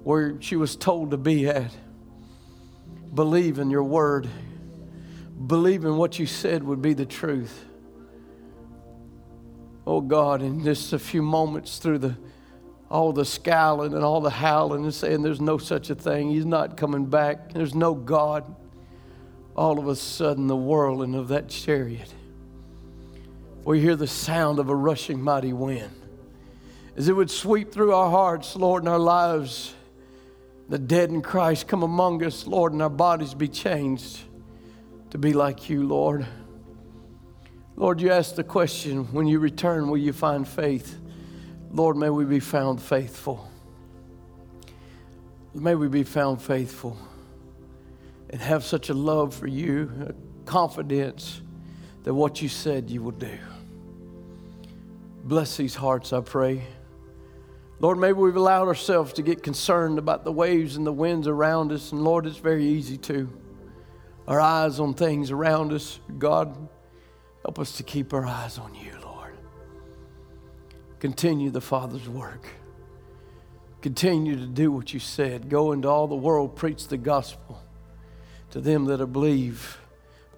where 0.03 0.41
she 0.41 0.57
was 0.57 0.75
told 0.75 1.13
to 1.13 1.17
be 1.17 1.47
at. 1.47 1.71
Believe 3.15 3.59
in 3.59 3.71
your 3.71 3.85
word. 3.85 4.29
Believe 5.47 5.85
in 5.85 5.97
what 5.97 6.19
you 6.19 6.27
said 6.27 6.65
would 6.65 6.83
be 6.83 6.95
the 6.95 7.07
truth. 7.07 7.65
Oh 9.87 10.01
God, 10.01 10.43
in 10.43 10.65
just 10.65 10.93
a 10.93 10.99
few 10.99 11.23
moments 11.23 11.79
through 11.79 11.99
the 11.99 12.17
all 12.89 13.13
the 13.13 13.25
scowling 13.25 13.95
and 13.95 14.05
all 14.05 14.21
the 14.21 14.29
howling 14.29 14.85
and 14.85 14.93
saying 14.93 15.23
there's 15.23 15.41
no 15.41 15.57
such 15.57 15.89
a 15.89 15.95
thing. 15.95 16.29
He's 16.29 16.45
not 16.45 16.77
coming 16.77 17.07
back. 17.07 17.53
There's 17.55 17.75
no 17.75 17.95
God. 17.95 18.55
All 19.57 19.79
of 19.79 19.89
a 19.89 19.97
sudden, 19.97 20.47
the 20.47 20.57
whirling 20.57 21.15
of 21.15 21.29
that 21.29 21.49
chariot. 21.49 22.13
We 23.65 23.81
hear 23.81 23.97
the 23.97 24.07
sound 24.07 24.59
of 24.59 24.69
a 24.69 24.77
rushing 24.77 25.23
mighty 25.23 25.55
wind. 25.55 26.02
As 26.97 27.09
it 27.09 27.15
would 27.15 27.31
sweep 27.31 27.73
through 27.73 27.95
our 27.95 28.11
hearts, 28.11 28.55
Lord, 28.55 28.83
and 28.83 28.89
our 28.89 28.99
lives, 28.99 29.75
the 30.69 30.79
dead 30.79 31.11
in 31.11 31.23
Christ 31.23 31.67
come 31.67 31.83
among 31.83 32.23
us, 32.25 32.47
Lord, 32.47 32.73
and 32.73 32.83
our 32.83 32.91
bodies 32.91 33.35
be 33.35 33.49
changed 33.49 34.21
to 35.11 35.19
be 35.19 35.33
like 35.33 35.71
you, 35.71 35.87
Lord. 35.87 36.27
Lord, 37.77 38.01
you 38.01 38.11
asked 38.11 38.37
the 38.37 38.45
question 38.45 39.05
when 39.13 39.27
you 39.27 39.39
return, 39.39 39.89
will 39.89 39.99
you 39.99 40.13
find 40.13 40.47
faith? 40.47 40.99
Lord, 41.71 41.97
may 41.97 42.11
we 42.11 42.27
be 42.27 42.41
found 42.41 42.81
faithful. 42.81 43.49
May 45.55 45.75
we 45.75 45.89
be 45.89 46.03
found 46.03 46.41
faithful 46.41 46.97
and 48.31 48.41
have 48.41 48.65
such 48.65 48.89
a 48.89 48.95
love 48.95 49.35
for 49.35 49.47
you, 49.47 49.91
a 50.09 50.45
confidence 50.45 51.41
that 52.05 52.13
what 52.13 52.43
you 52.43 52.49
said 52.49 52.91
you 52.91 53.03
will 53.03 53.11
do. 53.13 53.39
Bless 55.25 55.57
these 55.57 55.75
hearts, 55.75 56.13
I 56.13 56.21
pray. 56.21 56.63
Lord, 57.83 57.99
maybe 57.99 58.13
we've 58.13 58.37
allowed 58.37 58.69
ourselves 58.69 59.13
to 59.15 59.23
get 59.23 59.43
concerned 59.43 59.99
about 59.99 60.23
the 60.23 60.31
waves 60.31 60.77
and 60.77 60.87
the 60.87 60.93
winds 60.93 61.27
around 61.27 61.73
us, 61.73 61.91
and 61.91 62.05
Lord, 62.05 62.27
it's 62.27 62.37
very 62.37 62.65
easy 62.65 62.97
to. 62.99 63.29
Our 64.29 64.41
eyes 64.41 64.79
on 64.79 64.95
things 64.95 65.33
around 65.33 65.73
us. 65.73 65.99
God, 66.17 66.69
help 67.45 67.59
us 67.59 67.73
to 67.79 67.83
keep 67.83 68.15
our 68.15 68.25
eyes 68.25 68.57
on 68.57 68.73
you. 68.77 68.93
Lord. 69.03 69.35
Continue 71.01 71.51
the 71.51 71.61
Father's 71.61 72.09
work. 72.09 72.47
Continue 73.81 74.37
to 74.37 74.47
do 74.47 74.71
what 74.71 74.95
you 74.95 75.01
said. 75.01 75.49
Go 75.51 75.73
into 75.73 75.89
all 75.89 76.07
the 76.07 76.15
world, 76.15 76.55
preach 76.55 76.87
the 76.87 76.97
gospel 76.97 77.61
to 78.53 78.61
them 78.61 78.85
that 78.85 79.05
believe, 79.07 79.81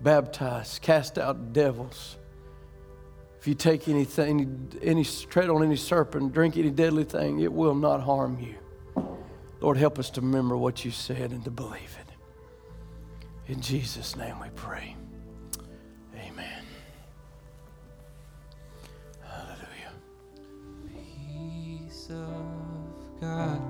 baptize, 0.01 0.79
cast 0.79 1.19
out 1.19 1.53
devils. 1.53 2.17
If 3.45 3.49
you 3.49 3.55
take 3.55 3.89
anything, 3.89 4.71
any, 4.81 4.91
any 4.91 5.05
tread 5.05 5.51
on 5.51 5.63
any 5.63 5.77
serpent, 5.77 6.33
drink 6.33 6.57
any 6.57 6.71
deadly 6.71 7.05
thing, 7.05 7.41
it 7.41 7.53
will 7.53 7.75
not 7.75 8.01
harm 8.01 8.39
you. 8.41 8.55
Lord, 9.61 9.77
help 9.77 9.99
us 9.99 10.09
to 10.13 10.23
remember 10.23 10.57
what 10.57 10.83
you 10.83 10.91
said 10.91 11.31
and 11.31 11.45
to 11.45 11.51
believe 11.51 11.95
it. 12.01 13.53
In 13.53 13.61
Jesus' 13.61 14.17
name 14.17 14.41
we 14.41 14.49
pray. 14.57 14.97
Amen. 16.17 16.65
Hallelujah. 19.21 19.93
Peace 20.89 22.09
of 22.09 23.21
God 23.21 23.61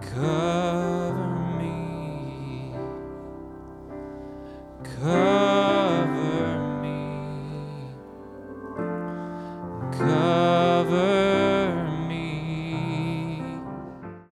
cover 0.00 1.58
me. 1.58 2.72
Cover 4.82 5.83
cover. 9.98 11.13